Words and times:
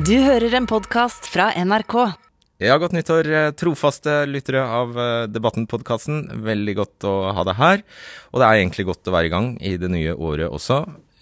Du 0.00 0.14
hører 0.22 0.54
en 0.56 0.64
podkast 0.70 1.26
fra 1.28 1.50
NRK. 1.60 1.94
Ja, 2.62 2.76
godt 2.80 2.94
nyttår, 2.96 3.26
eh, 3.36 3.48
trofaste 3.52 4.22
lyttere 4.24 4.62
av 4.64 4.94
eh, 4.96 5.26
Debatten-podkasten. 5.28 6.22
Veldig 6.46 6.74
godt 6.78 7.04
å 7.04 7.12
ha 7.36 7.44
deg 7.44 7.58
her. 7.58 7.82
Og 8.30 8.40
det 8.40 8.46
er 8.46 8.60
egentlig 8.62 8.86
godt 8.88 9.10
å 9.10 9.12
være 9.12 9.28
i 9.28 9.32
gang 9.34 9.48
i 9.60 9.74
det 9.76 9.90
nye 9.92 10.14
året 10.14 10.48
også. 10.48 10.78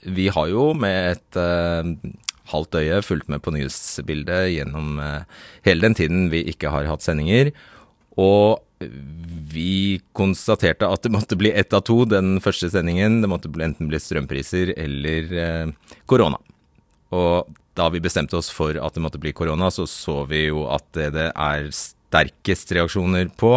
Vi 0.07 0.29
har 0.31 0.51
jo 0.53 0.69
med 0.79 1.17
et 1.17 1.39
uh, 1.41 1.91
halvt 2.53 2.79
øye 2.79 3.01
fulgt 3.03 3.33
med 3.33 3.43
på 3.43 3.51
nyhetsbildet 3.57 4.53
gjennom 4.53 5.01
uh, 5.03 5.27
hele 5.67 5.83
den 5.89 5.99
tiden 5.99 6.29
vi 6.31 6.45
ikke 6.53 6.71
har 6.71 6.87
hatt 6.87 7.03
sendinger. 7.03 7.51
Og 8.15 8.63
vi 8.79 9.99
konstaterte 10.15 10.87
at 10.87 11.03
det 11.03 11.15
måtte 11.17 11.41
bli 11.41 11.51
ett 11.51 11.75
av 11.75 11.83
to 11.89 12.05
den 12.07 12.37
første 12.45 12.71
sendingen. 12.71 13.25
Det 13.25 13.33
måtte 13.33 13.51
enten 13.51 13.91
bli 13.91 13.99
strømpriser 13.99 14.77
eller 14.79 15.35
uh, 15.35 15.99
korona. 16.07 16.39
Og 17.15 17.49
da 17.79 17.87
vi 17.93 18.03
bestemte 18.03 18.37
oss 18.39 18.51
for 18.53 18.77
at 18.77 18.97
det 18.97 19.05
måtte 19.05 19.21
bli 19.23 19.33
korona, 19.37 19.71
så 19.71 19.87
så 19.89 20.25
vi 20.29 20.49
jo 20.49 20.67
at 20.73 20.85
det 20.97 21.13
det 21.17 21.31
er 21.33 21.71
sterkest 21.75 22.73
reaksjoner 22.75 23.31
på 23.39 23.55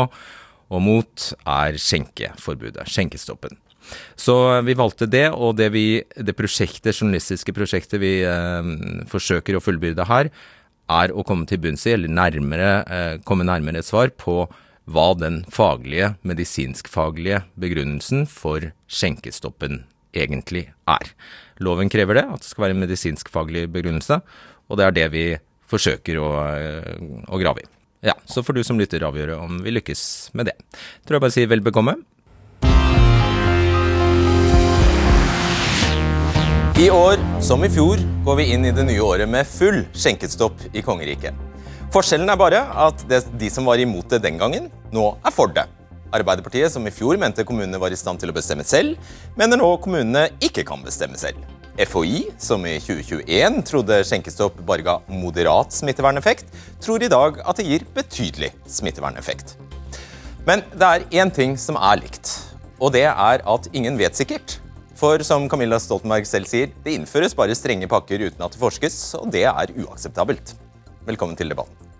og 0.72 0.80
mot, 0.80 1.26
er 1.44 1.76
skjenkeforbudet, 1.76 2.86
skjenkestoppen. 2.88 3.58
Så 4.16 4.36
vi 4.64 4.78
valgte 4.78 5.08
det, 5.10 5.26
og 5.34 5.58
det, 5.60 5.72
vi, 5.74 6.00
det 6.16 6.36
prosjektet, 6.38 6.96
journalistiske 6.96 7.52
prosjektet 7.56 8.00
vi 8.00 8.22
eh, 8.24 8.70
forsøker 9.12 9.58
å 9.58 9.64
fullbyrde 9.64 10.06
her, 10.08 10.32
er 10.92 11.12
å 11.12 11.26
komme 11.28 11.48
til 11.50 11.60
bunns 11.64 11.84
i, 11.88 11.96
eller 11.98 12.12
nærmere, 12.12 12.72
eh, 12.88 13.14
komme 13.28 13.48
nærmere 13.48 13.82
et 13.82 13.90
svar 13.90 14.14
på 14.16 14.46
hva 14.92 15.08
den 15.20 15.42
faglige, 15.52 16.14
medisinskfaglige 16.28 17.44
begrunnelsen 17.60 18.24
for 18.30 18.72
skjenkestoppen 18.92 19.84
egentlig 20.14 20.68
er. 20.90 21.12
Loven 21.62 21.92
krever 21.92 22.20
det, 22.20 22.26
at 22.26 22.44
det 22.44 22.50
skal 22.50 22.68
være 22.68 22.78
en 22.78 22.84
medisinskfaglig 22.84 23.68
begrunnelse, 23.72 24.22
og 24.72 24.80
det 24.80 24.88
er 24.88 24.98
det 24.98 25.08
vi 25.14 25.26
forsøker 25.72 26.20
å, 26.20 26.30
å 27.32 27.42
grave 27.42 27.64
i. 27.64 27.70
Ja, 28.02 28.16
Så 28.26 28.42
får 28.44 28.58
du 28.58 28.64
som 28.66 28.80
lytter 28.82 29.04
avgjøre 29.06 29.38
om 29.38 29.60
vi 29.62 29.76
lykkes 29.76 30.32
med 30.34 30.50
det. 30.50 30.56
Tror 31.06 31.20
jeg 31.20 31.24
bare 31.28 31.36
sier 31.36 31.52
vel 31.52 31.62
bekomme. 31.62 32.00
I 36.82 36.88
år, 36.90 37.22
som 37.46 37.62
i 37.62 37.70
fjor, 37.70 38.02
går 38.26 38.40
vi 38.40 38.48
inn 38.56 38.66
i 38.66 38.72
det 38.74 38.88
nye 38.88 39.04
året 39.06 39.30
med 39.30 39.46
full 39.46 39.84
skjenkestopp 39.94 40.64
i 40.74 40.82
kongeriket. 40.82 41.38
Forskjellen 41.94 42.32
er 42.32 42.40
bare 42.42 42.64
at 42.88 43.04
det, 43.06 43.20
de 43.38 43.52
som 43.54 43.68
var 43.70 43.78
imot 43.84 44.10
det 44.10 44.24
den 44.24 44.40
gangen, 44.42 44.72
nå 44.96 45.04
er 45.22 45.36
for 45.36 45.52
det. 45.54 45.68
Arbeiderpartiet, 46.12 46.72
som 46.74 46.86
i 46.88 46.94
fjor 46.94 47.20
mente 47.20 47.46
kommunene 47.48 47.80
var 47.82 47.94
i 47.94 48.00
stand 48.00 48.20
til 48.22 48.32
å 48.32 48.36
bestemme 48.36 48.66
selv, 48.68 49.00
mener 49.40 49.60
nå 49.60 49.70
kommunene 49.84 50.28
ikke 50.44 50.66
kan 50.68 50.84
bestemme 50.84 51.20
selv. 51.20 51.40
FHI, 51.80 52.26
som 52.42 52.66
i 52.68 52.76
2021 52.84 53.62
trodde 53.70 54.02
skjenkestopp 54.06 54.58
bare 54.68 54.84
ga 54.86 54.98
moderat 55.08 55.72
smitteverneffekt, 55.74 56.50
tror 56.84 57.04
i 57.04 57.12
dag 57.12 57.40
at 57.48 57.62
det 57.62 57.68
gir 57.70 57.86
betydelig 57.96 58.52
smitteverneffekt. 58.70 59.56
Men 60.48 60.66
det 60.74 60.90
er 60.90 61.08
én 61.22 61.32
ting 61.34 61.56
som 61.60 61.80
er 61.80 62.02
likt, 62.02 62.34
og 62.82 62.92
det 62.98 63.06
er 63.08 63.46
at 63.46 63.70
ingen 63.72 64.00
vet 64.00 64.18
sikkert. 64.18 64.58
For 65.02 65.24
som 65.26 65.48
Camilla 65.50 65.80
Stoltenberg 65.82 66.28
selv 66.30 66.50
sier, 66.50 66.74
det 66.84 66.98
innføres 66.98 67.34
bare 67.38 67.56
strenge 67.58 67.90
pakker 67.90 68.28
uten 68.28 68.44
at 68.46 68.54
det 68.54 68.62
forskes, 68.62 69.00
og 69.22 69.32
det 69.34 69.48
er 69.50 69.74
uakseptabelt. 69.82 70.54
Velkommen 71.08 71.40
til 71.40 71.50
debatten. 71.50 71.91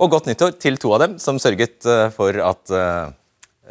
Og 0.00 0.08
godt 0.14 0.30
nyttår 0.30 0.54
til 0.56 0.78
to 0.80 0.94
av 0.96 1.02
dem 1.02 1.16
som 1.20 1.36
sørget 1.36 1.84
eh, 1.84 2.06
for 2.14 2.36
at 2.40 2.72
eh, 2.72 3.10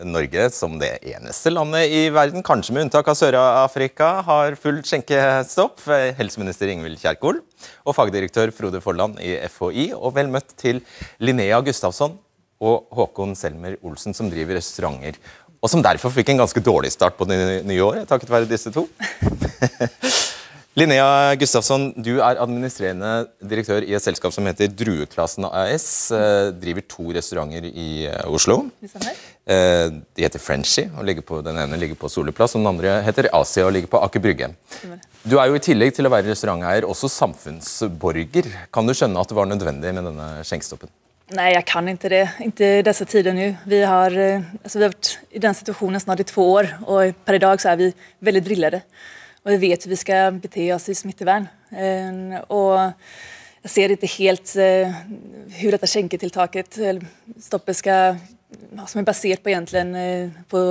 Norge, 0.06 0.46
som 0.54 0.76
det 0.80 0.92
eneste 1.10 1.50
landet 1.50 1.90
i 1.90 2.04
verden, 2.14 2.44
kanskje 2.46 2.76
med 2.76 2.86
unntak 2.86 3.10
av 3.10 3.18
Sør-Afrika, 3.18 4.12
har 4.28 4.56
fullt 4.62 4.88
skjenkestopp. 4.88 5.82
Helseminister 6.20 6.70
Ingvild 6.72 7.02
Kjerkol 7.02 7.42
og 7.42 7.98
fagdirektør 7.98 8.54
Frode 8.56 8.80
Forland 8.86 9.18
i 9.26 9.34
FHI. 9.50 9.90
Og 9.98 10.14
vel 10.16 10.30
møtt 10.32 10.54
til 10.62 10.84
Linnea 11.18 11.60
Gustavsson 11.66 12.16
og 12.62 12.88
Håkon 12.96 13.34
Selmer 13.36 13.80
Olsen, 13.82 14.16
som 14.16 14.30
driver 14.32 14.62
restauranter. 14.62 15.18
Og 15.60 15.74
som 15.74 15.84
derfor 15.84 16.14
fikk 16.14 16.32
en 16.32 16.46
ganske 16.46 16.64
dårlig 16.64 16.94
start 16.94 17.18
på 17.20 17.28
det 17.28 17.66
nye 17.68 17.84
året, 17.84 18.08
takket 18.08 18.32
være 18.32 18.48
disse 18.54 18.72
to. 18.72 18.86
Linnea 20.80 21.36
Gustafsson, 21.36 21.90
du 22.00 22.22
er 22.24 22.38
administrerende 22.40 23.26
direktør 23.44 23.84
i 23.84 23.96
et 23.98 24.04
selskap 24.04 24.32
som 24.32 24.46
heter 24.48 24.70
Drueklassen 24.72 25.48
AS. 25.50 25.88
Eh, 26.16 26.52
driver 26.56 26.86
to 26.88 27.08
restauranter 27.18 27.68
i 27.68 28.06
eh, 28.08 28.30
Oslo. 28.30 28.62
Eh, 28.86 29.90
de 29.90 30.24
heter 30.24 30.40
Frenchy, 30.40 30.86
og 30.94 31.10
på, 31.28 31.42
den 31.44 31.60
ene 31.60 31.80
ligger 31.82 32.00
på 32.00 32.12
Soleplass, 32.14 32.56
og 32.56 32.64
den 32.64 32.72
andre 32.72 32.96
heter 33.04 33.28
Asia 33.36 33.68
og 33.68 33.74
ligger 33.76 33.92
på 33.92 34.04
Aker 34.06 34.24
Brygge. 34.24 34.52
Du 35.26 35.36
er 35.42 35.50
jo 35.50 35.60
i 35.60 35.66
tillegg 35.68 35.98
til 35.98 36.08
å 36.08 36.14
være 36.14 36.32
restauranteier 36.32 36.88
også 36.88 37.12
samfunnsborger. 37.18 38.48
Kan 38.72 38.88
du 38.88 38.96
skjønne 38.96 39.20
at 39.20 39.34
det 39.34 39.40
var 39.42 39.52
nødvendig 39.52 39.94
med 39.98 40.12
denne 40.14 40.32
skjenkestoppen? 40.48 40.96
Nei, 41.36 41.52
jeg 41.58 41.66
kan 41.68 41.92
ikke 41.92 42.10
det. 42.14 42.26
Ikke 42.46 42.74
i 42.80 42.84
disse 42.88 43.06
tider 43.10 43.36
nå. 43.36 43.52
Vi 43.70 43.84
har, 43.84 44.16
altså, 44.64 44.78
vi 44.80 44.86
har 44.88 44.96
vært 44.96 45.16
i 45.36 45.44
den 45.44 45.60
situasjonen 45.60 46.08
snart 46.08 46.24
i 46.24 46.32
to 46.32 46.52
år, 46.56 46.76
og 46.88 47.24
per 47.26 47.36
i 47.36 47.48
dag 47.50 47.60
så 47.60 47.74
er 47.74 47.82
vi 47.84 47.96
veldig 48.30 48.48
drillede. 48.48 48.86
Og 49.46 49.56
vi 49.56 49.70
vet 49.70 49.86
hur 49.86 49.94
vi 49.94 50.00
skal 50.00 50.40
bete 50.42 50.68
oss 50.76 50.90
i 50.92 50.98
smittevern. 50.98 51.48
Eh, 51.72 52.36
og 52.52 52.76
jeg 53.64 53.72
ser 53.74 53.94
ikke 53.96 54.12
helt 54.18 54.52
hvordan 54.56 55.64
eh, 55.64 55.72
dette 55.76 55.90
skjenketiltaket, 55.92 56.82
stoppet, 57.40 57.80
skal 57.80 58.20
som 58.90 58.98
er 58.98 59.06
basert 59.06 59.44
på 59.46 59.52
eh, 59.54 60.32
på 60.50 60.62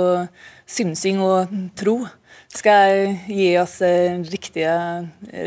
synsing 0.67 1.21
og 1.23 1.53
tro, 1.79 2.01
skal 2.49 3.15
gi 3.29 3.53
oss 3.61 3.77
riktige, 4.27 4.73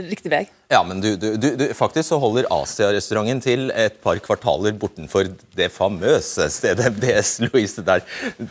riktig 0.09 0.31
vei. 0.33 0.45
Ja, 0.73 0.81
men 0.87 1.03
du, 1.03 1.11
du, 1.21 1.35
du, 1.37 1.65
faktisk 1.77 2.09
så 2.09 2.17
holder 2.23 2.47
Asia-restauranten 2.55 3.43
til 3.45 3.73
et 3.77 3.99
par 4.01 4.17
kvartaler 4.25 4.73
bortenfor 4.79 5.29
det 5.59 5.69
famøse 5.75 6.47
stedet 6.55 6.89
MDS 6.95 7.35
Louise, 7.45 7.85
der, 7.85 8.07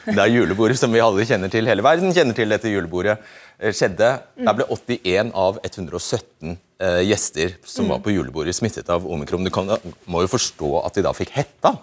der 0.06 0.30
julebordet 0.30 0.78
som 0.78 0.94
vi 0.94 1.02
alle 1.02 1.26
kjenner 1.26 1.50
til, 1.50 1.70
hele 1.72 1.86
verden 1.86 2.14
kjenner 2.14 2.38
til 2.38 2.54
dette 2.54 2.70
julebordet. 2.70 3.18
Eh, 3.62 3.70
skjedde. 3.78 4.10
Der 4.42 4.58
ble 4.58 4.66
81 4.74 5.30
av 5.38 5.60
117 5.62 6.56
eh, 6.82 7.02
gjester 7.06 7.54
som 7.68 7.92
var 7.94 8.02
på 8.02 8.14
julebordet, 8.14 8.56
smittet 8.58 8.90
av 8.90 9.06
omikron. 9.06 9.46
Du 9.46 9.54
kan, 9.54 9.70
må 10.10 10.24
jo 10.26 10.32
forstå 10.32 10.80
at 10.82 10.98
de 10.98 11.04
da 11.06 11.14
fikk 11.14 11.36
hetta? 11.36 11.76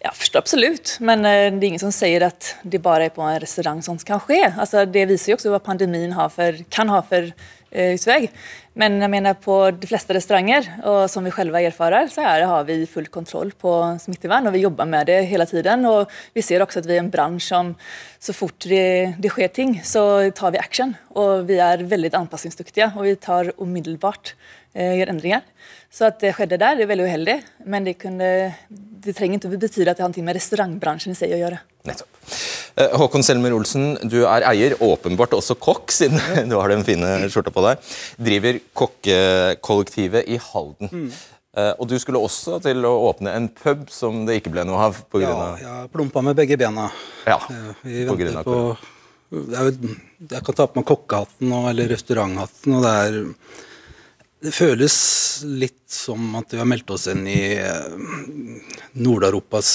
Ja, 0.00 0.14
forstår 0.16 0.40
absolutt. 0.40 0.94
Men 1.04 1.26
eh, 1.28 1.50
det 1.52 1.60
er 1.60 1.68
ingen 1.74 1.82
som 1.82 1.92
sier 1.92 2.24
at 2.30 2.54
det 2.64 2.80
bare 2.84 3.10
er 3.10 3.12
på 3.12 3.24
en 3.24 3.36
restaurant 3.42 3.84
sånt 3.84 4.06
kan 4.08 4.22
skje. 4.24 4.46
Altså, 4.48 4.86
det 4.88 5.04
viser 5.12 5.34
jo 5.34 5.36
også 5.36 5.52
hva 5.52 5.60
pandemien 5.64 6.16
for, 6.32 6.64
kan 6.72 6.92
ha 6.92 7.02
for 7.04 7.28
uh. 7.74 8.28
Men 8.76 9.00
jag 9.00 9.10
menar 9.10 9.34
på 9.34 9.70
de 9.70 9.86
fleste 9.86 10.14
restauranger, 10.14 10.72
och 10.84 11.10
som 11.10 11.24
vi 11.24 11.30
selv 11.30 11.54
erfarar, 11.54 12.08
så 12.08 12.20
här 12.20 12.42
har 12.42 12.64
vi 12.64 12.86
full 12.86 13.06
kontroll 13.06 13.52
på 13.52 13.98
smittevern, 14.00 14.46
og 14.46 14.52
vi 14.52 14.58
jobber 14.58 14.84
med 14.84 15.06
det 15.06 15.22
hele 15.22 15.46
tiden. 15.46 15.86
Och 15.86 16.10
vi 16.32 16.42
ser 16.42 16.60
også 16.60 16.78
at 16.78 16.86
vi 16.86 16.96
er 16.96 17.04
en 17.04 17.10
bransch 17.10 17.48
som 17.48 17.74
så 18.18 18.32
fort 18.32 18.66
det, 18.66 19.14
det 19.18 19.30
sker 19.30 19.48
ting, 19.48 19.80
så 19.84 20.30
tar 20.30 20.50
vi 20.50 20.58
action. 20.58 20.96
Og 21.14 21.46
vi 21.46 21.60
er 21.62 21.86
veldig 21.86 22.14
anpassningsduktiga 22.14 22.92
og 22.96 23.04
vi 23.04 23.14
tar 23.14 23.52
omedelbart 23.58 24.34
gjør 24.74 25.12
endringer. 25.14 25.44
Så 25.94 26.08
at 26.08 26.18
det 26.22 26.32
skjedde 26.34 26.58
der, 26.58 26.74
det 26.74 26.86
er 26.86 26.90
veldig 26.90 27.06
uheldig, 27.06 27.36
men 27.70 27.84
det, 27.86 27.94
kunne, 28.02 28.28
det 28.68 29.14
trenger 29.14 29.38
ikke 29.38 29.60
bety 29.62 29.84
at 29.86 29.94
det 29.94 30.02
har 30.02 30.10
noe 30.10 30.26
med 30.26 30.34
restaurantbransjen 30.34 31.14
i 31.14 31.18
seg 31.18 31.34
å 31.36 31.38
gjøre. 31.38 31.60
Nettopp. 31.86 32.08
Eh, 32.74 32.96
Håkon 32.98 33.22
Selmer 33.22 33.54
Olsen, 33.54 33.92
du 34.10 34.24
er 34.26 34.46
eier, 34.48 34.74
åpenbart 34.82 35.36
også 35.38 35.54
kokk, 35.62 35.94
siden 35.94 36.18
du 36.50 36.56
har 36.58 36.72
den 36.72 36.82
fine 36.86 37.12
skjorta 37.28 37.52
på 37.54 37.62
deg. 37.68 37.92
Driver 38.30 38.58
kokkekollektivet 38.82 40.26
i 40.34 40.40
Halden. 40.50 40.90
Mm. 40.90 41.06
Uh, 41.54 41.70
og 41.78 41.86
du 41.86 41.94
skulle 42.02 42.18
også 42.18 42.56
til 42.64 42.82
å 42.82 42.90
åpne 43.12 43.30
en 43.38 43.44
pub 43.46 43.84
som 43.94 44.24
det 44.26 44.40
ikke 44.40 44.50
ble 44.56 44.64
noe 44.66 44.88
av 44.88 44.96
pga. 45.06 45.22
Ja, 45.22 45.44
jeg 45.60 45.92
plumpa 45.92 46.24
med 46.26 46.34
begge 46.34 46.58
bena. 46.58 46.88
Ja, 47.30 47.38
vi 47.86 48.02
på 48.08 48.16
grunn 48.18 48.40
av 48.40 48.48
på 48.48 48.58
jeg, 49.34 49.76
jeg, 50.30 50.42
kan 50.46 50.56
ta 50.58 50.66
på 50.66 50.80
meg 50.80 50.88
kokkehatten 50.88 51.54
eller 51.70 51.88
restauranthatten, 51.90 52.74
og 52.74 52.84
det 52.84 52.92
er 53.04 53.16
det 54.44 54.52
føles 54.52 54.94
litt 55.48 55.88
som 55.88 56.34
at 56.36 56.52
vi 56.52 56.60
har 56.60 56.68
meldt 56.68 56.90
oss 56.92 57.06
inn 57.08 57.24
i 57.30 57.56
Nord-Europas 59.00 59.68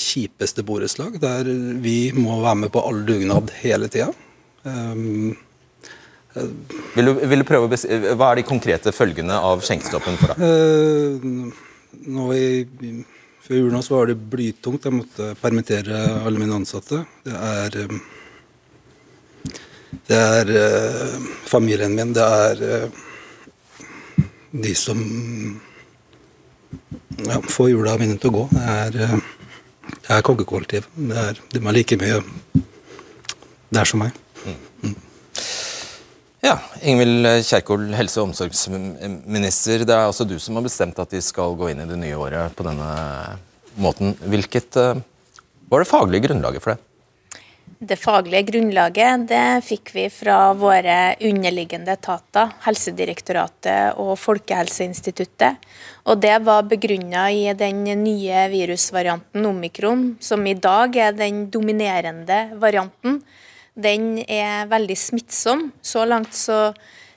kjipeste 0.00 0.64
borettslag, 0.64 1.18
der 1.20 1.50
vi 1.84 1.98
må 2.16 2.38
være 2.40 2.62
med 2.64 2.72
på 2.72 2.82
all 2.88 3.02
dugnad 3.04 3.52
hele 3.60 3.90
tida. 3.92 4.08
Um, 4.64 5.34
vil, 6.94 7.12
vil, 7.20 7.42
du 7.42 7.46
prøve 7.46 7.68
å 7.68 8.14
Hva 8.16 8.32
er 8.32 8.40
de 8.40 8.46
konkrete 8.48 8.94
følgene 8.94 9.36
av 9.36 9.62
skjenkestoppen 9.62 10.16
for 10.18 10.32
deg? 10.32 10.40
Uh, 10.40 11.52
nå 12.10 12.28
i, 12.34 12.64
Før 13.44 13.60
jul 13.60 13.70
nå 13.74 13.82
så 13.84 13.98
var 13.98 14.10
det 14.10 14.18
blytungt. 14.32 14.88
Jeg 14.88 14.96
måtte 14.96 15.30
permittere 15.38 16.00
alle 16.24 16.40
mine 16.40 16.56
ansatte. 16.56 17.04
Det 17.26 17.36
er 17.36 17.78
um, 17.84 18.00
Det 20.08 20.20
er 20.40 20.54
uh, 20.56 21.32
familien 21.46 21.94
min. 21.94 22.16
Det 22.16 22.24
er 22.24 22.64
uh, 22.64 23.02
de 24.54 24.74
som 24.78 25.00
ja, 27.26 27.40
får 27.42 27.70
jula 27.72 27.96
mine 27.98 28.18
til 28.20 28.30
å 28.30 28.36
gå. 28.38 28.44
Det 28.52 28.66
er, 28.74 28.98
eh, 29.02 29.16
det 29.94 30.12
er 30.16 30.26
kokkekollektiv. 30.26 30.86
Det 30.94 31.24
er, 31.24 31.40
de 31.52 31.62
er 31.62 31.76
like 31.78 31.98
mye 32.00 32.20
Det 32.54 33.80
er 33.80 33.90
som 33.90 34.04
meg. 34.04 34.14
Mm. 34.44 34.94
Ja, 36.44 36.58
Ingvild 36.84 37.26
Kjerkol, 37.48 37.88
helse- 37.96 38.20
og 38.20 38.28
omsorgsminister. 38.28 39.86
Det 39.88 39.94
er 39.94 40.06
altså 40.06 40.26
du 40.28 40.36
som 40.38 40.54
har 40.54 40.66
bestemt 40.66 40.98
at 41.00 41.10
de 41.10 41.22
skal 41.24 41.56
gå 41.56 41.72
inn 41.72 41.80
i 41.82 41.88
det 41.88 41.98
nye 41.98 42.18
året 42.20 42.54
på 42.54 42.66
denne 42.66 42.90
måten. 43.80 44.12
Hvilket 44.20 44.76
uh, 44.76 45.00
var 45.72 45.82
det 45.82 45.88
faglige 45.88 46.28
grunnlaget 46.28 46.62
for 46.62 46.74
det? 46.74 46.93
Det 47.84 47.98
faglige 48.00 48.46
grunnlaget 48.48 49.26
det 49.28 49.60
fikk 49.66 49.90
vi 49.92 50.04
fra 50.08 50.54
våre 50.56 51.16
underliggende 51.20 51.92
etater, 51.92 52.54
Helsedirektoratet 52.64 53.98
og 54.00 54.14
Folkehelseinstituttet. 54.22 55.58
Og 56.08 56.22
det 56.22 56.38
var 56.46 56.64
begrunna 56.70 57.26
i 57.28 57.50
den 57.58 57.82
nye 58.00 58.46
virusvarianten 58.54 59.44
omikron, 59.50 60.06
som 60.16 60.46
i 60.48 60.56
dag 60.56 60.96
er 60.96 61.18
den 61.18 61.44
dominerende 61.52 62.56
varianten. 62.62 63.20
Den 63.76 64.22
er 64.24 64.70
veldig 64.70 64.96
smittsom. 64.96 65.68
Så 65.84 66.06
langt 66.08 66.32
så 66.32 66.70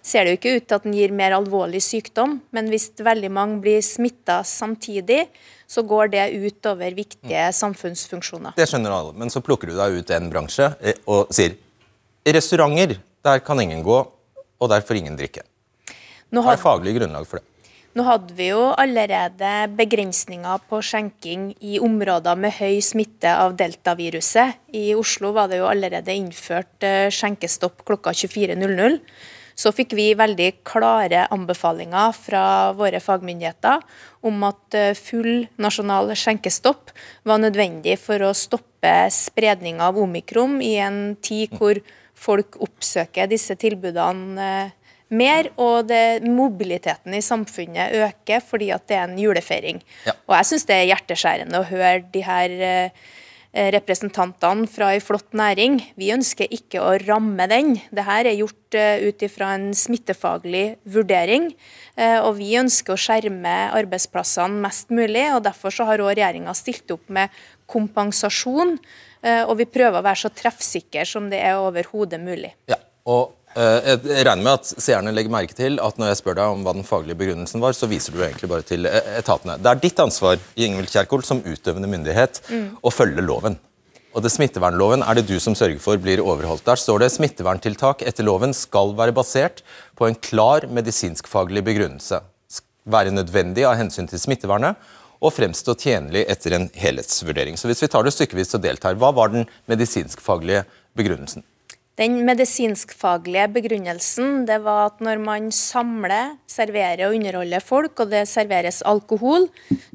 ser 0.03 0.25
det 0.25 0.33
jo 0.33 0.39
ikke 0.41 0.57
ut 0.57 0.67
til 0.67 0.81
at 0.81 0.89
den 0.89 0.97
gir 0.99 1.15
mer 1.15 1.37
alvorlig 1.37 1.79
sykdom, 1.85 2.41
men 2.51 2.67
hvis 2.73 2.91
veldig 2.99 3.31
mange 3.31 3.61
blir 3.63 3.79
smitta 3.85 4.41
samtidig, 4.43 5.29
så 5.67 5.83
går 5.83 6.13
det 6.13 6.25
utover 6.39 6.95
viktige 6.95 7.49
samfunnsfunksjoner. 7.53 8.55
Det 8.57 8.67
skjønner 8.69 8.93
alle, 8.95 9.13
men 9.19 9.31
så 9.33 9.43
plukker 9.43 9.71
du 9.71 9.75
deg 9.77 9.99
ut 9.99 10.13
en 10.15 10.31
bransje 10.31 10.71
eh, 10.79 10.97
og 11.05 11.33
sier 11.35 11.57
restauranter, 12.27 12.97
der 13.23 13.43
kan 13.43 13.59
ingen 13.59 13.83
gå, 13.83 13.99
og 14.57 14.71
der 14.71 14.83
får 14.83 15.01
ingen 15.01 15.19
drikke. 15.19 15.43
Det 16.27 16.43
er 16.43 16.59
faglig 16.59 16.97
grunnlag 16.97 17.27
for 17.27 17.39
det? 17.39 17.47
Nå 17.97 18.03
hadde 18.05 18.35
vi 18.37 18.51
jo 18.51 18.67
allerede 18.77 19.51
begrensninger 19.73 20.59
på 20.69 20.83
skjenking 20.85 21.47
i 21.65 21.79
områder 21.81 22.37
med 22.37 22.53
høy 22.59 22.77
smitte 22.85 23.31
av 23.33 23.55
deltaviruset. 23.57 24.59
I 24.77 24.91
Oslo 24.93 25.31
var 25.33 25.49
det 25.49 25.63
jo 25.63 25.69
allerede 25.69 26.13
innført 26.13 26.85
eh, 26.85 27.07
skjenkestopp 27.09 27.81
klokka 27.87 28.13
24.00. 28.13 28.99
Så 29.57 29.71
fikk 29.73 29.95
vi 29.97 30.11
veldig 30.17 30.51
klare 30.67 31.25
anbefalinger 31.33 32.13
fra 32.13 32.43
våre 32.77 33.01
fagmyndigheter 33.01 33.81
om 34.27 34.43
at 34.45 34.77
eh, 34.77 34.93
full 34.97 35.47
nasjonal 35.57 36.13
skjenkestopp 36.13 36.93
var 37.25 37.41
nødvendig 37.41 37.97
for 38.01 38.21
å 38.21 38.35
stoppe 38.37 38.93
spredning 39.13 39.81
av 39.81 39.97
omikron 39.97 40.59
i 40.61 40.75
en 40.83 41.15
tid 41.25 41.57
hvor 41.57 41.81
folk 42.17 42.59
oppsøker 42.61 43.29
disse 43.31 43.57
tilbudene 43.57 44.49
eh, 44.49 44.75
mer, 45.07 45.47
og 45.55 45.87
det, 45.87 46.19
mobiliteten 46.27 47.15
i 47.15 47.23
samfunnet 47.23 47.95
øker 47.95 48.41
fordi 48.43 48.73
at 48.75 48.87
det 48.89 48.97
er 48.97 49.05
en 49.07 49.19
julefeiring. 49.21 49.79
Ja. 50.05 50.13
Og 50.27 50.35
jeg 50.35 50.49
syns 50.51 50.67
det 50.67 50.75
er 50.77 50.89
hjerteskjærende 50.91 51.61
å 51.61 51.69
høre 51.69 52.01
de 52.13 52.23
her 52.27 52.57
eh, 52.67 53.05
representantene 53.53 54.67
fra 54.69 54.91
ei 54.93 55.01
flott 55.01 55.33
næring. 55.37 55.79
Vi 55.97 56.11
ønsker 56.13 56.51
ikke 56.53 56.81
å 56.83 56.95
ramme 57.05 57.47
den. 57.49 57.75
Dette 57.95 58.17
er 58.19 58.33
gjort 58.37 58.77
uh, 58.77 59.07
ut 59.07 59.25
ifra 59.25 59.53
en 59.55 59.69
smittefaglig 59.77 60.65
vurdering. 60.83 61.49
Uh, 61.97 62.19
og 62.27 62.37
vi 62.41 62.53
ønsker 62.59 62.93
å 62.93 62.99
skjerme 63.01 63.55
arbeidsplassene 63.77 64.61
mest 64.65 64.93
mulig. 64.93 65.25
og 65.33 65.45
Derfor 65.47 65.73
så 65.73 65.87
har 65.89 66.03
regjeringa 66.03 66.53
stilt 66.57 66.91
opp 66.93 67.07
med 67.09 67.33
kompensasjon. 67.67 68.77
Og 69.27 69.55
vi 69.59 69.65
prøver 69.65 69.97
å 69.97 70.05
være 70.05 70.21
så 70.21 70.29
treffsikre 70.31 71.01
som 71.09 71.25
det 71.27 71.39
er 71.43 71.57
overhodet 71.59 72.19
mulig. 72.21 72.51
Ja, 72.69 72.77
og 73.09 73.33
Eh, 73.46 73.46
jeg 73.55 74.25
regner 74.27 74.43
med 74.43 74.59
at 74.59 74.69
seerne 74.83 75.13
legger 75.15 75.33
merke 75.33 75.55
til 75.57 75.79
at 75.81 75.97
når 75.97 76.11
jeg 76.11 76.19
spør 76.19 76.35
deg 76.37 76.55
om 76.55 76.65
hva 76.65 76.73
den 76.77 76.85
faglige 76.85 77.17
begrunnelsen 77.17 77.63
var, 77.63 77.73
så 77.73 77.89
viser 77.89 78.13
du 78.13 78.19
egentlig 78.21 78.49
bare 78.51 78.65
til 78.67 78.85
eh, 78.85 79.13
etatene. 79.17 79.55
Det 79.57 79.71
er 79.71 79.81
ditt 79.81 80.01
ansvar 80.03 80.37
Ingvild 80.53 80.91
Kjerkol, 80.91 81.23
som 81.25 81.41
utøvende 81.41 81.89
myndighet 81.89 82.41
mm. 82.51 82.67
å 82.85 82.93
følge 82.93 83.25
loven. 83.25 83.57
Og 84.17 84.23
det 84.25 84.31
Smittevernloven 84.33 85.03
er 85.05 85.17
det 85.17 85.27
du 85.29 85.35
som 85.41 85.55
sørger 85.57 85.81
for 85.81 85.99
blir 86.01 86.21
overholdt. 86.23 86.65
Der 86.65 86.79
står 86.79 87.03
det 87.03 87.11
smitteverntiltak 87.13 88.01
etter 88.07 88.25
loven 88.25 88.53
skal 88.57 88.95
være 88.97 89.13
basert 89.13 89.61
på 89.97 90.07
en 90.07 90.17
klar 90.17 90.65
medisinskfaglig 90.73 91.61
begrunnelse. 91.67 92.21
Være 92.87 93.13
nødvendig 93.13 93.67
av 93.67 93.77
hensyn 93.77 94.09
til 94.09 94.21
smittevernet 94.21 94.79
og 95.17 95.33
fremstå 95.33 95.75
tjenlig 95.81 96.23
etter 96.29 96.55
en 96.57 96.69
helhetsvurdering. 96.77 97.57
Så 97.57 97.69
hvis 97.69 97.83
vi 97.83 97.89
tar 97.93 98.05
det 98.05 98.13
stykkevis 98.15 98.57
og 98.57 98.65
delt 98.65 98.83
her, 98.85 98.97
Hva 98.97 99.11
var 99.13 99.33
den 99.33 99.45
medisinskfaglige 99.69 100.65
begrunnelsen? 100.97 101.45
Den 101.97 102.19
medisinskfaglige 102.27 103.47
begrunnelsen 103.55 104.43
det 104.45 104.59
var 104.61 104.91
at 104.91 104.99
når 105.01 105.21
man 105.23 105.47
samler, 105.55 106.35
serverer 106.45 107.07
og 107.07 107.15
underholder 107.17 107.63
folk, 107.63 108.03
og 108.03 108.11
det 108.11 108.27
serveres 108.29 108.83
alkohol, 108.85 109.47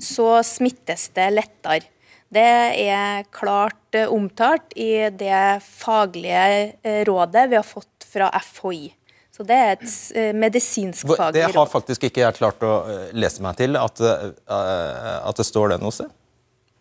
så 0.02 0.40
smittes 0.46 1.12
det 1.14 1.28
lettere. 1.36 1.86
Det 2.32 2.48
er 2.88 3.22
klart 3.30 3.94
eh, 3.94 4.08
omtalt 4.10 4.72
i 4.74 5.04
det 5.14 5.60
faglige 5.62 6.72
eh, 6.80 7.02
rådet 7.06 7.46
vi 7.52 7.58
har 7.60 7.66
fått 7.66 8.06
fra 8.08 8.32
FHI. 8.40 8.86
Så 9.32 9.44
det 9.46 9.58
er 9.60 9.72
et 9.76 9.88
eh, 10.16 10.32
medisinskfaglig 10.34 11.20
råd. 11.20 11.38
Det 11.38 11.60
har 11.60 11.70
faktisk 11.70 12.08
ikke 12.08 12.24
jeg 12.24 12.38
klart 12.40 12.64
å 12.66 12.74
lese 13.14 13.44
meg 13.44 13.60
til, 13.60 13.78
at, 13.78 14.00
at 14.02 15.38
det 15.38 15.46
står 15.46 15.74
det 15.74 15.82
noe 15.84 15.94
sted? 15.94 16.10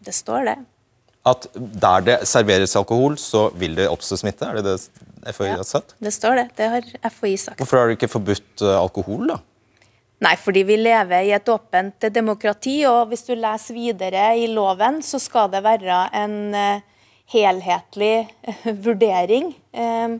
Det 0.01 0.15
står 0.17 0.47
det 0.49 0.61
at 1.27 1.45
der 1.53 2.05
det 2.05 2.17
serveres 2.29 2.73
alkohol, 2.79 3.15
så 3.21 3.49
vil 3.59 3.75
det 3.77 3.89
oppstå 3.91 4.17
smitte? 4.23 4.47
Er 4.47 4.57
det 4.57 4.65
det 4.65 5.33
FHI 5.35 5.51
ja, 5.51 5.59
har 5.59 5.67
sagt? 5.69 5.95
Det 6.01 6.13
står 6.13 6.39
det. 6.39 6.47
Det 6.57 6.69
har 6.73 6.87
FHI 7.13 7.35
sagt. 7.37 7.61
Hvorfor 7.61 7.77
har 7.77 7.89
du 7.89 7.97
ikke 7.97 8.09
forbudt 8.09 8.63
eh, 8.65 8.77
alkohol, 8.77 9.27
da? 9.29 9.37
Nei, 10.21 10.35
fordi 10.37 10.63
vi 10.65 10.77
lever 10.77 11.25
i 11.25 11.33
et 11.33 11.49
åpent 11.49 12.07
demokrati, 12.13 12.75
og 12.89 13.09
hvis 13.09 13.25
du 13.25 13.33
leser 13.33 13.77
videre 13.77 14.25
i 14.37 14.47
loven, 14.49 14.99
så 15.05 15.17
skal 15.21 15.49
det 15.49 15.63
være 15.65 16.03
en 16.17 16.35
uh, 16.53 17.05
helhetlig 17.33 18.27
vurdering. 18.85 19.49
Um, 19.73 20.19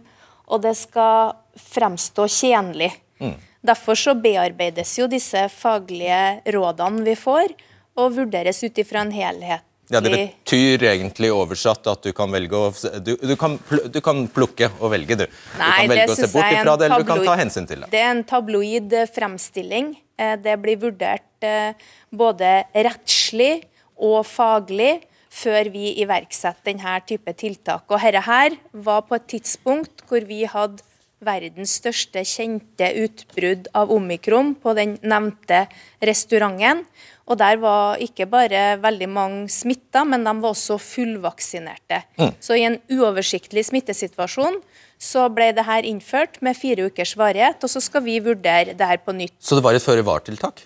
og 0.50 0.64
det 0.66 0.74
skal 0.80 1.36
fremstå 1.70 2.26
tjenlig. 2.34 2.90
Mm. 3.22 3.36
Derfor 3.62 3.98
så 3.98 4.16
bearbeides 4.18 4.96
jo 4.98 5.06
disse 5.10 5.46
faglige 5.54 6.42
rådene 6.58 7.06
vi 7.06 7.14
får, 7.18 7.54
og 8.02 8.18
vurderes 8.18 8.64
ut 8.66 8.82
ifra 8.82 9.06
en 9.06 9.14
helhet 9.14 9.66
ja, 9.92 10.00
Det 10.02 10.12
betyr 10.12 10.86
egentlig 10.92 11.32
oversatt 11.36 11.88
at 11.92 12.06
du 12.08 12.12
kan 12.16 12.32
velge 12.32 12.58
å 12.58 12.70
Du, 13.04 13.14
du, 13.18 13.36
kan, 13.40 13.58
du 13.92 14.00
kan, 14.04 14.24
plukke 14.32 14.72
og 14.80 14.94
velge, 14.94 15.18
du. 15.20 15.26
Nei, 15.60 15.68
du 15.68 15.82
kan 15.82 15.94
velge 15.94 16.16
å 16.16 16.20
se 16.20 16.30
bort 16.32 16.56
ifra 16.56 16.78
det, 16.80 16.88
eller 16.88 17.04
du 17.04 17.10
kan 17.12 17.24
ta 17.28 17.38
hensyn 17.40 17.68
til 17.70 17.84
det. 17.84 17.92
Det 17.94 18.02
er 18.02 18.12
en 18.14 18.24
tabloid 18.28 18.96
eh, 18.98 19.10
fremstilling. 19.12 19.94
Eh, 20.18 20.36
det 20.42 20.58
blir 20.64 20.80
vurdert 20.82 21.48
eh, 21.48 21.74
både 22.10 22.54
rettslig 22.74 23.54
og 24.02 24.22
faglig 24.28 24.94
før 25.32 25.72
vi 25.72 25.94
iverksetter 26.04 26.74
denne 26.74 26.98
type 27.08 27.34
tiltak. 27.40 27.86
Og 27.88 28.00
dette 28.04 28.24
her 28.28 28.58
var 28.72 29.06
på 29.08 29.18
et 29.18 29.28
tidspunkt 29.36 30.04
hvor 30.10 30.24
vi 30.28 30.44
hadde 30.50 30.84
verdens 31.26 31.78
største 31.80 32.24
kjente 32.26 32.88
utbrudd 33.04 33.70
av 33.78 33.92
omikron 33.94 34.56
på 34.60 34.74
den 34.78 34.98
nevnte 35.06 35.66
restauranten. 36.04 36.84
Og 37.32 37.38
der 37.40 37.60
var 37.62 38.02
ikke 38.04 38.26
bare 38.28 38.76
veldig 38.82 39.08
mange 39.08 39.52
smitta, 39.54 40.04
men 40.04 40.26
de 40.26 40.34
var 40.42 40.52
også 40.52 40.76
fullvaksinerte. 40.82 42.02
Mm. 42.20 42.34
Så 42.44 42.58
i 42.58 42.66
en 42.68 42.80
uoversiktlig 42.92 43.64
smittesituasjon 43.70 44.60
så 45.02 45.28
ble 45.34 45.52
det 45.56 45.66
her 45.66 45.88
innført 45.88 46.42
med 46.46 46.58
fire 46.58 46.90
ukers 46.90 47.16
varighet, 47.18 47.64
og 47.64 47.72
så 47.72 47.82
skal 47.82 48.04
vi 48.06 48.20
vurdere 48.22 48.76
det 48.78 48.90
her 48.90 49.00
på 49.02 49.16
nytt. 49.16 49.38
Så 49.40 49.58
det 49.58 49.66
var 49.66 49.78
et 49.78 49.86
føre-var-tiltak? 49.86 50.66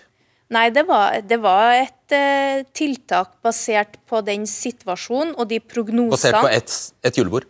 Nei, 0.52 0.68
det 0.70 0.84
var, 0.86 1.16
det 1.26 1.38
var 1.42 1.72
et 1.74 2.14
uh, 2.14 2.62
tiltak 2.76 3.32
basert 3.42 3.96
på 4.06 4.20
den 4.26 4.44
situasjonen 4.46 5.34
og 5.34 5.48
de 5.50 5.58
prognosene 5.58 6.14
Basert 6.14 6.38
på 6.38 6.52
et, 6.52 6.76
et 7.10 7.18
julebord? 7.18 7.48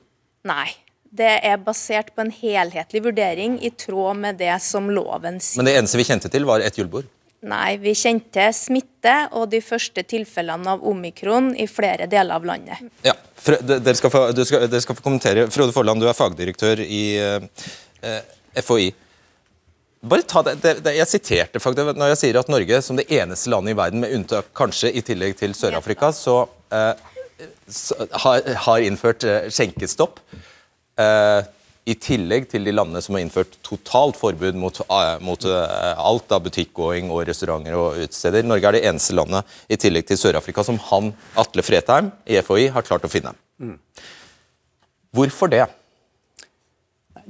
Nei. 0.48 0.70
Det 1.16 1.34
er 1.48 1.60
basert 1.62 2.12
på 2.16 2.24
en 2.26 2.32
helhetlig 2.34 3.02
vurdering 3.06 3.60
i 3.64 3.70
tråd 3.70 4.18
med 4.24 4.40
det 4.40 4.54
som 4.64 4.90
loven 4.92 5.38
sier. 5.40 5.62
Men 5.62 5.70
det 5.70 5.76
eneste 5.80 6.00
vi 6.00 6.08
kjente 6.08 6.32
til, 6.32 6.48
var 6.48 6.64
et 6.64 6.76
julebord? 6.76 7.08
Nei, 7.46 7.76
vi 7.78 7.92
kjente 7.94 8.48
smitte 8.56 9.14
og 9.36 9.50
de 9.52 9.60
første 9.62 10.02
tilfellene 10.08 10.72
av 10.72 10.84
omikron 10.88 11.52
i 11.60 11.68
flere 11.70 12.08
deler 12.10 12.40
av 12.40 12.46
landet. 12.48 12.80
Ja, 13.06 13.14
Dere 13.62 13.94
skal, 13.94 14.10
få, 14.10 14.22
skal, 14.42 14.64
dere 14.66 14.82
skal 14.82 14.96
få 14.98 15.04
kommentere. 15.04 15.46
Frode 15.54 15.74
Forland, 15.76 16.02
du 16.02 16.08
er 16.10 16.16
fagdirektør 16.16 16.80
i 16.82 17.02
eh, 17.22 18.16
FHI. 18.56 18.88
Bare 20.06 20.26
ta 20.28 20.42
det, 20.46 20.56
det, 20.62 20.72
det, 20.84 20.94
Jeg 20.98 21.10
siterte 21.10 21.62
faktisk 21.62 21.96
når 21.96 22.12
jeg 22.12 22.20
sier 22.20 22.40
at 22.40 22.50
Norge 22.52 22.80
som 22.84 22.98
det 22.98 23.06
eneste 23.12 23.50
landet 23.52 23.74
i 23.74 23.78
verden, 23.78 24.02
med 24.02 24.16
unntak 24.16 24.50
kanskje 24.56 24.92
i 24.92 25.04
tillegg 25.06 25.36
til 25.38 25.54
Sør-Afrika, 25.56 26.10
så, 26.14 26.42
eh, 26.74 26.92
så 27.68 28.08
har, 28.24 28.42
har, 28.66 28.84
innført 28.86 29.26
eh, 29.28 29.48
skjenkestopp. 29.52 30.20
Eh, 30.96 31.52
i 31.86 31.94
tillegg 32.02 32.48
til 32.50 32.64
de 32.66 32.72
landene 32.74 32.98
som 33.04 33.14
har 33.14 33.22
innført 33.22 33.52
totalt 33.62 34.16
forbud 34.18 34.56
mot, 34.58 34.78
uh, 34.90 35.20
mot 35.22 35.44
uh, 35.46 35.92
alt 36.02 36.32
av 36.34 36.42
butikkgåing 36.42 37.12
og 37.14 37.20
restauranter 37.28 37.76
og 37.78 38.00
utesteder. 38.00 38.42
Norge 38.42 38.66
er 38.66 38.74
det 38.74 38.80
eneste 38.88 39.14
landet, 39.14 39.46
i 39.70 39.78
tillegg 39.78 40.08
til 40.08 40.18
Sør-Afrika, 40.18 40.64
som 40.66 40.80
han, 40.88 41.12
Atle 41.38 41.62
Fretheim 41.62 42.08
i 42.26 42.40
FHI, 42.42 42.64
har 42.74 42.86
klart 42.86 43.06
å 43.06 43.10
finne. 43.12 43.36
Hvorfor 45.14 45.52
det? 45.52 45.62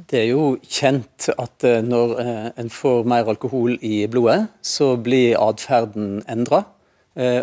Det 0.08 0.22
er 0.22 0.30
jo 0.30 0.46
kjent 0.64 1.28
at 1.36 1.66
når 1.84 2.14
en 2.56 2.72
får 2.72 3.04
mer 3.12 3.28
alkohol 3.28 3.76
i 3.84 4.06
blodet, 4.08 4.46
så 4.64 4.94
blir 4.96 5.36
atferden 5.36 6.22
endra. 6.32 6.62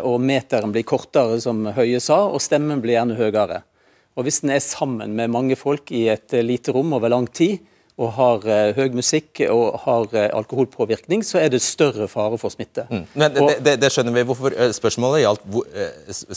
Og 0.06 0.18
meteren 0.22 0.74
blir 0.74 0.86
kortere, 0.86 1.38
som 1.42 1.62
Høie 1.77 2.01
sa, 2.01 2.24
og 2.30 2.42
stemmen 2.42 2.82
blir 2.82 2.98
gjerne 2.98 3.18
høyere. 3.22 3.62
Og 4.15 4.27
Hvis 4.27 4.43
en 4.43 4.53
er 4.53 4.63
sammen 4.63 5.15
med 5.17 5.32
mange 5.34 5.55
folk 5.58 5.91
i 5.91 6.08
et 6.13 6.34
eh, 6.34 6.46
lite 6.46 6.74
rom 6.74 6.93
over 6.93 7.10
lang 7.10 7.29
tid, 7.34 7.60
og 7.93 8.10
har 8.15 8.46
uh, 8.48 8.74
høy 8.74 8.96
musikk 8.98 9.43
og 9.53 9.75
har 9.84 10.08
uh, 10.15 10.22
alkoholpåvirkning, 10.39 11.22
så 11.22 11.38
er 11.43 11.51
det 11.53 11.60
større 11.62 12.08
fare 12.10 12.39
for 12.41 12.50
smitte. 12.50 12.88
Mm. 12.89 13.03
Men 13.13 13.36
det, 13.36 13.58
det, 13.62 13.75
det, 13.84 13.91
skjønner 13.93 14.15
vi. 14.15 14.24
Hvorfor, 14.25 14.55
spørsmålet, 14.74 15.22
gjaldt, 15.22 15.46
hvor, 15.53 15.67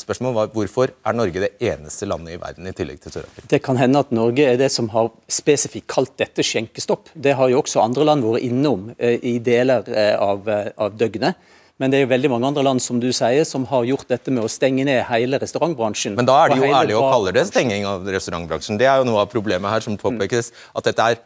spørsmålet 0.03 0.37
var 0.37 0.51
hvorfor 0.53 0.93
er 0.93 1.17
Norge 1.17 1.47
det 1.47 1.51
eneste 1.65 2.11
landet 2.11 2.37
i 2.37 2.41
verden 2.43 2.69
i 2.69 2.75
tillegg 2.77 3.01
til 3.01 3.15
Sør-Afrika? 3.15 3.49
Det 3.55 3.63
kan 3.65 3.81
hende 3.81 4.05
at 4.05 4.13
Norge 4.13 4.45
er 4.53 4.61
det 4.61 4.69
som 4.75 4.93
har 4.93 5.09
spesifikt 5.33 5.89
kalt 5.89 6.13
dette 6.21 6.45
skjenkestopp. 6.45 7.09
Det 7.15 7.33
har 7.41 7.49
jo 7.49 7.63
også 7.63 7.81
andre 7.81 8.05
land 8.05 8.29
vært 8.29 8.45
innom 8.45 8.91
i 9.01 9.39
deler 9.41 9.89
av, 10.21 10.45
av 10.77 11.01
døgnet. 11.01 11.41
Men 11.77 11.93
det 11.93 11.99
er 11.99 12.07
jo 12.07 12.13
veldig 12.15 12.31
mange 12.33 12.49
andre 12.49 12.65
land 12.65 12.81
som 12.81 13.01
du 13.03 13.11
sier, 13.13 13.45
som 13.45 13.67
har 13.69 13.85
gjort 13.85 14.09
dette 14.09 14.33
med 14.33 14.47
å 14.47 14.49
stenge 14.49 14.85
ned 14.89 15.03
hele 15.11 15.37
restaurantbransjen. 15.43 16.15
Men 16.17 16.29
da 16.29 16.39
er 16.41 16.55
de 16.55 16.61
jo 16.63 16.71
ærlige 16.73 17.01
og 17.03 17.11
kaller 17.13 17.37
det 17.37 17.45
stenging 17.51 17.85
av 17.89 18.07
restaurantbransjen. 18.17 18.79
Det 18.81 18.89
er 18.89 19.03
jo 19.03 19.09
noe 19.11 19.27
av 19.27 19.33
problemet 19.33 19.69
her 19.69 19.85
som 19.85 19.99
påpekes, 20.01 20.53
at 20.73 20.89
dette 20.89 21.09
er, 21.13 21.19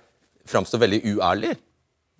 framstår 0.51 0.83
veldig 0.83 1.05
uærlig. 1.15 1.55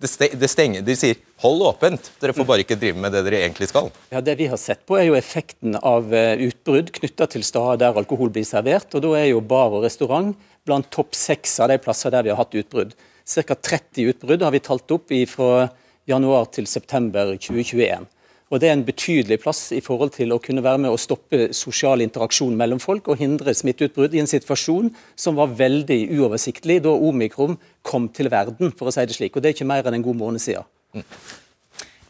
Det 0.01 0.49
stenger, 0.49 0.81
De 0.81 0.95
sier 0.95 1.15
'hold 1.43 1.61
åpent', 1.61 2.09
dere 2.19 2.33
får 2.33 2.45
bare 2.47 2.63
ikke 2.63 2.79
drive 2.79 2.97
med 2.97 3.11
det 3.11 3.21
dere 3.25 3.43
egentlig 3.43 3.67
skal. 3.67 3.91
Ja, 4.09 4.21
Det 4.21 4.37
vi 4.37 4.47
har 4.47 4.57
sett 4.57 4.85
på 4.87 4.97
er 4.97 5.05
jo 5.05 5.13
effekten 5.13 5.75
av 5.75 6.11
eh, 6.13 6.37
utbrudd 6.37 6.91
knytta 6.91 7.29
til 7.29 7.43
steder 7.43 7.77
der 7.77 7.93
alkohol 7.93 8.31
blir 8.31 8.45
servert. 8.45 8.95
og 8.95 9.01
Da 9.01 9.13
er 9.19 9.27
jo 9.29 9.41
bar 9.41 9.69
og 9.69 9.83
restaurant 9.83 10.35
blant 10.65 10.89
topp 10.89 11.13
seks 11.13 11.59
av 11.59 11.67
de 11.67 11.77
plasser 11.77 12.09
der 12.09 12.23
vi 12.23 12.29
har 12.29 12.37
hatt 12.37 12.55
utbrudd. 12.55 12.93
Ca. 13.27 13.53
30 13.53 14.09
utbrudd 14.09 14.41
har 14.41 14.51
vi 14.51 14.59
talt 14.59 14.89
opp 14.89 15.09
fra 15.27 15.69
januar 16.07 16.45
til 16.51 16.65
september 16.65 17.37
2021. 17.37 18.07
Og 18.51 18.59
Det 18.59 18.67
er 18.67 18.73
en 18.75 18.83
betydelig 18.85 19.39
plass 19.39 19.69
i 19.71 19.79
forhold 19.79 20.11
til 20.17 20.33
å 20.35 20.39
kunne 20.43 20.63
være 20.63 20.81
med 20.83 20.91
å 20.91 20.99
stoppe 20.99 21.53
sosial 21.55 22.03
interaksjon 22.03 22.57
mellom 22.59 22.81
folk 22.83 23.07
og 23.07 23.21
hindre 23.21 23.53
smitteutbrudd 23.55 24.17
i 24.17 24.19
en 24.19 24.27
situasjon 24.27 24.89
som 25.15 25.39
var 25.39 25.53
veldig 25.55 26.01
uoversiktlig 26.17 26.81
da 26.83 26.91
omikron 26.91 27.55
kom 27.87 28.09
til 28.11 28.27
verden, 28.31 28.73
for 28.75 28.91
å 28.91 28.93
si 28.93 29.07
det 29.07 29.15
slik. 29.15 29.37
Og 29.37 29.41
Det 29.41 29.51
er 29.51 29.55
ikke 29.55 29.71
mer 29.71 29.87
enn 29.87 30.01
en 30.01 30.03
god 30.03 30.19
måned 30.19 30.43
siden. 30.43 30.67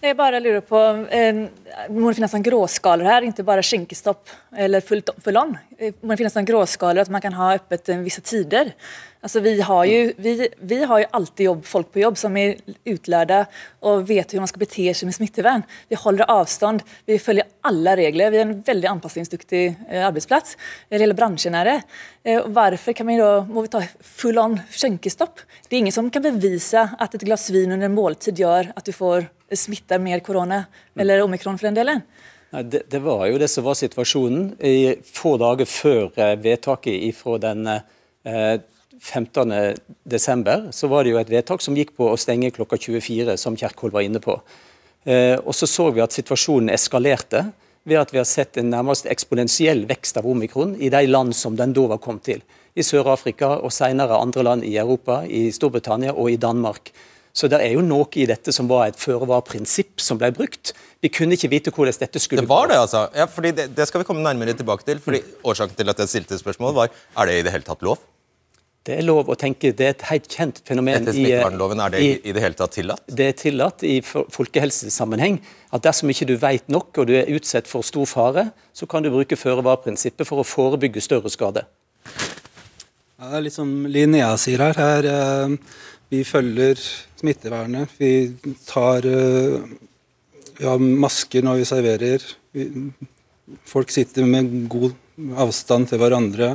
Jeg 0.01 0.15
bare 0.17 0.39
lurer 0.41 0.63
på, 0.65 0.79
eh, 1.13 1.47
Må 1.93 2.09
det 2.09 2.17
finnes 2.17 2.33
en 2.33 2.43
gråskaler 2.43 3.05
her, 3.05 3.21
ikke 3.21 3.45
bare 3.45 3.61
skjenkestopp 3.61 4.29
eller 4.57 4.81
full, 4.81 5.01
full 5.21 5.37
on? 5.37 5.57
Eh, 5.77 5.93
må 6.01 6.09
det 6.09 6.23
finnes 6.23 6.37
en 6.37 6.45
gråskaler, 6.45 7.01
at 7.01 7.09
man 7.09 7.21
kan 7.21 7.33
ha 7.33 7.53
åpent 7.55 7.91
visse 8.03 8.21
tider? 8.21 8.73
Altså, 9.21 9.39
vi, 9.45 9.59
har 9.61 9.85
jo, 9.85 10.13
vi, 10.17 10.49
vi, 10.57 10.79
har 10.83 11.03
jo 11.03 11.09
alltid 11.13 11.45
jobb, 11.45 11.65
folk 11.69 11.91
på 11.93 12.01
jobb 12.01 12.17
som 12.17 12.37
er 12.37 12.55
utlærte 12.89 13.43
og 13.85 14.07
vet 14.07 14.25
hvordan 14.25 14.41
man 14.41 14.49
skal 14.49 14.63
bete 14.63 14.93
seg 14.97 15.05
med 15.05 15.13
smittevern. 15.13 15.65
Vi 15.91 15.99
holder 16.01 16.31
avstand, 16.33 16.81
vi 17.05 17.19
følger 17.21 17.45
alle 17.69 17.93
regler. 17.99 18.31
Vi 18.33 18.39
er 18.41 18.47
en 18.47 18.63
veldig 18.65 18.89
anpassingsdyktig 18.95 19.61
eh, 19.69 20.01
arbeidsplass. 20.07 20.55
Hele 20.89 21.13
bransjen 21.13 21.53
er 21.59 21.69
det. 21.69 21.75
Eh, 22.25 22.41
hvorfor 22.41 22.97
kan 22.97 23.11
vi 23.11 23.19
da, 23.21 23.43
må 23.45 23.67
vi 23.67 23.69
ta 23.77 23.83
full 24.01 24.41
on 24.41 24.57
skjenkestopp? 24.73 25.45
Det 25.67 25.77
er 25.77 25.83
ingen 25.83 25.93
som 25.93 26.09
kan 26.09 26.25
bevise 26.25 26.87
at 26.97 27.13
et 27.13 27.27
glass 27.29 27.51
vin 27.53 27.69
under 27.69 27.85
en 27.85 27.99
måltid 28.01 28.41
gjør 28.41 28.73
at 28.73 28.89
du 28.89 28.95
får 28.97 29.29
smitter 29.57 29.99
mer 29.99 30.19
korona, 30.19 30.65
eller 30.95 31.23
omikron 31.23 31.57
for 31.57 31.69
den 31.69 31.79
delen. 31.79 32.03
Det, 32.51 32.81
det, 32.91 32.99
var 32.99 33.25
jo 33.29 33.37
det 33.39 33.47
som 33.47 33.63
var 33.63 33.77
situasjonen. 33.79 34.51
I 34.59 34.97
få 35.07 35.37
dager 35.39 35.67
før 35.69 36.09
eh, 36.19 36.35
vedtaket 36.41 37.15
fra 37.15 37.37
den 37.39 37.67
eh, 37.67 38.59
15.12. 39.01 40.71
så 40.71 40.87
var 40.91 41.03
det 41.03 41.13
jo 41.13 41.21
et 41.21 41.31
vedtak 41.31 41.63
som 41.63 41.77
gikk 41.77 41.95
på 41.97 42.11
å 42.11 42.19
stenge 42.19 42.51
klokka 42.53 42.77
24, 42.77 43.37
som 43.39 43.55
Kjerkol 43.57 43.93
var 43.95 44.05
inne 44.05 44.19
på. 44.21 44.35
Eh, 45.03 45.39
og 45.39 45.55
Så 45.55 45.67
så 45.67 45.89
vi 45.91 46.03
at 46.03 46.13
situasjonen 46.13 46.69
eskalerte 46.69 47.47
ved 47.83 47.97
at 47.97 48.11
vi 48.13 48.19
har 48.19 48.27
sett 48.29 48.57
en 48.57 48.69
nærmest 48.69 49.07
eksponentiell 49.09 49.87
vekst 49.89 50.19
av 50.19 50.27
omikron 50.27 50.75
i 50.77 50.91
de 50.93 51.07
land 51.07 51.33
som 51.35 51.55
den 51.57 51.73
da 51.73 51.87
var 51.95 52.03
kommet 52.03 52.27
til. 52.27 52.43
I 52.75 52.83
Sør-Afrika 52.85 53.57
og 53.63 53.73
senere 53.73 54.19
andre 54.21 54.43
land 54.43 54.63
i 54.67 54.77
Europa, 54.77 55.23
i 55.25 55.49
Storbritannia 55.51 56.13
og 56.13 56.29
i 56.31 56.37
Danmark. 56.37 56.91
Så 57.33 57.47
det 57.51 57.61
er 57.63 57.75
jo 57.75 57.83
noe 57.85 58.09
i 58.19 58.27
dette 58.29 58.53
som 58.55 58.67
var 58.71 58.89
et 58.89 58.99
føre-var-prinsipp 58.99 60.03
som 60.03 60.19
ble 60.19 60.31
brukt. 60.35 60.73
Vi 61.01 61.11
kunne 61.13 61.37
ikke 61.37 61.49
vite 61.51 61.73
hvordan 61.73 61.95
dette 62.01 62.21
skulle 62.21 62.43
gå. 62.43 62.45
Det 62.45 62.51
var 62.51 62.71
det, 62.71 62.79
altså. 62.83 63.05
Ja, 63.15 63.27
fordi 63.31 63.53
det, 63.57 63.69
det, 63.77 63.87
skal 63.87 64.03
vi 64.03 64.09
komme 64.09 64.23
nærmere 64.25 64.55
tilbake 64.57 64.85
til. 64.87 64.99
fordi 64.99 65.23
Årsaken 65.43 65.77
til 65.77 65.93
at 65.93 66.03
jeg 66.03 66.15
stilte 66.15 66.39
spørsmålet, 66.41 66.75
var 66.75 66.91
er 66.91 67.31
det 67.31 67.39
i 67.39 67.45
det 67.47 67.55
hele 67.55 67.67
tatt 67.67 67.85
lov? 67.87 68.01
Det 68.81 68.95
er 68.97 69.03
lov 69.05 69.27
å 69.29 69.35
tenke, 69.37 69.69
det 69.77 69.85
er 69.85 69.91
et 69.93 70.03
helt 70.09 70.25
kjent 70.25 70.59
fenomen. 70.65 71.03
Etter 71.03 71.13
smittevernloven, 71.13 71.81
er 71.85 71.93
det 71.93 71.99
i, 72.01 72.13
i, 72.25 72.31
det 72.33 72.41
hele 72.41 72.57
tatt 72.57 72.73
tillatt? 72.73 73.03
Det 73.05 73.27
er 73.29 73.35
tillatt 73.37 73.83
i 73.85 73.99
folkehelsesammenheng. 74.01 75.37
at 75.69 75.83
Dersom 75.85 76.09
ikke 76.09 76.25
du 76.31 76.33
vet 76.41 76.65
nok 76.73 76.97
og 76.97 77.11
du 77.11 77.13
er 77.19 77.29
utsatt 77.29 77.69
for 77.69 77.85
stor 77.85 78.09
fare, 78.09 78.47
så 78.73 78.89
kan 78.89 79.05
du 79.05 79.11
bruke 79.13 79.37
føre-var-prinsippet 79.37 80.25
for 80.25 80.41
å 80.41 80.47
forebygge 80.47 81.03
større 81.05 81.29
skade. 81.29 81.67
Ja, 83.21 83.29
det 83.29 83.37
er 83.37 83.45
litt 83.45 83.53
som 83.53 83.69
Linnea 83.85 84.31
sier 84.41 84.65
her. 84.65 84.81
her 84.81 85.09
eh, 85.11 85.53
vi 86.11 86.25
følger 86.27 86.79
smittevernet. 87.21 87.93
Vi 87.97 88.11
tar 88.67 89.05
eh, 89.07 89.61
vi 90.57 90.67
har 90.67 90.81
masker 90.81 91.45
når 91.45 91.61
vi 91.61 91.69
serverer. 91.69 92.25
Vi, 92.53 92.67
folk 93.65 93.89
sitter 93.93 94.27
med 94.27 94.51
god 94.69 94.91
avstand 95.41 95.89
til 95.89 96.01
hverandre. 96.01 96.51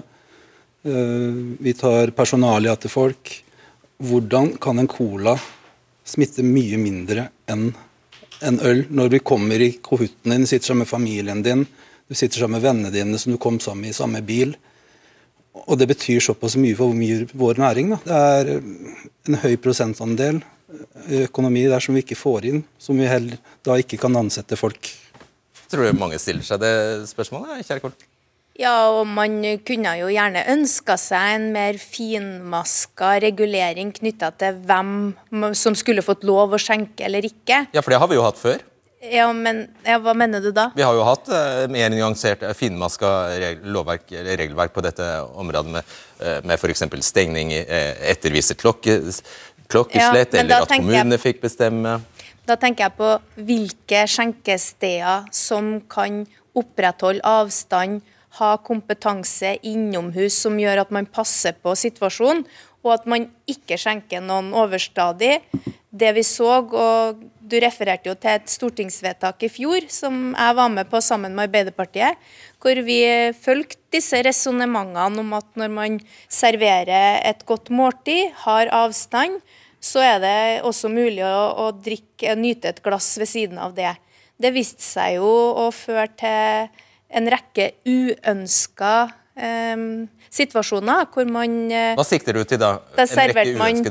Eh, 0.87 1.41
vi 1.65 1.75
tar 1.79 2.13
personalia 2.17 2.77
til 2.79 2.93
folk. 2.93 3.33
Hvordan 3.97 4.53
kan 4.63 4.79
en 4.79 4.91
cola 4.93 5.35
smitte 6.07 6.45
mye 6.47 6.79
mindre 6.79 7.31
enn 7.51 7.71
en 8.45 8.59
øl 8.69 8.83
når 8.93 9.15
du 9.15 9.19
kommer 9.25 9.63
i 9.65 9.71
kohuten 9.81 10.35
din, 10.35 10.45
sitter 10.47 10.69
sammen 10.69 10.85
med 10.85 10.91
familien 10.91 11.39
din, 11.43 11.63
du 12.07 12.15
sitter 12.15 12.43
sammen 12.43 12.61
med 12.61 12.67
vennene 12.67 12.93
dine 12.93 13.19
som 13.19 13.33
du 13.33 13.39
kom 13.41 13.57
sammen 13.65 13.87
med 13.87 13.95
i 13.95 13.97
samme 13.97 14.21
bil. 14.21 14.53
Og 15.65 15.79
det 15.81 15.89
betyr 15.89 16.21
såpass 16.21 16.59
mye 16.61 16.77
for 16.77 16.93
vår 17.41 17.63
næring. 17.63 17.95
Da. 17.95 17.99
Det 18.05 18.21
er 18.21 18.53
en 19.31 19.41
høy 19.43 19.57
prosentandel 19.63 20.43
økonomi 21.25 21.65
der 21.71 21.83
som 21.83 21.97
vi 21.97 22.03
ikke 22.05 22.19
får 22.19 22.51
inn, 22.51 22.65
som 22.79 22.99
vi 22.99 23.09
heller 23.09 23.39
da 23.67 23.79
ikke 23.81 23.99
kan 24.03 24.19
ansette 24.19 24.59
folk. 24.59 24.91
Tror 25.71 25.89
du 25.89 25.99
mange 25.99 26.19
stiller 26.23 26.45
seg 26.47 26.61
det 26.63 26.75
spørsmålet, 27.11 27.65
Kjerkol? 27.67 27.95
Ja, 28.57 28.89
og 28.89 29.05
man 29.09 29.43
kunne 29.69 29.91
jo 29.99 30.07
gjerne 30.09 30.47
ønska 30.49 30.95
seg 31.01 31.35
en 31.35 31.51
mer 31.53 31.77
finmaska 31.81 33.17
regulering 33.21 33.91
knytta 33.99 34.31
til 34.41 34.63
hvem 34.65 35.53
som 35.59 35.77
skulle 35.77 36.05
fått 36.05 36.25
lov 36.25 36.57
å 36.57 36.61
skjenke 36.61 37.05
eller 37.05 37.27
ikke. 37.29 37.67
Ja, 37.77 37.83
for 37.83 37.93
det 37.93 38.01
har 38.01 38.09
vi 38.09 38.17
jo 38.17 38.25
hatt 38.25 38.41
før. 38.41 38.65
Ja, 39.01 39.29
men 39.33 39.67
ja, 39.85 39.99
Hva 40.01 40.15
mener 40.17 40.41
du 40.41 40.51
da? 40.57 40.71
Vi 40.77 40.85
har 40.85 40.97
jo 40.97 41.05
hatt 41.05 41.29
uh, 41.29 41.67
mer 41.73 41.91
nyansert, 41.93 42.43
uh, 42.43 42.55
finmaska 42.57 43.11
reg 43.37 43.67
lovverk, 43.69 44.09
regelverk 44.09 44.73
på 44.73 44.85
dette 44.85 45.05
området 45.37 45.75
med, 45.75 45.95
uh, 46.23 46.39
med 46.47 46.57
f.eks. 46.57 46.87
stengning 47.05 47.53
uh, 47.53 47.93
etter 48.09 48.33
visse 48.33 48.57
klokke, 48.57 48.99
klokkeslett, 49.69 50.33
ja, 50.33 50.41
eller 50.41 50.65
at 50.65 50.73
kommunene 50.73 51.19
jeg, 51.19 51.25
fikk 51.27 51.45
bestemme. 51.45 51.99
Da 52.49 52.57
tenker 52.61 52.87
jeg 52.87 52.97
på 52.97 53.13
hvilke 53.47 54.05
skjenkesteder 54.09 55.29
som 55.35 55.77
kan 55.93 56.25
opprettholde 56.57 57.25
avstand 57.27 58.01
ha 58.39 58.57
kompetanse 58.65 59.57
innomhus 59.65 60.37
som 60.45 60.59
gjør 60.61 60.85
at 60.85 60.93
man 60.95 61.09
passer 61.09 61.57
på 61.61 61.73
situasjonen, 61.77 62.45
og 62.85 62.93
at 62.95 63.07
man 63.11 63.29
ikke 63.51 63.79
skjenker 63.81 64.23
noen 64.25 64.53
overstadig. 64.57 65.41
Det 65.91 66.13
vi 66.17 66.25
så, 66.27 66.61
og 66.63 67.25
du 67.47 67.57
refererte 67.63 68.11
jo 68.11 68.17
til 68.19 68.35
et 68.35 68.51
stortingsvedtak 68.51 69.45
i 69.47 69.51
fjor 69.53 69.87
som 69.93 70.33
jeg 70.35 70.57
var 70.59 70.73
med 70.73 70.89
på 70.91 71.01
sammen 71.05 71.35
med 71.37 71.47
Arbeiderpartiet, 71.49 72.19
hvor 72.63 72.81
vi 72.87 73.01
fulgte 73.39 73.79
disse 73.95 74.21
resonnementene 74.27 75.23
om 75.23 75.37
at 75.39 75.49
når 75.59 75.73
man 75.73 76.01
serverer 76.29 77.23
et 77.23 77.45
godt 77.47 77.71
måltid, 77.71 78.33
har 78.45 78.73
avstand, 78.75 79.39
så 79.81 80.03
er 80.03 80.19
det 80.23 80.39
også 80.67 80.91
mulig 80.91 81.23
å, 81.25 81.69
å 81.69 81.71
drikke, 81.71 82.35
nyte 82.39 82.73
et 82.73 82.83
glass 82.85 83.15
ved 83.21 83.31
siden 83.31 83.61
av 83.63 83.77
det. 83.77 83.95
Det 84.37 84.53
viste 84.53 84.83
seg 84.85 85.21
jo 85.21 85.31
å 85.63 85.71
føre 85.73 86.09
til 86.19 86.83
en 87.17 87.31
rekke 87.31 87.71
uønska 87.87 88.97
um, 89.37 90.07
situasjoner 90.33 91.07
hvor 91.13 91.29
man 91.31 91.57
uh, 91.71 91.95
Hva 91.99 92.07
sikter 92.07 92.37
du 92.37 92.45
til 92.49 92.61
da? 92.61 92.77
Da 92.97 93.07
serverte 93.09 93.57
man 93.61 93.83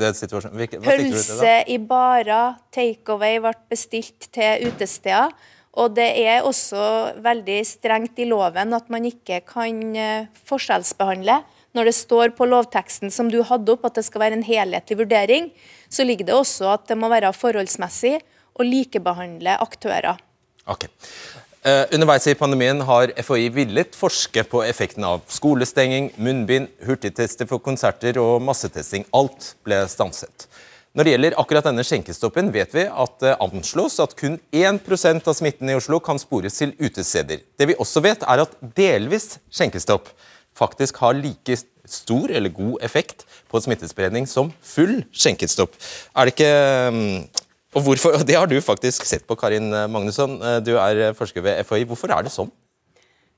pølse 0.83 1.57
i 1.71 1.79
barer, 1.81 2.57
takeaway 2.75 3.39
ble 3.43 3.53
bestilt 3.71 4.29
til 4.35 4.69
utesteder. 4.69 5.33
Og 5.75 5.91
det 5.97 6.07
er 6.23 6.45
også 6.47 6.81
veldig 7.23 7.57
strengt 7.67 8.19
i 8.23 8.27
loven 8.29 8.71
at 8.77 8.87
man 8.93 9.07
ikke 9.07 9.41
kan 9.47 9.81
uh, 9.95 10.27
forskjellsbehandle. 10.47 11.41
Når 11.75 11.89
det 11.89 11.95
står 11.97 12.31
på 12.37 12.47
lovteksten 12.47 13.11
som 13.11 13.27
du 13.31 13.41
hadde 13.43 13.73
opp 13.73 13.83
at 13.89 13.97
det 13.97 14.05
skal 14.07 14.23
være 14.23 14.37
en 14.37 14.45
helhetlig 14.47 14.95
vurdering, 15.01 15.49
så 15.91 16.07
ligger 16.07 16.29
det 16.29 16.37
også 16.37 16.69
at 16.77 16.85
det 16.87 16.95
må 16.99 17.09
være 17.11 17.33
forholdsmessig 17.35 18.15
å 18.55 18.63
likebehandle 18.63 19.57
aktører. 19.59 20.21
Okay. 20.71 20.87
Uh, 21.65 21.81
underveis 21.97 22.27
i 22.29 22.35
pandemien 22.37 22.77
har 22.85 23.09
FHI 23.25 23.47
villet 23.49 23.95
forske 23.97 24.43
på 24.45 24.59
effekten 24.67 25.01
av 25.07 25.23
skolestenging, 25.33 26.11
munnbind, 26.21 26.67
hurtigtester 26.85 27.47
for 27.49 27.57
konserter 27.57 28.19
og 28.21 28.35
massetesting. 28.45 29.07
Alt 29.17 29.55
ble 29.65 29.79
stanset. 29.89 30.45
Når 30.93 31.07
det 31.07 31.15
gjelder 31.15 31.37
akkurat 31.41 31.65
denne 31.65 31.81
skjenkestoppen, 31.87 32.51
vet 32.53 32.75
vi 32.77 32.83
at 32.85 33.15
det 33.23 33.33
anslås 33.41 33.97
at 34.03 34.13
kun 34.19 34.37
1% 34.53 35.25
av 35.25 35.35
smitten 35.39 35.71
i 35.73 35.77
Oslo 35.79 35.97
kan 36.05 36.21
spores 36.21 36.61
til 36.61 36.75
utesteder. 36.77 37.41
Det 37.57 37.67
vi 37.71 37.79
også 37.81 38.03
vet, 38.05 38.21
er 38.21 38.43
at 38.45 38.53
delvis 38.77 39.39
skjenkestopp 39.49 40.13
faktisk 40.55 41.01
har 41.01 41.17
like 41.17 41.57
stor 41.89 42.29
eller 42.29 42.53
god 42.53 42.85
effekt 42.85 43.25
på 43.49 43.63
smittespredning 43.65 44.29
som 44.29 44.53
full 44.61 44.99
skjenkestopp. 45.09 45.73
Er 46.13 46.29
det 46.29 46.37
ikke 46.37 46.53
mm, 46.93 47.17
og 47.75 47.83
hvorfor, 47.83 48.17
Det 48.27 48.37
har 48.39 48.47
du 48.47 48.55
faktisk 48.63 49.05
sett 49.05 49.27
på, 49.27 49.35
Karin 49.35 49.69
Magnusson. 49.69 50.39
Du 50.65 50.75
er 50.79 51.11
forsker 51.13 51.43
ved 51.43 51.63
FHI. 51.67 51.83
Hvorfor 51.89 52.13
er 52.15 52.23
det 52.25 52.33
sånn? 52.33 52.51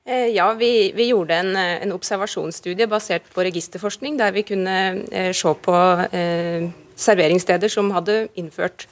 Eh, 0.08 0.30
ja, 0.32 0.46
vi, 0.56 0.92
vi 0.96 1.10
gjorde 1.10 1.36
en, 1.36 1.56
en, 1.56 1.92
observasjonsstudie 1.92 2.88
basert 2.88 3.26
på 3.34 3.44
registerforskning, 3.44 4.16
der 4.16 4.32
vi 4.32 4.44
kunne 4.48 4.76
eh, 5.12 5.34
se 5.36 5.52
på 5.64 5.74
eh, 6.16 6.70
serveringssteder 6.96 7.68
som 7.68 7.90
hadde 7.92 8.22
innført 8.40 8.86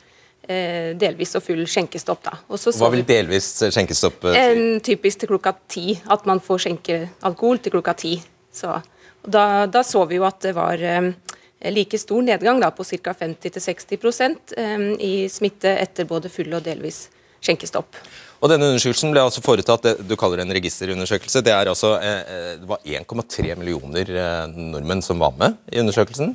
eh, 0.44 0.92
delvis 1.00 1.32
og 1.38 1.46
full 1.46 1.64
skjenkestopp. 1.64 2.28
Hva 2.52 2.92
vil 2.92 3.06
delvis 3.08 3.48
skjenkestopp 3.64 4.28
si? 4.28 4.66
typisk 4.84 5.22
til 5.22 5.32
klokka 5.32 5.54
ti. 5.72 5.96
At 6.12 6.28
man 6.28 6.42
får 6.44 6.66
skjenke 6.66 7.00
alkohol 7.24 7.64
til 7.64 7.78
klokka 7.78 7.96
ti. 7.96 8.12
Så, 8.52 8.76
da, 9.24 9.64
da, 9.72 9.84
så 9.88 10.04
vi 10.10 10.20
jo 10.20 10.28
at 10.28 10.44
det 10.44 10.52
var 10.58 10.84
eh, 10.84 11.14
like 11.60 11.98
stor 11.98 12.22
nedgang, 12.22 12.60
da, 12.60 12.70
på 12.70 12.84
ca. 12.84 13.14
50-60 13.20 14.36
eh, 14.56 14.86
i 15.00 15.14
smitte 15.32 15.72
etter 15.78 16.08
både 16.08 16.32
full 16.32 16.52
og 16.54 16.64
delvis 16.64 17.06
skjenkestopp. 17.44 17.98
Og 18.36 18.50
denne 18.52 18.68
Undersøkelsen 18.68 19.12
ble 19.14 19.22
altså 19.24 19.40
foretatt 19.44 19.86
det 19.86 19.94
du 20.08 20.12
kaller 20.18 20.42
en 20.42 20.52
registerundersøkelse. 20.52 21.40
Det, 21.44 21.52
er 21.54 21.70
altså, 21.70 21.94
eh, 21.96 22.18
eh, 22.34 22.50
det 22.60 22.68
var 22.68 22.82
1,3 22.84 23.54
millioner 23.56 24.10
eh, 24.12 24.58
nordmenn 24.74 25.02
som 25.04 25.22
var 25.22 25.32
med 25.40 25.56
i 25.72 25.80
undersøkelsen. 25.80 26.34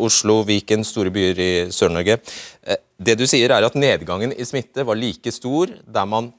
Oslo, 0.00 0.40
Viken, 0.48 0.84
store 0.86 1.12
byer 1.12 1.42
i 1.42 1.50
Sør-Norge. 1.74 2.18
Det 2.96 3.16
du 3.20 3.26
sier 3.28 3.52
er 3.52 3.66
at 3.66 3.76
Nedgangen 3.76 4.32
i 4.32 4.48
smitte 4.48 4.86
var 4.86 4.98
like 4.98 5.32
stor 5.34 5.74
der 5.84 6.08
man 6.08 6.32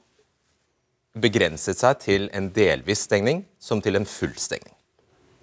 begrenset 1.18 1.78
seg 1.78 2.02
til 2.02 2.26
en 2.36 2.50
delvis 2.54 3.06
stengning 3.06 3.44
som 3.62 3.82
til 3.82 3.98
en 3.98 4.06
full 4.06 4.34
stengning. 4.38 4.74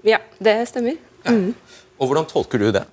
Ja, 0.05 0.19
det 0.43 0.59
stemmer. 0.69 0.99
Mm. 1.25 1.55
Og 1.99 2.09
Hvordan 2.09 2.27
tolker 2.29 2.61
du 2.61 2.71
det? 2.75 2.85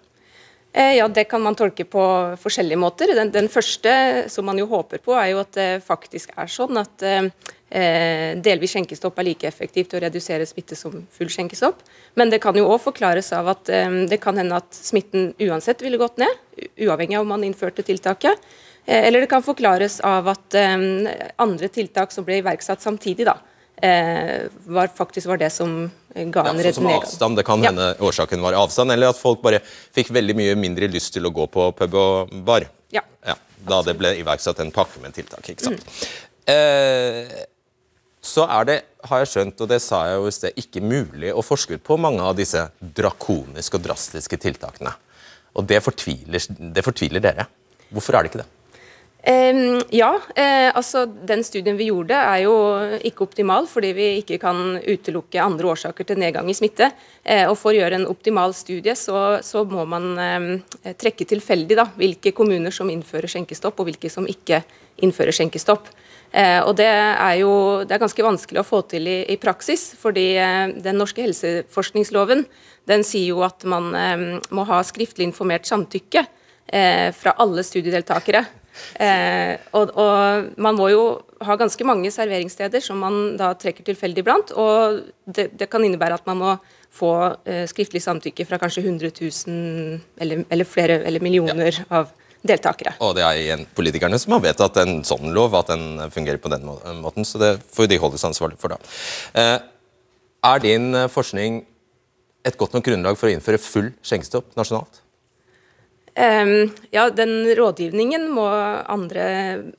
Eh, 0.72 0.96
ja, 0.96 1.08
Det 1.08 1.24
kan 1.28 1.42
man 1.42 1.54
tolke 1.54 1.84
på 1.84 2.02
forskjellige 2.40 2.80
måter. 2.80 3.14
Den, 3.14 3.30
den, 3.30 3.48
første, 3.48 4.24
som 4.32 4.46
man 4.48 4.58
jo 4.58 4.66
håper 4.66 5.02
på, 5.04 5.12
er 5.12 5.32
jo 5.34 5.42
at 5.42 5.52
det 5.52 5.82
faktisk 5.84 6.32
er 6.36 6.48
sånn 6.48 6.80
at 6.80 7.04
eh, 7.04 8.32
delvis 8.40 8.72
skjenkestopp 8.72 9.20
er 9.20 9.28
like 9.28 9.48
effektivt 9.48 9.92
å 9.92 10.00
redusere 10.00 10.48
smitte 10.48 10.78
som 10.78 11.02
full 11.12 11.28
skjenkestopp. 11.28 11.84
Men 12.16 12.32
det 12.32 12.40
kan 12.40 12.56
jo 12.56 12.70
òg 12.72 12.80
forklares 12.86 13.32
av 13.36 13.52
at 13.52 13.68
eh, 13.68 14.00
det 14.08 14.20
kan 14.22 14.40
hende 14.40 14.62
at 14.62 14.72
smitten 14.72 15.34
uansett 15.44 15.84
ville 15.84 16.00
gått 16.00 16.16
ned, 16.22 16.40
uavhengig 16.80 17.20
av 17.20 17.26
om 17.26 17.34
man 17.36 17.44
innførte 17.44 17.84
tiltaket. 17.84 18.40
Eh, 18.86 19.06
eller 19.06 19.20
det 19.20 19.30
kan 19.30 19.44
forklares 19.44 20.00
av 20.00 20.32
at 20.32 20.56
eh, 20.56 20.88
andre 21.36 21.68
tiltak 21.68 22.16
som 22.16 22.24
ble 22.24 22.40
iverksatt 22.40 22.80
samtidig, 22.80 23.28
da, 23.28 23.36
var, 23.82 24.90
faktisk 24.94 25.26
var 25.26 25.40
det 25.40 25.48
som 25.50 25.72
ga 26.14 26.44
en 26.46 26.60
ja, 26.60 26.72
sånn 26.72 26.76
som 26.76 26.88
avstand, 26.92 27.38
Det 27.40 27.44
kan 27.48 27.64
hende 27.64 27.88
ja. 27.92 27.96
årsaken 28.06 28.44
var 28.44 28.54
avstand, 28.60 28.94
eller 28.94 29.10
at 29.10 29.18
folk 29.18 29.40
bare 29.42 29.58
fikk 29.96 30.12
veldig 30.14 30.36
mye 30.38 30.58
mindre 30.60 30.86
lyst 30.92 31.14
til 31.16 31.26
å 31.26 31.32
gå 31.34 31.48
på 31.50 31.70
pub 31.78 31.96
og 31.98 32.34
bar. 32.46 32.68
Ja. 32.94 33.02
ja 33.26 33.34
da 33.66 33.80
det 33.86 33.96
ble 33.98 34.14
iverksatt 34.20 34.60
en 34.62 34.70
pakke 34.74 35.02
med 35.02 35.16
tiltak. 35.16 35.48
ikke 35.48 35.66
sant? 35.70 35.82
Mm. 35.82 36.54
Eh, 36.54 37.42
så 38.22 38.46
er 38.46 38.66
det, 38.68 38.76
har 39.10 39.22
jeg 39.22 39.32
skjønt, 39.32 39.62
og 39.64 39.70
det 39.70 39.80
sa 39.82 40.04
jeg 40.06 40.18
jo 40.20 40.28
i 40.30 40.34
sted, 40.34 40.58
ikke 40.62 40.82
mulig 40.84 41.32
å 41.34 41.42
forske 41.42 41.78
på 41.82 41.98
mange 41.98 42.22
av 42.22 42.36
disse 42.38 42.68
drakoniske 42.78 43.80
og 43.80 43.86
drastiske 43.88 44.38
tiltakene. 44.44 44.94
Og 45.58 45.66
det 45.68 45.82
fortviler, 45.84 46.46
det 46.76 46.84
fortviler 46.86 47.24
dere. 47.24 47.48
Hvorfor 47.92 48.16
er 48.16 48.24
det 48.24 48.32
ikke 48.32 48.44
det? 48.44 48.50
Ja, 49.22 50.08
uh, 50.18 50.70
altså 50.74 51.04
den 51.06 51.44
studien 51.46 51.76
vi 51.78 51.86
gjorde 51.92 52.16
er 52.18 52.40
jo 52.42 52.54
ikke 53.06 53.22
optimal, 53.22 53.68
fordi 53.70 53.92
vi 53.94 54.06
ikke 54.18 54.40
kan 54.42 54.80
utelukke 54.82 55.38
andre 55.38 55.68
årsaker 55.70 56.08
til 56.08 56.18
nedgang 56.18 56.48
i 56.50 56.56
smitte. 56.58 56.88
Uh, 57.22 57.46
og 57.52 57.54
For 57.60 57.70
å 57.70 57.76
gjøre 57.76 58.00
en 58.00 58.08
optimal 58.10 58.50
studie, 58.58 58.96
så, 58.98 59.38
så 59.46 59.62
må 59.62 59.84
man 59.86 60.16
trekke 60.98 61.26
tilfeldig 61.28 61.76
da, 61.78 61.84
hvilke 61.94 62.32
kommuner 62.34 62.74
som 62.74 62.90
innfører 62.90 63.30
skjenkestopp, 63.30 63.78
og 63.78 63.92
hvilke 63.92 64.10
som 64.10 64.26
ikke 64.26 64.64
innfører 65.06 65.36
skjenkestopp. 65.36 65.92
Uh, 66.34 66.66
og 66.66 66.74
Det 66.80 66.88
er 66.88 67.36
jo 67.38 67.52
det 67.86 67.94
er 67.94 68.02
ganske 68.02 68.26
vanskelig 68.26 68.62
å 68.64 68.66
få 68.66 68.80
til 68.90 69.06
i, 69.06 69.20
i 69.30 69.36
praksis, 69.38 69.92
fordi 70.02 70.34
den 70.82 70.98
norske 70.98 71.22
helseforskningsloven 71.22 72.42
den 72.90 73.06
sier 73.06 73.36
jo 73.36 73.46
at 73.46 73.62
man 73.70 73.92
må 74.50 74.66
ha 74.66 74.80
skriftlig 74.82 75.28
informert 75.28 75.68
samtykke 75.68 76.24
fra 77.14 77.34
alle 77.42 77.62
studiedeltakere 77.66 78.42
Eh, 78.96 79.56
og, 79.76 79.92
og, 79.98 80.52
man 80.56 80.78
må 80.78 80.88
jo 80.92 81.02
ha 81.44 81.56
ganske 81.60 81.86
mange 81.86 82.12
serveringssteder 82.14 82.84
som 82.84 83.02
man 83.02 83.36
da 83.40 83.52
trekker 83.58 83.86
tilfeldig 83.86 84.24
blant. 84.26 84.54
Og 84.56 85.02
det, 85.26 85.50
det 85.58 85.68
kan 85.72 85.84
innebære 85.84 86.20
at 86.20 86.28
man 86.30 86.40
må 86.40 86.56
få 86.92 87.12
eh, 87.48 87.64
skriftlig 87.70 88.02
samtykke 88.04 88.46
fra 88.48 88.60
kanskje 88.60 88.84
100 88.84 89.12
000 89.16 90.00
eller, 90.20 90.44
eller 90.52 90.68
flere 90.68 91.00
eller 91.08 91.24
millioner 91.24 91.72
ja. 91.72 91.86
av 92.02 92.12
deltakere. 92.42 92.96
Og 93.02 93.14
det 93.16 93.24
er 93.24 93.40
igjen 93.40 93.66
politikerne 93.76 94.18
som 94.20 94.36
har 94.36 94.44
vedtatt 94.44 94.80
en 94.82 95.00
sånn 95.06 95.30
lov, 95.34 95.54
at 95.58 95.70
den 95.72 96.02
fungerer 96.14 96.40
på 96.42 96.50
den 96.52 96.66
måten. 96.66 97.26
Så 97.28 97.40
det 97.42 97.54
får 97.74 97.90
de 97.90 98.00
holdes 98.02 98.26
ansvarlig 98.28 98.58
for, 98.60 98.74
da. 98.74 98.92
Eh, 99.38 99.58
er 100.52 100.64
din 100.64 100.90
eh, 100.98 101.10
forskning 101.12 101.62
et 102.42 102.58
godt 102.58 102.74
nok 102.74 102.86
grunnlag 102.88 103.18
for 103.18 103.30
å 103.30 103.34
innføre 103.36 103.62
full 103.62 103.92
skjenkestopp 104.02 104.56
nasjonalt? 104.58 105.01
Um, 106.12 106.70
ja, 106.90 107.10
Den 107.10 107.54
rådgivningen 107.56 108.26
må 108.30 108.44
andre 108.86 109.24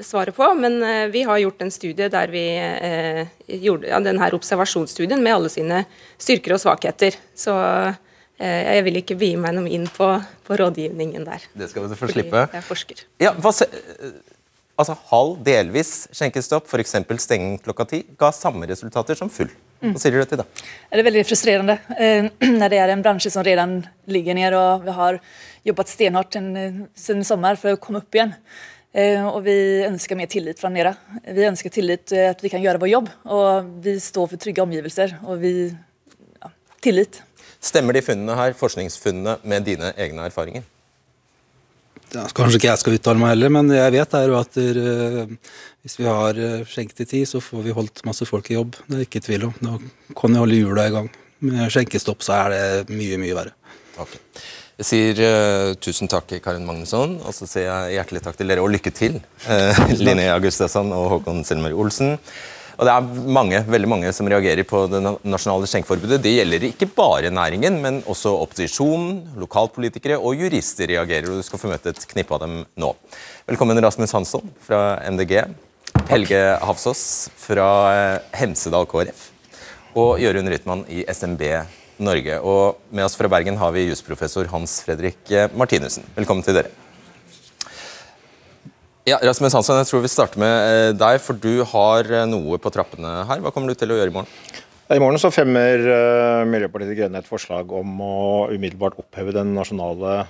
svare 0.02 0.34
på, 0.34 0.48
men 0.58 0.80
uh, 0.82 1.06
vi 1.14 1.22
har 1.24 1.38
gjort 1.38 1.62
en 1.62 1.72
studie 1.72 2.08
der 2.10 2.32
vi 2.34 2.42
uh, 2.58 3.28
gjorde 3.46 3.92
ja, 3.92 4.00
denne 4.02 4.30
observasjonsstudien 4.34 5.22
med 5.22 5.36
alle 5.36 5.52
sine 5.54 5.84
styrker 6.18 6.56
og 6.56 6.64
svakheter. 6.64 7.20
Så 7.38 7.54
uh, 7.54 7.94
jeg 8.42 8.86
vil 8.88 8.98
ikke 9.04 9.20
vie 9.22 9.38
meg 9.38 9.54
noe 9.60 9.70
inn 9.70 9.86
på, 9.94 10.10
på, 10.48 10.58
rådgivningen 10.58 11.30
der. 11.30 11.46
Det 11.54 11.70
skal 11.70 11.86
du 11.86 11.94
få 12.00 12.10
slippe. 12.10 12.48
Jeg 12.48 12.64
er 12.64 12.66
forsker. 12.66 13.06
Ja, 13.22 13.36
hva, 13.38 13.54
altså 14.74 14.98
Halv, 15.14 15.38
delvis 15.46 15.94
skjenkestopp, 16.18 16.66
f.eks. 16.66 16.98
stenging 17.28 17.62
klokka 17.62 17.86
ti, 17.94 18.02
ga 18.18 18.34
samme 18.34 18.66
resultater 18.74 19.22
som 19.22 19.30
full. 19.30 19.54
Hva 19.84 20.00
sier 20.00 20.16
du 20.16 20.24
til 20.26 20.40
det? 20.40 20.46
Det 20.90 21.02
er 21.02 21.06
veldig 21.12 21.24
frustrerende 21.28 21.78
når 22.60 22.72
det 22.72 22.78
er 22.80 22.94
en 22.94 23.02
bransje 23.04 23.30
som 23.30 23.44
allerede 23.44 23.84
ligger 24.10 24.38
ned 24.38 24.56
og 24.56 24.86
vi 24.86 24.96
har 24.96 25.20
jobbet 25.68 25.92
stenhårt 25.92 26.36
siden 26.36 27.26
sommer 27.28 27.60
for 27.60 27.76
å 27.76 27.82
komme 27.82 28.04
opp 28.04 28.16
igjen. 28.16 28.36
Eh, 28.94 29.24
og 29.26 29.42
vi 29.48 29.56
ønsker 29.88 30.18
mer 30.18 30.30
tillit 30.30 30.60
fra 30.62 30.70
dere. 30.74 30.94
Vi 31.26 31.48
ønsker 31.48 31.74
tillit 31.74 32.06
til 32.12 32.28
at 32.30 32.44
vi 32.44 32.52
kan 32.54 32.62
gjøre 32.62 32.82
vår 32.84 32.92
jobb. 32.92 33.10
Og 33.34 33.72
vi 33.86 33.96
står 34.02 34.30
for 34.34 34.42
trygge 34.42 34.62
omgivelser. 34.62 35.18
Og 35.26 35.42
vi 35.42 35.54
ja, 35.72 36.52
tillit. 36.84 37.24
Stemmer 37.64 37.96
de 37.96 38.04
funnene 38.06 38.38
her, 38.38 38.54
forskningsfunnene 38.60 39.40
med 39.50 39.66
dine 39.66 39.94
egne 39.98 40.28
erfaringer? 40.30 40.68
Ja, 42.14 42.28
kanskje 42.36 42.60
ikke 42.60 42.70
jeg 42.70 42.82
skal 42.84 42.98
uttale 43.00 43.18
meg 43.18 43.32
heller, 43.32 43.50
men 43.56 43.72
jeg 43.74 43.94
vet 43.96 44.12
er 44.20 44.28
jo 44.30 44.36
at 44.38 44.58
der, 44.60 44.76
uh, 44.78 45.56
hvis 45.82 45.96
vi 45.98 46.06
har 46.06 46.38
skjenketid, 46.70 47.24
så 47.26 47.40
får 47.42 47.64
vi 47.66 47.74
holdt 47.74 48.04
masse 48.06 48.28
folk 48.30 48.52
i 48.52 48.60
jobb. 48.60 48.76
Det 48.86 49.00
er 49.00 49.08
ikke 49.08 49.24
tvil 49.26 49.48
om. 49.48 49.56
Da 49.64 49.80
kan 50.20 50.36
vi 50.36 50.42
holde 50.44 50.60
hjula 50.60 50.86
i 50.86 50.94
gang. 50.94 51.10
Med 51.48 51.74
skjenkestopp 51.74 52.22
så 52.22 52.36
er 52.44 52.54
det 52.54 52.94
mye, 52.94 53.18
mye 53.24 53.40
verre. 53.40 53.56
Okay. 54.04 54.22
Jeg 54.74 54.88
sier 54.90 55.20
uh, 55.22 55.72
tusen 55.78 56.10
takk, 56.10 56.32
Karin 56.42 56.66
Magnusson, 56.66 57.20
og 57.22 57.36
så 57.38 57.46
sier 57.46 57.68
jeg 57.68 58.00
hjertelig 58.00 58.24
takk 58.26 58.40
til 58.40 58.50
dere, 58.50 58.64
og 58.64 58.72
lykke 58.74 58.90
til, 58.96 59.20
uh, 59.46 59.82
Linnea 60.02 60.40
Gustavsson 60.42 60.90
og 60.98 61.12
Håkon 61.12 61.44
Selmer 61.46 61.76
Olsen. 61.78 62.16
Og 62.74 62.88
Det 62.88 62.94
er 62.94 63.28
mange, 63.38 63.60
veldig 63.70 63.90
mange 63.92 64.14
som 64.18 64.26
reagerer 64.26 64.66
på 64.66 64.80
det 64.90 65.04
nasjonale 65.06 65.70
skjenkeforbudet. 65.70 66.18
Det 66.24 66.32
gjelder 66.34 66.66
ikke 66.72 66.88
bare 66.90 67.30
næringen, 67.30 67.78
men 67.84 68.00
også 68.10 68.34
opposisjonen, 68.48 69.20
lokalpolitikere 69.38 70.18
og 70.18 70.42
jurister 70.42 70.90
reagerer. 70.90 71.30
og 71.30 71.38
Du 71.38 71.46
skal 71.46 71.62
få 71.62 71.70
møte 71.70 71.94
et 71.94 72.08
knippe 72.10 72.34
av 72.34 72.42
dem 72.42 72.64
nå. 72.74 72.90
Velkommen 73.46 73.78
Rasmus 73.78 74.16
Hansson 74.18 74.50
fra 74.66 74.98
MDG. 75.06 75.38
Helge 76.10 76.42
Hafsås 76.66 77.30
fra 77.38 77.70
eh, 77.94 78.26
Hemsedal 78.42 78.90
KrF. 78.90 79.30
Og 79.94 80.18
Jørund 80.18 80.50
Rytman 80.50 80.82
i 80.90 81.06
SMB 81.14 81.46
Norge. 82.02 82.40
Og 82.42 82.80
med 82.94 83.06
oss 83.06 83.18
fra 83.18 83.30
Bergen 83.32 83.60
har 83.60 83.74
vi 83.76 83.88
jusprofessor 83.90 84.50
Hans 84.54 84.80
Fredrik 84.86 85.30
eh, 85.32 85.52
Martinussen. 85.58 86.06
Velkommen 86.18 86.46
til 86.46 86.58
dere. 86.58 86.72
Ja, 89.04 89.18
Rasmus 89.20 89.52
Hansson, 89.52 89.82
jeg 89.82 89.90
tror 89.90 90.04
vi 90.06 90.12
starter 90.12 90.40
med 90.40 90.54
eh, 90.54 90.92
deg, 90.96 91.20
for 91.22 91.38
du 91.38 91.66
har 91.74 92.08
eh, 92.08 92.28
noe 92.30 92.60
på 92.62 92.72
trappene 92.74 93.24
her. 93.30 93.44
Hva 93.44 93.52
kommer 93.54 93.70
du 93.72 93.80
til 93.80 93.94
å 93.94 94.00
gjøre 94.00 94.14
i 94.14 94.16
morgen? 94.16 94.62
I 94.94 95.00
morgen 95.00 95.18
så 95.18 95.32
fremmer 95.32 95.80
Miljøpartiet 96.46 96.92
De 96.92 96.96
Grønne 96.98 97.22
et 97.24 97.28
forslag 97.30 97.72
om 97.74 98.02
å 98.04 98.18
umiddelbart 98.52 98.98
oppheve 99.00 99.32
den 99.34 99.54
nasjonale 99.56 100.26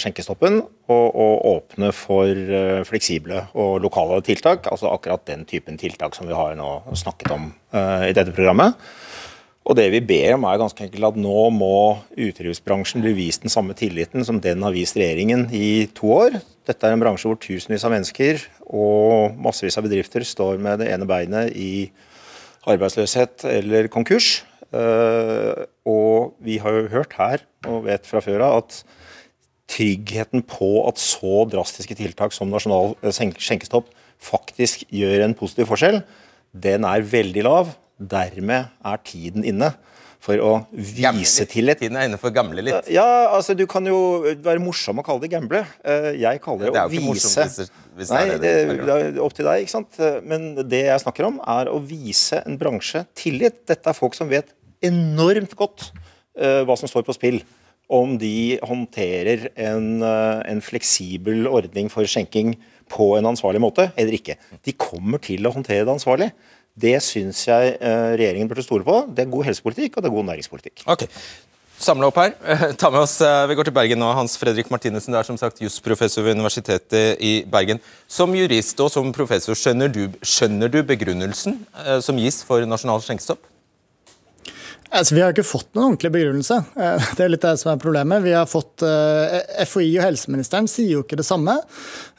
skjenkestoppen 0.00 0.60
og, 0.62 1.08
og, 1.10 1.34
åpne 1.50 1.90
for 1.92 2.30
fleksible 2.88 3.42
og 3.58 3.82
lokale 3.84 4.22
tiltak. 4.24 4.70
Altså 4.70 4.88
akkurat 4.94 5.26
den 5.28 5.42
typen 5.50 5.76
tiltak 5.82 6.16
som 6.16 6.30
vi 6.30 6.38
har 6.38 6.54
nå 6.56 6.70
snakket 6.96 7.34
om 7.34 7.50
i 8.06 8.14
dette 8.16 8.32
programmet. 8.38 8.78
Og 9.66 9.74
det 9.74 9.88
vi 9.90 10.02
ber 10.04 10.36
om 10.36 10.44
er 10.46 10.60
ganske 10.60 10.84
enkelt 10.84 11.08
at 11.08 11.16
nå 11.18 11.48
må 11.50 11.98
utelivsbransjen 12.14 13.02
bli 13.02 13.16
vist 13.16 13.42
den 13.42 13.50
samme 13.50 13.74
tilliten 13.74 14.22
som 14.26 14.38
den 14.42 14.62
har 14.62 14.74
vist 14.74 14.98
regjeringen 14.98 15.48
i 15.50 15.88
to 15.96 16.12
år. 16.14 16.36
Dette 16.66 16.86
er 16.86 16.94
en 16.94 17.02
bransje 17.02 17.26
hvor 17.26 17.38
tusenvis 17.42 17.86
av 17.86 17.94
mennesker 17.94 18.44
og 18.66 19.34
massevis 19.42 19.78
av 19.78 19.86
bedrifter 19.88 20.22
står 20.26 20.62
med 20.62 20.82
det 20.82 20.92
ene 20.94 21.08
beinet 21.08 21.50
i 21.58 21.88
arbeidsløshet 22.70 23.46
eller 23.50 23.90
konkurs. 23.90 24.44
Eh, 24.70 25.66
og 25.86 26.36
vi 26.42 26.58
har 26.62 26.74
jo 26.74 26.92
hørt 26.92 27.16
her, 27.18 27.42
og 27.66 27.86
vet 27.86 28.06
fra 28.06 28.22
før 28.22 28.44
av, 28.46 28.62
at 28.62 28.80
tryggheten 29.70 30.44
på 30.46 30.70
at 30.86 31.00
så 31.02 31.42
drastiske 31.50 31.96
tiltak 31.98 32.34
som 32.34 32.50
nasjonal 32.50 32.94
eh, 33.02 33.14
skjenkestopp 33.14 33.90
faktisk 34.22 34.86
gjør 34.94 35.26
en 35.26 35.36
positiv 35.38 35.70
forskjell, 35.72 36.00
den 36.54 36.86
er 36.88 37.06
veldig 37.06 37.44
lav. 37.46 37.74
Dermed 37.96 38.72
er 38.84 39.04
tiden 39.06 39.46
inne 39.46 39.72
for 40.26 40.40
å 40.42 40.52
vise 40.72 41.46
til 41.48 41.70
et 41.70 41.80
Tiden 41.80 41.98
er 42.00 42.08
inne 42.08 42.18
for 42.20 42.34
gamle 42.34 42.64
litt. 42.64 42.88
Ja, 42.92 43.06
altså 43.32 43.54
Du 43.56 43.64
kan 43.70 43.86
jo 43.86 44.24
være 44.44 44.62
morsom 44.62 45.00
og 45.00 45.06
kalle 45.06 45.22
det 45.22 45.30
gamble. 45.32 45.62
Eh, 45.86 46.12
jeg 46.22 46.42
kaller 46.44 46.68
det, 46.68 46.74
Det 46.74 46.84
å 46.84 46.92
vise 46.92 47.06
morsomt 47.06 47.60
hvis, 47.60 47.72
hvis 47.98 48.12
Nei, 48.14 48.24
det 48.42 48.52
er 48.52 48.72
det, 48.72 48.96
er 48.96 49.20
opp 49.22 49.36
til 49.36 49.46
deg, 49.48 49.64
ikke 49.64 49.76
sant. 49.76 50.00
Men 50.26 50.48
det 50.66 50.86
jeg 50.88 51.04
snakker 51.04 51.28
om, 51.28 51.38
er 51.56 51.70
å 51.72 51.78
vise 51.84 52.42
en 52.42 52.58
bransje 52.60 53.04
tillit. 53.18 53.62
Dette 53.70 53.92
er 53.92 53.96
folk 53.96 54.16
som 54.18 54.30
vet 54.32 54.52
enormt 54.84 55.54
godt 55.58 55.90
eh, 56.36 56.64
hva 56.66 56.76
som 56.78 56.90
står 56.90 57.06
på 57.06 57.16
spill. 57.16 57.40
Om 57.86 58.16
de 58.18 58.58
håndterer 58.66 59.50
en, 59.62 60.02
eh, 60.02 60.40
en 60.50 60.64
fleksibel 60.64 61.46
ordning 61.46 61.92
for 61.92 62.08
skjenking 62.10 62.56
på 62.90 63.12
en 63.18 63.30
ansvarlig 63.30 63.62
måte 63.62 63.88
eller 63.98 64.18
ikke. 64.18 64.36
De 64.66 64.74
kommer 64.78 65.22
til 65.22 65.46
å 65.46 65.54
håndtere 65.54 65.86
det 65.86 65.94
ansvarlig. 65.94 66.32
Det 66.76 66.98
syns 67.00 67.40
jeg 67.46 67.76
eh, 67.80 68.12
regjeringen 68.18 68.48
burde 68.50 68.64
stole 68.64 68.84
på. 68.84 69.00
Det 69.08 69.24
er 69.24 69.32
god 69.32 69.48
helsepolitikk 69.48 69.96
og 69.96 70.04
det 70.04 70.10
er 70.10 70.16
god 70.18 70.30
næringspolitikk. 70.30 70.82
Ok, 70.92 71.06
Samle 71.76 72.08
opp 72.08 72.16
her. 72.16 72.32
Ta 72.80 72.88
med 72.88 73.02
oss, 73.02 73.18
eh, 73.20 73.46
Vi 73.50 73.56
går 73.56 73.68
til 73.68 73.74
Bergen 73.76 74.00
nå. 74.00 74.08
Hans 74.16 74.36
Fredrik 74.40 74.70
Martinussen, 74.72 75.12
det 75.12 75.20
er 75.20 75.28
som 75.28 75.36
sagt 75.40 75.60
jusprofessor 75.60 76.24
ved 76.24 76.38
Universitetet 76.38 77.20
i 77.20 77.44
Bergen. 77.52 77.82
Som 78.08 78.32
jurist 78.36 78.80
og 78.80 78.88
som 78.92 79.12
professor, 79.12 79.56
skjønner 79.56 79.92
du, 79.92 80.06
skjønner 80.24 80.72
du 80.72 80.80
begrunnelsen 80.88 81.60
eh, 81.84 81.98
som 82.04 82.16
gis 82.20 82.40
for 82.46 82.64
nasjonal 82.64 83.04
skjenkestopp? 83.04 83.44
Altså, 84.86 85.16
vi 85.16 85.20
har 85.20 85.34
ikke 85.34 85.44
fått 85.44 85.68
noen 85.74 85.90
ordentlig 85.90 86.12
begrunnelse. 86.14 86.60
Det 87.18 87.24
er 87.24 87.32
litt 87.32 87.42
det 87.42 87.56
som 87.60 87.72
er 87.72 87.80
problemet. 87.82 88.22
Vi 88.24 88.32
har 88.32 88.46
fått, 88.48 88.84
FHI 89.66 89.88
og 89.98 90.04
helseministeren 90.04 90.68
sier 90.70 90.94
jo 90.94 91.02
ikke 91.02 91.18
det 91.18 91.26
samme. 91.26 91.56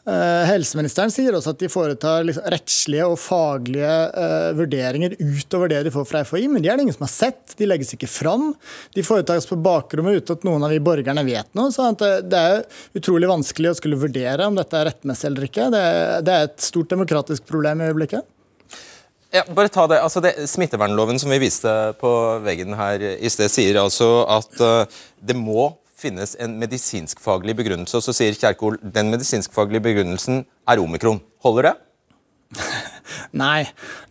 Eh, 0.08 0.43
Helseministeren 0.48 1.12
sier 1.12 1.36
også 1.36 1.52
at 1.52 1.60
de 1.60 1.67
foretar 1.67 2.24
liksom 2.24 2.46
rettslige 2.54 3.08
og 3.10 3.17
faglige 3.20 3.96
uh, 4.15 4.54
vurderinger 4.56 5.17
utover 5.20 5.67
det 5.74 5.82
de 5.84 5.91
får 5.91 6.06
fra 6.08 6.22
FHI, 6.24 6.46
men 6.54 6.63
de 6.63 6.70
er 6.72 6.80
det 6.80 6.86
ingen 6.86 6.96
som 6.96 7.04
har 7.04 7.12
sett. 7.12 7.58
De 7.60 7.67
legges 7.67 7.91
ikke 7.98 8.08
fram. 8.08 8.54
De 8.96 9.04
foretas 9.04 9.50
på 9.50 9.58
bakrommet 9.60 10.22
uten 10.22 10.38
at 10.38 10.48
noen 10.48 10.63
av 10.63 10.72
vi 10.72 10.80
borgerne 10.84 11.26
vet 11.28 11.52
noe. 11.60 11.74
så 11.76 11.89
at 11.91 12.00
det- 12.30 12.38
er 12.38 12.63
utrolig 12.96 13.28
vanskelig 13.28 13.72
å 13.72 13.76
skulle 13.76 14.00
vurdere 14.00 14.48
om 14.48 14.56
dette 14.56 14.78
er 14.78 14.86
rettmessig 14.86 15.26
eller 15.28 15.43
ikke. 15.50 15.72
Det 15.72 15.86
det 16.24 16.34
er 16.34 16.43
et 16.48 16.60
stort 16.62 16.89
demokratisk 16.89 17.46
problem 17.46 17.82
i 17.82 17.89
øyeblikket. 17.91 18.24
Ja, 19.34 19.43
bare 19.43 19.67
ta 19.67 19.88
det. 19.88 20.00
Altså 20.00 20.22
det, 20.24 20.48
Smittevernloven 20.48 21.20
som 21.20 21.30
vi 21.30 21.39
viste 21.39 21.93
på 22.00 22.12
veggen 22.46 22.74
her 22.80 23.02
i 23.02 23.28
sted, 23.28 23.52
sier 23.52 23.76
altså 23.82 24.24
at 24.24 24.62
uh, 24.62 24.86
det 25.20 25.36
må 25.36 25.74
finnes 25.97 26.36
en 26.39 26.57
medisinskfaglig 26.62 27.55
begrunnelse. 27.57 27.97
Og 27.97 28.05
så 28.05 28.15
sier 28.15 28.38
Kjerkol 28.38 28.77
den 28.81 29.12
medisinskfaglige 29.13 29.86
begrunnelsen 29.89 30.45
er 30.69 30.83
omikron. 30.83 31.21
Holder 31.45 31.71
det? 31.71 31.75
Nei, 33.39 33.65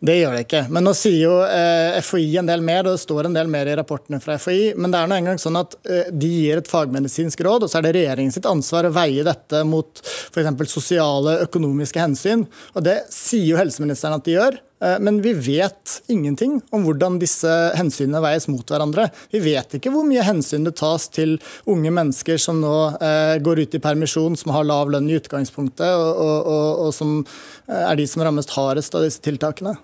det 0.04 0.18
gjør 0.20 0.36
det 0.36 0.44
ikke. 0.46 0.62
Men 0.72 0.86
nå 0.86 0.92
sier 0.96 1.18
jo 1.22 1.34
eh, 1.44 1.98
FHI 2.04 2.38
en 2.42 2.50
del 2.50 2.64
mer, 2.66 2.84
og 2.84 2.96
det 2.96 3.02
står 3.04 3.28
en 3.28 3.36
del 3.36 3.50
mer 3.52 3.70
i 3.70 3.76
rapportene 3.78 4.20
fra 4.22 4.38
FHI. 4.40 4.74
Men 4.76 4.94
det 4.94 5.00
er 5.00 5.10
nå 5.10 5.18
engang 5.20 5.40
sånn 5.42 5.60
at 5.60 5.78
eh, 5.88 6.12
de 6.12 6.30
gir 6.30 6.62
et 6.62 6.70
fagmedisinsk 6.70 7.44
råd, 7.46 7.66
og 7.66 7.72
så 7.72 7.80
er 7.80 7.88
det 7.88 7.96
regjeringen 7.98 8.34
sitt 8.34 8.48
ansvar 8.50 8.88
å 8.88 8.94
veie 8.96 9.26
dette 9.26 9.64
mot 9.68 10.04
f.eks. 10.04 10.52
sosiale, 10.72 11.40
økonomiske 11.46 12.02
hensyn. 12.02 12.46
Og 12.74 12.86
det 12.86 13.02
sier 13.12 13.52
jo 13.52 13.60
helseministeren 13.60 14.18
at 14.18 14.26
de 14.26 14.38
gjør. 14.38 14.60
Eh, 14.82 14.98
Men 15.00 15.22
vi 15.22 15.32
vet 15.32 16.02
ingenting 16.06 16.60
om 16.70 16.84
hvordan 16.84 17.18
disse 17.20 17.48
hensynene 17.78 18.20
veies 18.20 18.48
mot 18.52 18.66
hverandre. 18.68 19.08
Vi 19.32 19.40
vet 19.40 19.78
ikke 19.78 19.92
hvor 19.94 20.04
mye 20.04 20.24
hensyn 20.26 20.66
det 20.66 20.74
tas 20.76 21.08
til 21.08 21.38
unge 21.64 21.92
mennesker 21.96 22.36
som 22.40 22.60
nå 22.60 22.74
eh, 23.00 23.38
går 23.40 23.64
ut 23.64 23.76
i 23.78 23.80
permisjon, 23.80 24.36
som 24.36 24.52
har 24.52 24.68
lav 24.68 24.92
lønn 24.92 25.08
i 25.08 25.16
utgangspunktet, 25.16 25.88
og, 25.88 26.20
og, 26.20 26.50
og, 26.52 26.84
og 26.86 26.92
som 26.96 27.14
eh, 27.22 27.86
er 27.86 27.96
de 27.96 28.06
som 28.10 28.24
rammes 28.26 28.50
hardest 28.52 28.85
av 28.94 29.02
disse 29.06 29.22
tiltakene. 29.24 29.74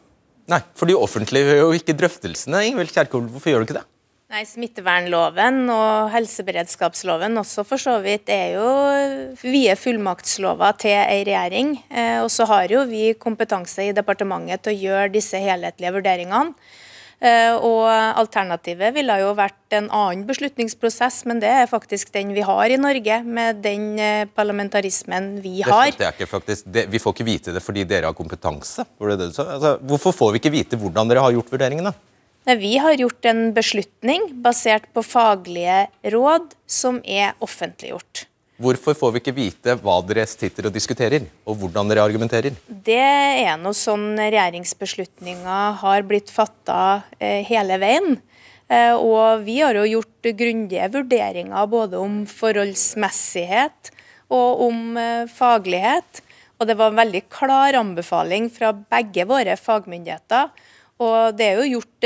Nei, 0.50 0.60
for 0.78 0.90
de 0.90 0.98
offentliggjør 0.98 1.64
jo 1.64 1.72
ikke 1.78 1.96
drøftelsene. 1.98 2.62
Ingvild 2.68 2.92
Kjerkol, 2.94 3.26
hvorfor 3.30 3.52
gjør 3.52 3.62
du 3.62 3.70
ikke 3.70 3.80
det? 3.80 3.86
Nei, 4.32 4.46
Smittevernloven 4.48 5.66
og 5.68 6.06
helseberedskapsloven 6.14 7.36
også 7.36 7.66
for 7.68 7.82
så 7.82 7.98
vidt 8.00 8.30
er 8.32 8.54
jo 8.54 8.68
vide 9.42 9.74
fullmaktslover 9.76 10.78
til 10.80 10.94
ei 10.96 11.18
regjering. 11.28 11.74
Eh, 11.92 12.16
og 12.22 12.30
så 12.32 12.46
har 12.48 12.72
jo 12.72 12.86
vi 12.88 13.10
kompetanse 13.20 13.84
i 13.84 13.92
departementet 13.92 14.64
til 14.64 14.72
å 14.72 14.80
gjøre 14.86 15.12
disse 15.18 15.36
helhetlige 15.36 15.92
vurderingene. 15.98 16.56
Eh, 17.22 17.54
og 17.54 17.87
alternativet 17.87 18.90
ville 18.96 19.14
jo 19.20 19.28
vært 19.38 19.76
en 19.76 19.87
annen 19.94 20.24
beslutningsprosess, 20.26 21.20
men 21.30 21.38
det 21.42 21.52
er 21.54 21.68
faktisk 21.70 22.11
den 22.16 22.32
vi 22.35 22.42
har 22.42 22.72
i 22.74 22.78
Norge, 22.80 23.20
med 23.22 23.61
den 23.62 23.92
eh, 24.02 24.24
parlamentarismen 24.26 25.37
vi 25.44 25.61
har. 25.62 25.92
Det 25.94 26.08
jeg 26.08 26.16
ikke 26.16 26.30
faktisk. 26.32 26.66
Det, 26.66 26.88
vi 26.90 26.98
får 27.02 27.14
ikke 27.14 27.28
vite 27.28 27.54
det 27.54 27.62
fordi 27.62 27.87
dere 27.87 28.11
har 28.11 28.18
kompetanse? 28.18 28.82
Var 28.98 29.12
det 29.12 29.20
det? 29.20 29.28
Altså, 29.38 29.76
hvorfor 29.87 30.16
får 30.18 30.35
vi 30.35 30.42
ikke 30.42 30.54
vite 30.56 30.80
hvordan 30.80 31.12
dere 31.12 31.22
har 31.22 31.37
gjort 31.37 31.54
vurderingene? 31.54 31.94
Nei, 32.48 32.56
Vi 32.58 32.74
har 32.82 32.98
gjort 32.98 33.30
en 33.30 33.44
beslutning 33.54 34.26
basert 34.42 34.90
på 34.90 35.06
faglige 35.06 35.87
råd 36.11 36.56
som 36.66 36.98
er 37.06 37.37
offentliggjort. 37.38 38.26
Hvorfor 38.60 38.94
får 38.94 39.14
vi 39.14 39.20
ikke 39.22 39.34
vite 39.34 39.74
hva 39.80 39.94
dere 40.04 40.26
sitter 40.28 40.68
og 40.68 40.74
diskuterer, 40.74 41.24
og 41.48 41.56
hvordan 41.58 41.88
dere 41.88 42.04
argumenterer? 42.04 42.56
Det 42.68 42.98
er 43.00 43.56
noe 43.60 43.74
sånn 43.76 44.12
regjeringsbeslutninger 44.20 45.78
har 45.80 46.04
blitt 46.06 46.30
fatta 46.30 47.00
eh, 47.16 47.40
hele 47.48 47.80
veien. 47.80 48.18
Eh, 48.68 48.92
og 48.92 49.46
vi 49.46 49.58
har 49.62 49.78
jo 49.80 49.86
gjort 49.88 50.30
grundige 50.36 50.90
vurderinger 50.92 51.72
både 51.72 51.98
om 51.98 52.22
forholdsmessighet 52.28 53.94
og 54.32 54.66
om 54.68 55.00
eh, 55.00 55.24
faglighet. 55.32 56.22
Og 56.60 56.68
det 56.68 56.76
var 56.78 56.92
en 56.92 57.02
veldig 57.02 57.24
klar 57.32 57.80
anbefaling 57.80 58.52
fra 58.52 58.70
begge 58.76 59.26
våre 59.26 59.56
fagmyndigheter. 59.58 60.52
Og 61.02 61.34
det 61.34 61.48
er 61.48 61.58
jo 61.58 61.80
gjort 61.80 62.04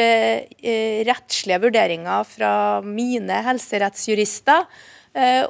rettslige 1.04 1.58
vurderinger 1.60 2.22
fra 2.24 2.52
mine 2.80 3.42
helserettsjurister 3.44 4.64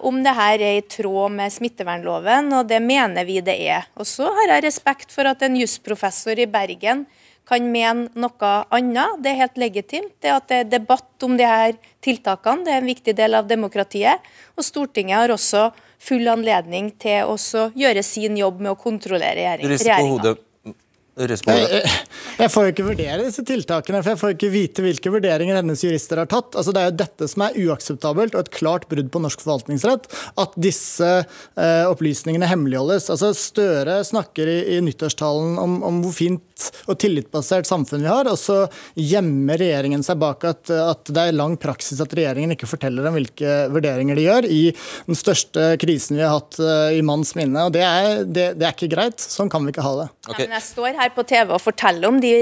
om 0.06 0.18
det 0.22 0.32
her 0.36 0.62
er 0.62 0.76
i 0.78 0.82
tråd 0.86 1.32
med 1.34 1.50
smittevernloven, 1.50 2.52
og 2.54 2.68
det 2.70 2.78
mener 2.84 3.26
vi 3.26 3.40
det 3.42 3.56
er. 3.66 3.88
Og 3.98 4.06
så 4.06 4.28
har 4.30 4.52
jeg 4.54 4.66
respekt 4.68 5.10
for 5.14 5.26
at 5.26 5.42
en 5.42 5.56
jusprofessor 5.58 6.38
i 6.38 6.46
Bergen 6.46 7.02
kan 7.46 7.66
mene 7.70 8.08
noe 8.18 8.52
annet. 8.74 9.20
Det 9.22 9.32
er 9.32 9.40
helt 9.44 9.60
legitimt. 9.60 10.14
Det 10.22 10.32
at 10.34 10.48
det 10.50 10.60
er 10.60 10.70
debatt 10.78 11.26
om 11.26 11.36
de 11.38 11.46
her 11.46 11.76
tiltakene, 12.04 12.66
det 12.66 12.74
er 12.74 12.82
en 12.82 12.90
viktig 12.90 13.14
del 13.18 13.38
av 13.38 13.46
demokratiet. 13.50 14.22
Og 14.58 14.66
Stortinget 14.66 15.20
har 15.20 15.34
også 15.34 15.68
full 16.02 16.26
anledning 16.30 16.90
til 17.00 17.30
å 17.30 17.36
gjøre 17.74 18.02
sin 18.06 18.36
jobb 18.38 18.60
med 18.60 18.74
å 18.74 18.80
kontrollere 18.80 19.38
regjeringa. 19.38 20.02
hodet. 20.02 20.34
Du 20.34 20.34
rister 20.34 20.42
på 20.42 20.74
Jeg, 21.16 21.92
jeg, 22.36 22.50
får 22.52 22.66
jo 22.66 22.72
ikke 22.74 22.84
vurdere 22.90 23.22
disse 23.24 23.40
tiltakene, 23.48 24.02
for 24.04 24.12
jeg 24.12 24.20
får 24.20 24.34
ikke 24.34 24.50
vite 24.52 24.82
hvilke 24.84 25.12
vurderinger 25.14 25.56
hennes 25.56 25.80
jurister 25.80 26.20
har 26.20 26.28
tatt. 26.28 26.52
Altså, 26.52 26.74
det 26.76 26.82
er 26.82 26.90
jo 26.90 26.98
dette 27.00 27.28
som 27.32 27.44
er 27.46 27.56
uakseptabelt 27.62 28.36
og 28.36 28.42
et 28.42 28.52
klart 28.52 28.84
brudd 28.90 29.08
på 29.14 29.22
norsk 29.24 29.40
forvaltningsrett. 29.40 30.10
At 30.36 30.58
disse 30.60 31.08
eh, 31.22 31.84
opplysningene 31.88 32.50
hemmeligholdes. 32.50 33.08
Altså, 33.14 33.32
Støre 33.32 34.02
snakker 34.04 34.50
i, 34.52 34.58
i 34.76 34.82
nyttårstalen 34.84 35.56
om, 35.62 35.78
om 35.88 36.02
hvor 36.04 36.12
fint 36.18 36.44
og 36.86 36.98
tillitsbasert 37.00 37.66
samfunn 37.68 38.04
vi 38.04 38.10
har, 38.10 38.28
og 38.30 38.38
så 38.40 38.66
gjemmer 38.94 39.58
regjeringen 39.60 40.02
seg 40.06 40.18
bak 40.20 40.44
at, 40.48 40.70
at 40.70 41.10
det 41.12 41.22
er 41.28 41.36
lang 41.36 41.56
praksis 41.60 42.00
at 42.02 42.14
regjeringen 42.16 42.54
ikke 42.54 42.68
forteller 42.70 43.06
om 43.08 43.14
hvilke 43.18 43.68
vurderinger 43.74 44.16
de 44.18 44.24
gjør 44.26 44.44
i 44.48 44.62
den 45.06 45.16
største 45.18 45.76
krisen 45.82 46.16
vi 46.18 46.24
har 46.24 46.34
hatt 46.36 46.58
eh, 46.62 46.98
i 46.98 47.02
manns 47.06 47.34
minne. 47.38 47.66
og 47.66 47.72
det 47.76 47.84
er, 47.86 48.24
det, 48.24 48.46
det 48.60 48.66
er 48.66 48.72
ikke 48.74 48.94
greit. 48.94 49.20
Sånn 49.20 49.50
kan 49.52 49.64
vi 49.66 49.70
ikke 49.74 49.86
ha 49.86 49.94
det. 50.02 50.08
Okay. 50.26 50.44
Nei, 50.44 50.48
men 50.50 50.58
jeg 50.58 50.68
står 50.70 50.90
her 51.00 51.10
på 51.16 51.22
TV 51.28 51.46
og 51.52 51.62
forteller 51.62 52.06
om 52.08 52.16
de 52.22 52.32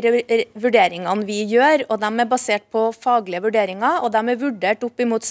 vurderingene 0.61 1.27
vi 1.29 1.39
gjør, 1.51 1.79
og 1.89 1.97
de 2.03 2.11
er 2.11 2.29
basert 2.31 2.65
på 2.75 2.81
faglige 2.97 3.45
vurderinger, 3.45 3.95
og 4.05 4.09
de 4.15 4.21
er 4.21 4.41
vurdert 4.41 4.85
opp 4.87 4.97
imot 5.03 5.25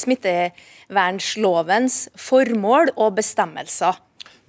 smittevernlovens 0.00 1.96
formål 2.18 2.84
og 2.96 3.08
bestemmelser. 3.20 3.94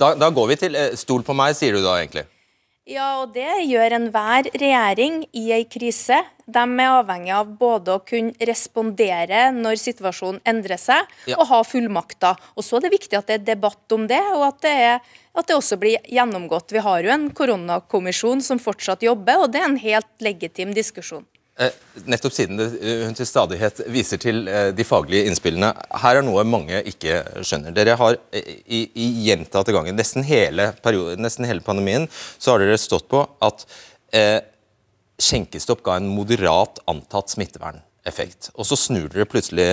Da, 0.02 0.16
da 0.18 0.30
går 0.34 0.48
vi 0.54 0.56
til 0.64 0.76
eh, 0.78 0.96
Stol 0.98 1.24
på 1.26 1.34
meg, 1.38 1.56
sier 1.58 1.74
du 1.78 1.82
da 1.84 2.00
egentlig. 2.00 2.26
Ja, 2.90 3.22
og 3.22 3.36
det 3.36 3.46
gjør 3.70 3.94
enhver 3.94 4.48
regjering 4.58 5.20
i 5.38 5.52
ei 5.54 5.66
krise. 5.70 6.18
De 6.50 6.64
er 6.66 6.90
avhengig 6.98 7.30
av 7.36 7.52
både 7.60 7.94
å 7.94 8.02
kunne 8.02 8.34
respondere 8.50 9.52
når 9.54 9.78
situasjonen 9.78 10.42
endrer 10.50 10.82
seg, 10.82 11.06
Ja. 11.28 11.38
og 11.38 11.48
ha 11.48 11.62
fullmakter. 11.64 12.36
Og 12.58 12.64
så 12.64 12.78
er 12.78 12.82
det 12.90 12.92
viktig 12.98 13.18
at 13.18 13.28
det 13.28 13.34
er 13.42 13.54
debatt 13.54 13.92
om 13.94 14.08
det, 14.08 14.20
og 14.34 14.48
at 14.48 14.62
det, 14.62 14.72
er, 14.72 15.00
at 15.36 15.48
det 15.48 15.56
også 15.56 15.78
blir 15.78 16.02
gjennomgått. 16.10 16.72
Vi 16.74 16.80
har 16.80 17.04
jo 17.04 17.12
en 17.14 17.30
koronakommisjon 17.30 18.42
som 18.42 18.58
fortsatt 18.58 19.06
jobber, 19.06 19.38
og 19.46 19.52
det 19.52 19.62
er 19.62 19.70
en 19.70 19.78
helt 19.78 20.10
legitim 20.20 20.74
diskusjon. 20.74 21.26
Eh, 21.62 21.76
nettopp 22.10 22.34
siden 22.34 22.58
det, 22.58 22.68
eh, 22.82 23.04
hun 23.06 23.14
til 23.14 23.28
stadighet 23.30 23.84
viser 23.94 24.18
til 24.22 24.48
eh, 24.50 24.72
de 24.74 24.86
faglige 24.88 25.30
innspillene. 25.30 25.70
Her 26.02 26.18
er 26.18 26.26
noe 26.26 26.46
mange 26.48 26.80
ikke 26.90 27.20
skjønner. 27.46 27.76
Dere 27.76 27.98
har 28.00 28.18
i, 28.34 28.82
i 28.90 29.10
gjentatte 29.28 29.76
ganger, 29.76 29.94
nesten 29.94 30.26
hele, 30.26 30.72
nesten 31.22 31.46
hele 31.46 31.62
pandemien, 31.66 32.08
så 32.42 32.56
har 32.56 32.64
dere 32.64 32.80
stått 32.82 33.06
på 33.12 33.22
at 33.46 33.68
eh, 34.18 34.40
skjenkestopp 35.22 35.84
ga 35.86 36.00
en 36.00 36.10
moderat 36.10 36.82
antatt 36.90 37.30
smitteverneffekt. 37.36 38.50
Og 38.56 38.66
så 38.66 38.80
snur 38.80 39.12
dere 39.14 39.30
plutselig 39.30 39.68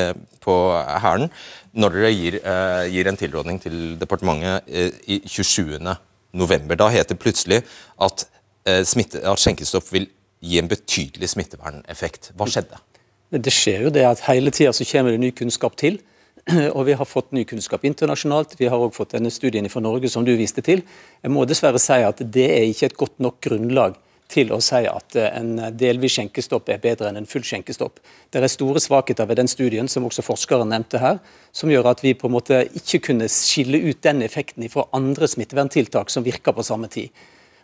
på 0.44 0.58
hælen 1.00 1.32
når 1.78 1.96
dere 1.96 2.12
gir, 2.12 2.38
eh, 2.42 2.84
gir 2.92 3.08
en 3.08 3.20
tilrådning 3.22 3.62
til 3.64 3.80
departementet 4.00 4.68
eh, 4.68 4.92
i 5.08 5.22
27. 5.24 5.96
november. 6.36 6.76
Da 6.76 6.92
heter 6.92 7.14
det 7.14 7.22
plutselig 7.22 7.62
at, 7.96 8.28
eh, 8.66 8.84
smitte, 8.84 9.24
at 9.24 9.40
skjenkestopp 9.40 9.88
vil 9.92 10.10
gi 10.40 10.60
en 10.60 10.70
betydelig 10.70 11.32
smitteverneffekt. 11.34 12.32
Hva 12.38 12.48
skjedde? 12.50 12.80
Det 13.28 13.52
skjer 13.52 13.88
jo 13.88 13.92
det 13.92 14.06
at 14.08 14.24
hele 14.28 14.52
tida 14.54 14.72
så 14.72 14.86
kommer 14.88 15.12
det 15.12 15.20
ny 15.20 15.32
kunnskap 15.36 15.76
til. 15.76 16.00
Og 16.76 16.84
vi 16.88 16.96
har 16.96 17.08
fått 17.08 17.34
ny 17.36 17.44
kunnskap 17.44 17.84
internasjonalt. 17.84 18.54
Vi 18.58 18.70
har 18.70 18.80
også 18.80 19.02
fått 19.02 19.16
denne 19.18 19.32
studien 19.34 19.68
fra 19.68 19.82
Norge 19.84 20.08
som 20.12 20.24
du 20.24 20.32
viste 20.38 20.64
til. 20.64 20.84
Jeg 21.22 21.34
må 21.34 21.44
dessverre 21.48 21.80
si 21.82 21.98
at 22.04 22.22
det 22.24 22.46
er 22.54 22.68
ikke 22.68 22.92
et 22.92 23.00
godt 23.00 23.18
nok 23.20 23.40
grunnlag 23.44 23.98
til 24.28 24.52
å 24.52 24.58
si 24.64 24.82
at 24.88 25.16
eh, 25.16 25.30
en 25.40 25.76
delvis 25.76 26.18
skjenkestopp 26.18 26.68
er 26.72 26.80
bedre 26.82 27.08
enn 27.08 27.20
en 27.20 27.28
full 27.28 27.44
skjenkestopp. 27.48 28.00
Det 28.32 28.42
er 28.42 28.52
store 28.52 28.80
svakheter 28.84 29.28
ved 29.28 29.40
den 29.40 29.48
studien, 29.48 29.88
som 29.88 30.04
også 30.04 30.24
forskeren 30.24 30.68
nevnte 30.72 31.00
her, 31.00 31.20
som 31.52 31.72
gjør 31.72 31.90
at 31.94 32.04
vi 32.04 32.12
på 32.16 32.28
en 32.28 32.36
måte 32.36 32.60
ikke 32.76 33.00
kunne 33.08 33.30
skille 33.32 33.80
ut 33.88 34.02
den 34.04 34.20
effekten 34.26 34.68
fra 34.72 34.84
andre 34.96 35.28
smitteverntiltak 35.28 36.12
som 36.12 36.26
virker 36.26 36.56
på 36.56 36.66
samme 36.66 36.92
tid. 36.92 37.08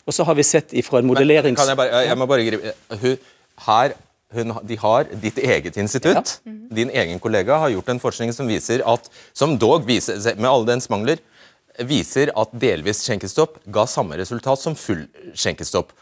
Og 0.05 0.17
så 0.17 0.27
har 0.29 0.37
vi 0.37 0.45
sett 0.47 0.75
ifra 0.77 1.01
en 1.01 1.09
modellerings... 1.09 1.59
Men, 1.61 1.73
jeg, 1.73 1.81
bare, 1.81 2.03
jeg, 2.05 2.19
må 2.21 2.27
bare 2.29 2.49
gripe 2.49 3.15
Her 3.65 3.95
hun, 4.35 4.55
de 4.67 4.77
har 4.81 5.11
ditt 5.23 5.39
eget 5.39 5.77
institutt. 5.79 6.39
Ja. 6.43 6.55
Din 6.75 6.91
egen 6.91 7.21
kollega 7.23 7.59
har 7.63 7.71
gjort 7.71 7.93
en 7.93 8.03
forskning 8.03 8.33
som 8.35 8.49
viser 8.51 8.83
at, 8.89 9.07
som 9.37 9.55
dog 9.61 9.87
viser, 9.87 10.19
med 10.35 10.51
alle 10.51 10.73
dens 10.73 10.91
mangler, 10.91 11.23
viser 11.87 12.33
at 12.39 12.55
delvis 12.61 13.03
skjenkestopp 13.07 13.61
ga 13.75 13.85
samme 13.91 14.19
resultat 14.19 14.63
som 14.63 14.77
full 14.79 15.05
skjenkestopp. 15.39 15.93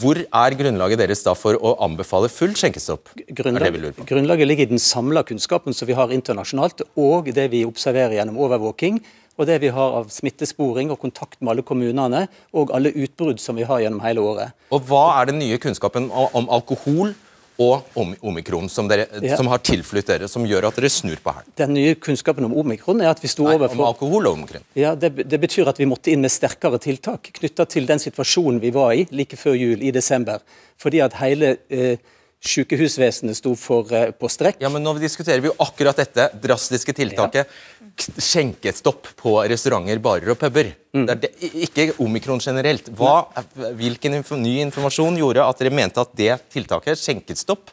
Hvor 0.00 0.18
er 0.18 0.56
grunnlaget 0.58 0.98
deres 0.98 1.22
da 1.22 1.36
for 1.38 1.54
å 1.54 1.76
anbefale 1.84 2.30
full 2.32 2.56
skjenkestopp? 2.58 3.12
Grunnlag, 3.30 3.92
grunnlaget 4.08 4.50
ligger 4.50 4.66
i 4.66 4.72
den 4.72 4.82
samla 4.82 5.22
kunnskapen 5.28 5.76
som 5.76 5.86
vi 5.88 5.96
har 5.96 6.12
internasjonalt, 6.14 6.82
og 6.98 7.30
det 7.34 7.46
vi 7.52 7.62
observerer 7.68 8.16
gjennom 8.18 8.40
overvåking. 8.42 8.98
Og 9.38 9.46
det 9.46 9.60
vi 9.62 9.70
har 9.74 9.94
av 10.00 10.10
smittesporing 10.10 10.90
og 10.90 10.98
kontakt 11.00 11.38
med 11.40 11.54
alle 11.54 11.64
kommunene, 11.66 12.26
og 12.52 12.74
alle 12.74 12.90
utbrudd 12.90 13.38
som 13.42 13.58
vi 13.58 13.66
har 13.68 13.84
gjennom 13.84 14.02
hele 14.02 14.24
året. 14.24 14.56
Og 14.74 14.84
Hva 14.88 15.20
er 15.20 15.30
den 15.30 15.38
nye 15.42 15.60
kunnskapen 15.62 16.10
om 16.10 16.50
alkohol 16.50 17.14
og 17.58 17.96
omikron 18.22 18.68
som, 18.70 18.86
dere, 18.90 19.08
ja. 19.22 19.36
som 19.38 19.48
har 19.50 19.62
tilflytt 19.66 20.06
dere, 20.06 20.28
som 20.30 20.44
gjør 20.46 20.68
at 20.68 20.76
dere 20.78 20.90
snur 20.92 21.18
på 21.22 21.34
hælen? 21.34 21.54
Den 21.58 21.74
nye 21.74 21.96
kunnskapen 21.98 22.46
om 22.46 22.54
omikron 22.60 23.02
er 23.02 23.10
at 23.10 23.22
vi 23.22 23.30
sto 23.30 23.48
overfor 23.50 23.80
Om 23.80 23.88
alkohol 23.88 24.28
og 24.30 24.38
omikron? 24.38 24.66
Ja, 24.78 24.94
det, 24.94 25.10
det, 25.24 25.40
betyr 25.42 25.70
at 25.70 25.80
vi 25.80 25.88
måtte 25.90 26.12
inn 26.12 26.22
med 26.22 26.34
sterkere 26.34 26.78
tiltak 26.82 27.32
knytta 27.40 27.66
til 27.66 27.88
den 27.90 28.02
situasjonen 28.02 28.62
vi 28.62 28.70
var 28.74 28.94
i 28.94 29.08
like 29.10 29.38
før 29.38 29.58
jul 29.58 29.82
i 29.82 29.90
desember. 29.94 30.44
Fordi 30.78 31.02
at 31.02 31.18
hele 31.18 31.56
eh, 31.66 31.98
sykehusvesenet 32.38 33.36
sto 33.36 33.56
for, 33.58 33.90
eh, 33.92 34.12
på 34.14 34.30
strekk. 34.30 34.60
Ja, 34.62 34.70
men 34.70 34.82
Nå 34.82 34.94
diskuterer 35.02 35.42
vi 35.42 35.50
jo 35.50 35.56
akkurat 35.58 35.98
dette 35.98 36.30
drastiske 36.38 36.94
tiltaket. 36.94 37.42
Ja. 37.42 37.77
Skjenkestopp 37.98 39.08
på 39.18 39.32
restauranter, 39.50 39.98
barer 40.02 40.30
og 40.32 40.38
puber. 40.40 40.70
Mm. 40.94 41.08
Det 41.18 41.32
ikke 41.66 41.90
omikron 42.04 42.40
generelt. 42.42 42.90
Hva, 42.96 43.26
hvilken 43.78 44.20
inf 44.20 44.30
ny 44.38 44.58
informasjon 44.66 45.18
gjorde 45.18 45.44
at 45.44 45.58
dere 45.60 45.74
mente 45.74 46.02
at 46.02 46.14
det 46.18 46.36
tiltaket, 46.54 47.00
skjenkestopp, 47.02 47.72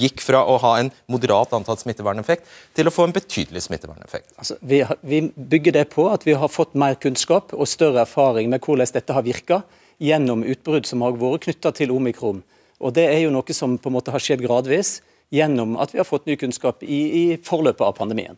gikk 0.00 0.22
fra 0.24 0.42
å 0.46 0.56
ha 0.62 0.72
en 0.80 0.90
moderat 1.10 1.52
antatt 1.56 1.82
smitteverneffekt 1.82 2.46
til 2.76 2.88
å 2.88 2.92
få 2.94 3.06
en 3.08 3.14
betydelig 3.14 3.64
smitteverneffekt? 3.68 4.34
Altså, 4.40 4.58
vi, 4.60 4.82
vi, 5.06 5.22
bygger 5.34 5.78
det 5.78 5.86
på 5.94 6.08
at 6.10 6.26
vi 6.26 6.36
har 6.38 6.52
fått 6.52 6.74
mer 6.78 6.98
kunnskap 7.00 7.54
og 7.54 7.70
større 7.70 8.02
erfaring 8.04 8.50
med 8.52 8.64
hvordan 8.64 8.90
dette 8.94 9.16
har 9.16 9.26
virka 9.26 9.62
gjennom 10.02 10.44
utbrudd 10.44 10.88
som 10.88 11.04
har 11.06 11.16
vært 11.18 11.46
knytta 11.46 11.74
til 11.78 11.94
omikron. 11.94 12.42
Og 12.82 12.94
Det 12.96 13.06
er 13.08 13.20
jo 13.24 13.34
noe 13.34 13.56
som 13.56 13.78
på 13.78 13.90
en 13.90 13.96
måte 13.96 14.14
har 14.14 14.22
skjedd 14.22 14.42
gradvis 14.44 14.98
gjennom 15.34 15.78
at 15.80 15.94
vi 15.94 16.02
har 16.02 16.08
fått 16.08 16.26
ny 16.28 16.36
kunnskap 16.38 16.82
i, 16.82 17.00
i 17.22 17.24
forløpet 17.42 17.86
av 17.86 17.94
pandemien. 17.96 18.36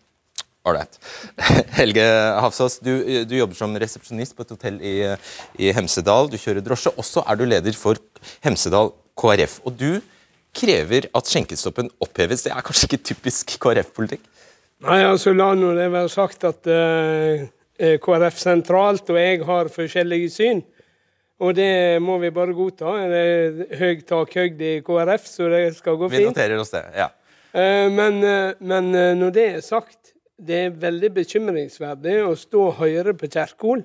Ålreit. 0.66 0.98
Helge 1.78 2.04
Hafsås, 2.42 2.80
du, 2.82 2.92
du, 3.28 3.36
jobber 3.38 3.58
som 3.58 3.74
resepsjonist 3.78 4.36
på 4.36 4.46
et 4.46 4.54
hotell 4.56 4.80
i, 4.82 4.94
i 5.62 5.72
Hemsedal. 5.76 6.30
Du 6.32 6.38
kjører 6.40 6.64
drosje. 6.64 6.92
Også 6.98 7.24
er 7.26 7.38
du 7.38 7.46
leder 7.46 7.78
for 7.78 8.00
Hemsedal 8.44 8.92
KrF. 9.18 9.60
Og 9.68 9.76
du 9.78 9.90
krever 10.56 11.08
at 11.16 11.30
skjenkestoppen 11.30 11.90
oppheves. 12.02 12.46
Det 12.46 12.54
er 12.54 12.64
kanskje 12.66 12.90
ikke 12.90 13.04
typisk 13.12 13.58
KrF-politikk? 13.62 14.24
Nei, 14.86 15.00
altså 15.08 15.32
la 15.32 15.52
nå 15.56 15.72
det 15.76 15.86
være 15.92 16.12
sagt 16.12 16.44
at 16.44 16.66
uh, 16.68 17.44
eh, 17.80 17.96
KrF 18.02 18.40
sentralt 18.40 19.08
og 19.12 19.20
jeg 19.20 19.44
har 19.48 19.70
forskjellige 19.72 20.32
syn. 20.34 20.64
Og 21.40 21.52
det 21.56 22.00
må 22.00 22.16
vi 22.20 22.32
bare 22.32 22.56
godta. 22.56 22.94
Det 23.10 23.22
er 23.22 23.78
høy 23.80 24.02
takhøyde 24.08 24.68
i 24.78 24.82
KrF, 24.84 25.28
så 25.28 25.48
det 25.52 25.62
skal 25.76 25.98
gå 26.00 26.08
fint. 26.08 26.20
Vi 26.22 26.28
noterer 26.30 26.60
oss 26.60 26.72
det, 26.72 26.84
ja. 26.96 27.10
Uh, 27.56 27.88
men, 27.92 28.20
uh, 28.24 28.52
men, 28.60 28.92
eh, 28.96 29.14
når 29.16 29.32
det 29.32 29.46
er 29.54 29.64
sagt, 29.64 30.15
det 30.36 30.56
er 30.66 30.80
veldig 30.80 31.10
bekymringsverdig 31.16 32.16
å 32.26 32.34
stå 32.36 32.68
høyere 32.80 33.14
på 33.16 33.28
Kjerkol. 33.32 33.84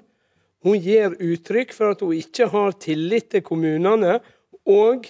Hun 0.62 0.78
gir 0.78 1.16
uttrykk 1.16 1.74
for 1.74 1.96
at 1.96 2.04
hun 2.04 2.18
ikke 2.18 2.50
har 2.52 2.76
tillit 2.84 3.32
til 3.32 3.44
kommunene 3.46 4.20
og 4.70 5.08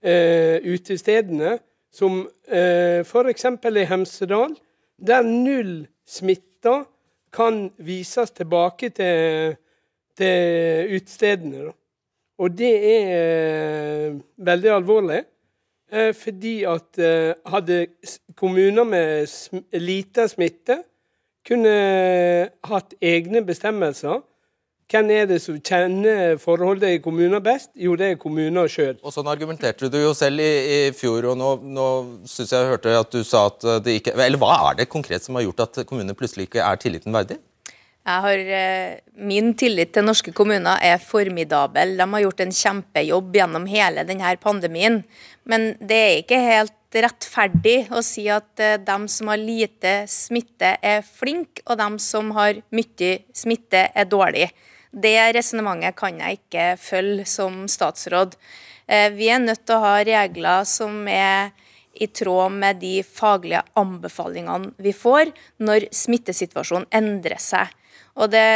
eh, 0.00 0.62
utestedene, 0.62 1.58
som 1.94 2.24
eh, 2.48 3.02
f.eks. 3.04 3.44
i 3.44 3.84
Hemsedal, 3.90 4.54
der 4.96 5.26
null 5.26 5.84
smitta 6.06 6.84
kan 7.34 7.68
vises 7.76 8.32
tilbake 8.34 8.90
til, 8.94 9.58
til 10.16 10.94
utestedene. 10.94 11.74
Og 12.38 12.54
det 12.54 12.74
er 12.88 13.12
eh, 13.18 14.16
veldig 14.46 14.74
alvorlig. 14.78 15.22
Eh, 15.94 16.10
fordi 16.16 16.64
at 16.66 16.98
eh, 16.98 17.32
hadde 17.46 17.86
kommuner 18.36 18.86
med 18.88 19.30
lite 19.78 20.26
smitte 20.28 20.80
kunne 21.46 21.74
hatt 22.66 22.96
egne 23.04 23.44
bestemmelser 23.46 24.22
hvem 24.90 25.10
er 25.14 25.24
det 25.26 25.38
som 25.40 25.56
kjenner 25.64 26.36
forholdet 26.38 26.98
i 26.98 26.98
kommuner 27.02 27.40
best? 27.42 27.70
Jo, 27.74 27.94
det 27.96 28.10
er 28.10 28.18
kommuner 28.20 28.68
sjøl. 28.68 28.98
Sånn 29.10 29.30
argumenterte 29.32 29.88
du 29.90 29.96
jo 29.96 30.12
selv 30.14 30.42
i, 30.44 30.50
i 30.74 30.80
fjor, 30.94 31.30
og 31.32 31.38
nå, 31.40 31.48
nå 31.64 31.86
syns 32.28 32.52
jeg 32.52 32.68
hørte 32.68 32.92
at 32.98 33.14
du 33.14 33.24
sa 33.24 33.46
at 33.48 33.64
det 33.86 33.96
ikke 34.00 34.12
Eller 34.12 34.38
hva 34.38 34.52
er 34.68 34.82
det 34.82 34.90
konkret 34.92 35.24
som 35.24 35.38
har 35.38 35.46
gjort 35.46 35.64
at 35.64 35.80
kommunene 35.88 36.16
plutselig 36.18 36.50
ikke 36.50 36.62
er 36.62 36.82
tilliten 36.82 37.16
verdig? 37.16 37.40
Har, 38.04 38.38
eh, 38.38 38.98
min 39.16 39.54
tillit 39.56 39.94
til 39.94 40.04
norske 40.04 40.32
kommuner 40.36 40.76
er 40.84 40.98
formidabel. 41.00 41.96
De 41.96 42.06
har 42.12 42.20
gjort 42.20 42.40
en 42.44 42.52
kjempejobb 42.52 43.32
gjennom 43.32 43.64
hele 43.66 44.04
denne 44.04 44.36
pandemien. 44.36 45.02
Men 45.48 45.72
det 45.80 45.96
er 45.96 46.18
ikke 46.20 46.40
helt 46.44 46.98
rettferdig 47.00 47.88
å 47.88 48.02
si 48.04 48.26
at 48.28 48.60
eh, 48.60 48.76
de 48.76 49.08
som 49.08 49.30
har 49.32 49.40
lite 49.40 49.94
smitte, 50.10 50.76
er 50.82 51.00
flinke, 51.00 51.64
og 51.64 51.78
de 51.80 51.88
som 51.98 52.30
har 52.36 52.60
mye 52.76 53.10
smitte, 53.32 53.88
er 53.94 54.04
dårlige. 54.04 54.50
Det 54.92 55.16
resonnementet 55.34 55.96
kan 55.96 56.20
jeg 56.20 56.38
ikke 56.42 56.66
følge 56.78 57.24
som 57.26 57.64
statsråd. 57.72 58.36
Eh, 58.86 59.08
vi 59.16 59.30
er 59.32 59.40
nødt 59.40 59.64
til 59.64 59.78
å 59.78 59.84
ha 59.86 59.94
regler 60.04 60.68
som 60.68 61.08
er 61.08 61.54
i 61.94 62.08
tråd 62.10 62.52
med 62.52 62.82
de 62.82 62.98
faglige 63.06 63.62
anbefalingene 63.78 64.74
vi 64.82 64.92
får 64.92 65.30
når 65.62 65.88
smittesituasjonen 65.94 66.90
endrer 66.92 67.40
seg. 67.40 67.70
Og 68.14 68.30
det, 68.30 68.46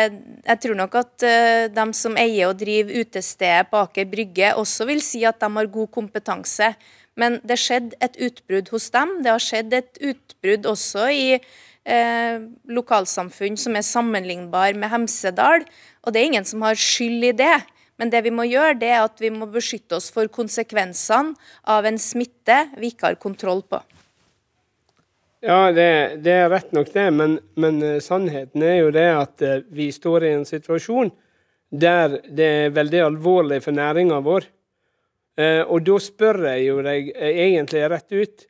jeg 0.47 0.61
tror 0.62 0.77
nok 0.79 0.92
at 1.01 1.25
uh, 1.27 1.31
eh, 1.31 1.64
de 1.75 1.87
som 1.97 2.18
eier 2.21 2.51
og 2.51 2.61
driver 2.61 3.01
utestedet 3.03 3.71
på 3.71 3.81
Aker 3.83 4.07
Brygge, 4.11 4.53
også 4.55 4.87
vil 4.87 5.03
si 5.03 5.25
at 5.27 5.40
de 5.42 5.51
har 5.57 5.73
god 5.75 5.90
kompetanse. 5.94 6.71
Men 7.18 7.40
det 7.42 7.59
skjedde 7.59 7.99
et 8.05 8.14
utbrudd 8.29 8.71
hos 8.71 8.87
dem. 8.94 9.16
Det 9.25 9.33
har 9.33 9.42
skjedd 9.42 9.75
et 9.75 9.99
utbrudd 9.99 10.68
også 10.71 11.09
i 11.11 11.25
uh, 11.40 12.37
lokalsamfunn 12.71 13.59
som 13.59 13.75
er 13.75 13.87
sammenlignbar 13.87 14.79
med 14.79 14.94
Hemsedal. 14.94 15.66
Og 16.07 16.14
det 16.14 16.23
er 16.23 16.31
ingen 16.31 16.47
som 16.47 16.62
har 16.62 16.79
skyld 16.79 17.33
i 17.33 17.35
det. 17.42 17.57
Men 17.99 18.14
det 18.14 18.23
vi 18.23 18.31
må 18.31 18.47
gjøre, 18.47 18.79
det 18.79 18.92
er 18.94 19.03
at 19.03 19.18
vi 19.18 19.33
må 19.35 19.51
beskytte 19.51 19.99
oss 19.99 20.07
for 20.14 20.31
konsekvensene 20.31 21.35
av 21.66 21.88
en 21.88 21.99
smitte 21.99 22.62
vi 22.79 22.92
ikke 22.92 23.11
har 23.11 23.18
kontroll 23.18 23.66
på. 23.66 23.83
Ja, 25.40 25.70
det, 25.70 26.18
det, 26.24 26.35
er 26.35 26.51
rett 26.51 26.72
nok 26.74 26.90
det, 26.90 27.07
men, 27.14 27.38
men, 27.55 27.79
eh, 27.87 28.01
sannheten 28.03 28.62
er 28.66 28.81
jo 28.81 28.92
det 28.94 29.07
at 29.14 29.42
eh, 29.46 29.61
vi 29.70 29.92
står 29.94 30.27
i 30.27 30.33
en 30.35 30.46
situasjon 30.48 31.12
der 31.70 32.16
det 32.35 32.48
er 32.64 32.74
veldig 32.74 33.03
alvorlig 33.05 33.61
for 33.62 33.77
næringa 33.77 34.18
vår. 34.24 34.48
Eh, 35.38 35.62
og 35.62 35.85
da 35.87 35.98
spør 36.03 36.40
jeg 36.48 36.64
jo 36.66 36.81
deg 36.83 37.11
egentlig 37.14 37.85
rett 37.92 38.16
ut. 38.16 38.46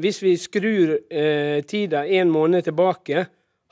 Hvis 0.00 0.20
vi 0.22 0.36
skrur 0.38 0.94
eh, 1.10 1.60
tida 1.66 2.04
en 2.06 2.30
måned 2.30 2.68
tilbake, 2.68 3.26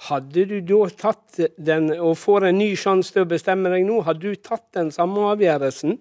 hadde 0.09 0.45
du 0.51 0.59
da 0.67 0.89
tatt 0.91 1.41
den, 1.57 1.93
og 1.95 2.19
får 2.19 2.49
en 2.49 2.59
ny 2.59 2.73
sjanse 2.79 3.15
til 3.15 3.25
å 3.25 3.31
bestemme 3.31 3.71
deg 3.73 3.87
nå, 3.87 4.01
hadde 4.07 4.27
du 4.27 4.43
tatt 4.43 4.67
den 4.77 4.91
samme 4.95 5.25
avgjørelsen? 5.33 5.99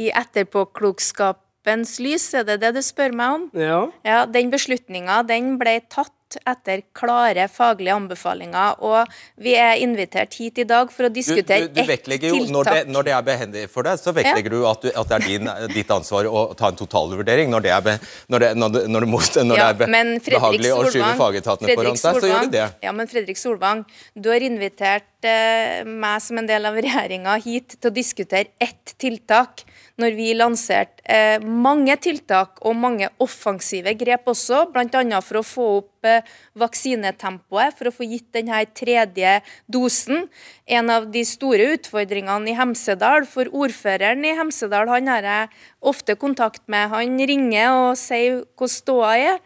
I 0.00 0.10
etterpåklokskap 0.12 1.43
kroppens 1.64 1.98
lys, 2.00 2.34
er 2.34 2.44
det 2.44 2.60
det 2.60 2.74
du 2.76 2.82
spør 2.82 3.14
meg 3.14 3.38
om? 3.38 3.48
Ja. 3.56 3.88
ja 4.04 4.26
den 4.26 4.50
beslutninga 4.52 5.22
den 5.26 5.56
ble 5.58 5.80
tatt 5.88 6.12
etter 6.44 6.80
klare 6.96 7.46
faglige 7.48 7.94
anbefalinger. 7.94 8.80
Og 8.82 9.06
vi 9.38 9.54
er 9.54 9.78
invitert 9.78 10.34
hit 10.34 10.58
i 10.58 10.64
dag 10.66 10.90
for 10.90 11.06
å 11.06 11.10
diskutere 11.12 11.68
du, 11.68 11.76
du, 11.76 11.82
du 11.84 11.92
ett 11.92 12.08
jo, 12.08 12.18
tiltak. 12.18 12.50
Når 12.50 12.70
det, 12.70 12.80
når 12.90 13.06
det 13.06 13.12
er 13.14 13.22
behendig 13.22 13.62
for 13.70 13.86
deg, 13.86 14.00
så 14.02 14.10
vektlegger 14.16 14.50
ja. 14.50 14.58
du 14.58 14.66
at, 14.66 14.82
du 14.82 14.90
at, 14.90 15.12
det 15.12 15.14
er 15.20 15.26
din, 15.28 15.52
ditt 15.76 15.92
ansvar 15.94 16.26
å 16.26 16.42
ta 16.58 16.72
en 16.72 16.80
totalvurdering. 16.80 17.52
Når 17.54 17.64
det 17.64 17.72
er, 17.76 17.84
be, 17.86 17.94
når 18.34 18.44
det, 18.44 18.50
når 18.58 18.74
når 18.74 19.06
det, 19.06 19.12
ja, 19.54 19.68
det 19.70 19.86
er 19.86 20.18
behagelig 20.26 20.74
å 20.74 20.82
skyve 20.88 21.12
fagetatene 21.20 21.78
foran 21.78 22.02
seg, 22.02 22.18
så 22.18 22.32
gjør 22.32 22.50
du 22.50 22.56
det. 22.56 22.66
Ja, 22.82 22.96
men 22.96 23.10
Fredrik 23.10 23.38
Solvang, 23.38 23.84
du 24.18 24.32
har 24.32 24.42
invitert 24.42 25.30
eh, 25.30 25.86
meg 25.86 26.18
som 26.24 26.42
en 26.42 26.50
del 26.50 26.66
av 26.66 26.76
regjeringa 26.82 27.38
hit 27.46 27.78
til 27.78 27.92
å 27.92 27.94
diskutere 27.94 28.50
ett 28.58 28.96
tiltak 28.98 29.62
når 30.00 30.14
vi 30.16 30.32
lanserte 30.34 31.02
eh, 31.06 31.42
mange 31.42 31.94
tiltak 32.02 32.58
og 32.66 32.74
mange 32.78 33.08
offensive 33.22 33.92
grep 33.98 34.26
også, 34.30 34.64
bl.a. 34.74 35.20
for 35.22 35.38
å 35.38 35.44
få 35.46 35.66
opp 35.78 36.08
eh, 36.08 36.24
vaksinetempoet, 36.58 37.76
for 37.78 37.90
å 37.90 37.94
få 37.94 38.08
gitt 38.08 38.26
denne 38.34 38.64
tredje 38.74 39.36
dosen. 39.70 40.26
En 40.66 40.90
av 40.90 41.06
de 41.14 41.22
store 41.28 41.68
utfordringene 41.76 42.50
i 42.50 42.56
Hemsedal, 42.58 43.28
for 43.30 43.50
ordføreren 43.54 44.24
i 44.26 44.34
Hemsedal 44.38 44.90
han 44.90 45.12
har 45.12 45.28
jeg 45.28 45.52
ofte 45.94 46.18
kontakt 46.18 46.64
med. 46.66 46.90
Han 46.94 47.20
ringer 47.20 47.70
og 47.74 48.00
sier 48.00 48.42
hvordan 48.42 48.74
ståa 48.74 49.14
er. 49.20 49.38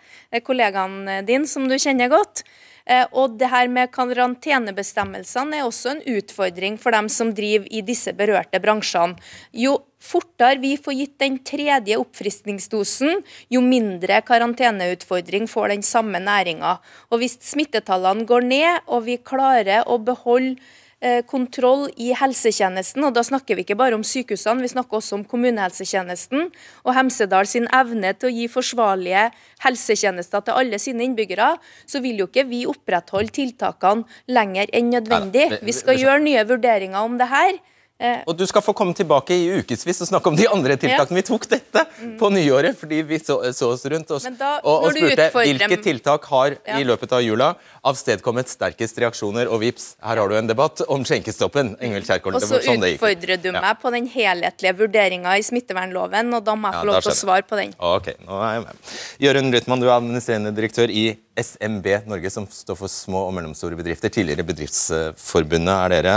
Kollegaen 0.44 1.26
din 1.28 1.44
som 1.48 1.68
du 1.68 1.76
kjenner 1.76 2.08
godt. 2.12 2.46
Eh, 2.88 3.04
og 3.12 3.36
det 3.40 3.50
her 3.52 3.68
med 3.68 3.92
karantenebestemmelsene 3.92 5.60
er 5.60 5.66
også 5.68 5.92
en 5.92 6.02
utfordring 6.16 6.78
for 6.80 6.96
dem 6.96 7.10
som 7.12 7.34
driver 7.36 7.68
i 7.68 7.84
disse 7.84 8.14
berørte 8.16 8.60
bransjene. 8.64 9.18
Jo 9.52 9.76
fortere 10.00 10.60
vi 10.62 10.72
får 10.80 10.94
gitt 10.94 11.14
den 11.20 11.38
tredje 11.44 11.98
oppfriskningsdosen, 12.00 13.22
jo 13.52 13.62
mindre 13.64 14.22
karanteneutfordring 14.24 15.48
får 15.50 15.74
den 15.74 15.84
samme 15.84 16.22
næringa. 16.22 16.78
Hvis 17.12 17.36
smittetallene 17.44 18.24
går 18.28 18.46
ned, 18.46 18.84
og 18.86 19.04
vi 19.10 19.18
klarer 19.20 19.84
å 19.84 19.98
beholde 20.00 20.56
Eh, 20.56 20.87
kontroll 21.30 21.86
i 21.96 22.10
helsetjenesten. 22.18 23.04
og 23.06 23.14
Da 23.14 23.22
snakker 23.22 23.54
vi 23.54 23.62
ikke 23.62 23.76
bare 23.78 23.94
om 23.94 24.02
sykehusene, 24.02 24.64
vi 24.64 24.72
snakker 24.72 24.98
også 24.98 25.14
om 25.20 25.24
kommunehelsetjenesten. 25.24 26.48
Og 26.84 26.94
Hemsedal 26.96 27.46
sin 27.46 27.68
evne 27.74 28.12
til 28.18 28.30
å 28.30 28.34
gi 28.34 28.48
forsvarlige 28.50 29.28
helsetjenester 29.62 30.42
til 30.42 30.58
alle 30.58 30.82
sine 30.82 31.06
innbyggere, 31.06 31.52
så 31.86 32.02
vil 32.02 32.18
jo 32.18 32.26
ikke 32.26 32.48
vi 32.50 32.64
opprettholde 32.66 33.30
tiltakene 33.30 34.04
lenger 34.26 34.70
enn 34.74 34.90
nødvendig. 34.90 35.60
Vi 35.62 35.76
skal 35.76 36.00
gjøre 36.02 36.24
nye 36.24 36.46
vurderinger 36.48 36.98
om 36.98 37.18
det 37.20 37.30
her. 37.30 37.58
Eh, 37.98 38.20
og 38.30 38.36
du 38.38 38.44
skal 38.46 38.62
få 38.62 38.70
komme 38.78 38.94
tilbake 38.94 39.34
i 39.34 39.48
ukevis 39.58 40.04
og 40.04 40.06
snakke 40.06 40.30
om 40.30 40.36
de 40.38 40.44
andre 40.46 40.76
tiltakene. 40.78 41.18
Ja. 41.18 41.22
Vi 41.24 41.26
tok 41.26 41.48
dette 41.50 41.82
mm. 41.90 42.12
på 42.20 42.30
nyåret 42.30 42.78
fordi 42.78 43.00
vi 43.08 43.18
så, 43.18 43.40
så 43.50 43.72
oss 43.74 43.82
rundt 43.90 44.12
oss, 44.14 44.28
da, 44.38 44.52
og, 44.62 44.86
og, 44.86 44.94
spurte 44.94 45.26
hvilke 45.34 45.78
tiltak 45.82 46.28
har 46.30 46.54
ja. 46.54 46.78
i 46.78 46.86
løpet 46.86 47.16
av 47.18 47.24
jula 47.26 47.50
avstedkommet 47.82 48.52
sterkest 48.52 49.02
reaksjoner. 49.02 49.50
Og 49.50 49.64
vips, 49.64 49.90
her 50.06 50.22
har 50.22 50.30
du 50.30 50.38
en 50.38 50.50
debatt 50.50 50.84
om 50.86 51.02
skjenkestoppen. 51.02 51.74
Ingvild 51.82 52.06
Kjerkol. 52.06 52.38
Og 52.38 52.46
så 52.46 52.62
sånn 52.62 52.86
utfordrer 52.86 53.42
du 53.42 53.50
meg 53.50 53.66
ja. 53.66 53.74
på 53.82 53.90
den 53.94 54.06
helhetlige 54.14 54.76
vurderinga 54.78 55.34
i 55.34 55.46
smittevernloven, 55.50 56.30
og 56.38 56.46
da 56.46 56.54
må 56.54 56.70
jeg 56.70 56.78
få 56.78 56.90
lov 56.92 57.02
til 57.02 57.16
å 57.16 57.18
svare 57.18 57.48
på 57.50 57.58
den. 57.58 57.74
Ok, 57.82 58.12
nå 58.22 58.38
er 58.38 58.60
jeg 58.60 58.68
med. 58.68 58.92
Jørund 59.26 59.58
Rytman, 59.58 59.82
du 59.82 59.88
er 59.90 59.96
administrerende 59.98 60.54
direktør 60.54 60.94
i 60.94 61.08
SMB 61.38 61.86
Norge, 62.10 62.30
som 62.30 62.46
står 62.50 62.78
for 62.78 62.90
små 62.90 63.24
og 63.28 63.34
mellomstore 63.36 63.78
bedrifter. 63.78 64.10
Tidligere 64.12 64.46
Bedriftsforbundet 64.46 65.74
er 65.74 65.94
dere. 65.94 66.14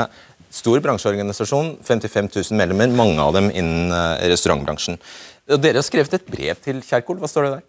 Stor 0.52 0.82
bransjeorganisasjon, 0.84 1.78
55 1.88 2.28
000 2.52 2.60
medlemmer, 2.60 2.92
mange 2.92 3.24
av 3.24 3.36
dem 3.38 3.48
innen 3.56 3.92
eh, 3.96 4.28
restaurantbransjen. 4.34 4.98
Dere 5.52 5.80
har 5.80 5.86
skrevet 5.88 6.18
et 6.18 6.26
brev 6.28 6.60
til 6.64 6.82
Kjerkol, 6.84 7.22
hva 7.22 7.30
står 7.32 7.48
det 7.48 7.52
der? 7.54 7.68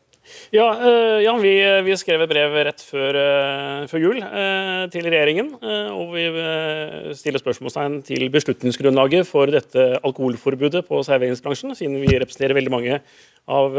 Ja, 0.54 0.66
uh, 0.78 1.18
ja 1.22 1.32
vi, 1.42 1.52
vi, 1.86 1.94
skrev 1.98 2.22
et 2.24 2.30
brev 2.30 2.54
rett 2.68 2.82
før, 2.86 3.18
før 3.90 4.02
jul 4.02 4.20
til 4.94 5.08
regjeringen. 5.10 5.50
og 5.92 6.14
vi 6.14 6.26
stiller 7.18 7.42
spørsmålstegn 7.42 7.98
til 8.06 8.26
beslutningsgrunnlaget 8.32 9.28
for 9.28 9.50
dette 9.52 9.86
alkoholforbudet 10.00 10.84
på 10.88 11.02
serveringsbransjen, 11.06 11.74
siden 11.78 11.98
vi 12.02 12.18
representerer 12.22 12.56
veldig 12.58 12.74
mange 12.74 13.00
av 13.50 13.78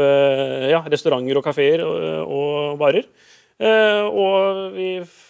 ja, 0.68 0.84
restauranter 0.84 1.40
og 1.40 1.48
kafeer 1.48 1.84
og, 1.88 2.04
og 2.28 2.78
barer. 2.80 3.08
Og 3.54 4.72
vi 4.74 4.88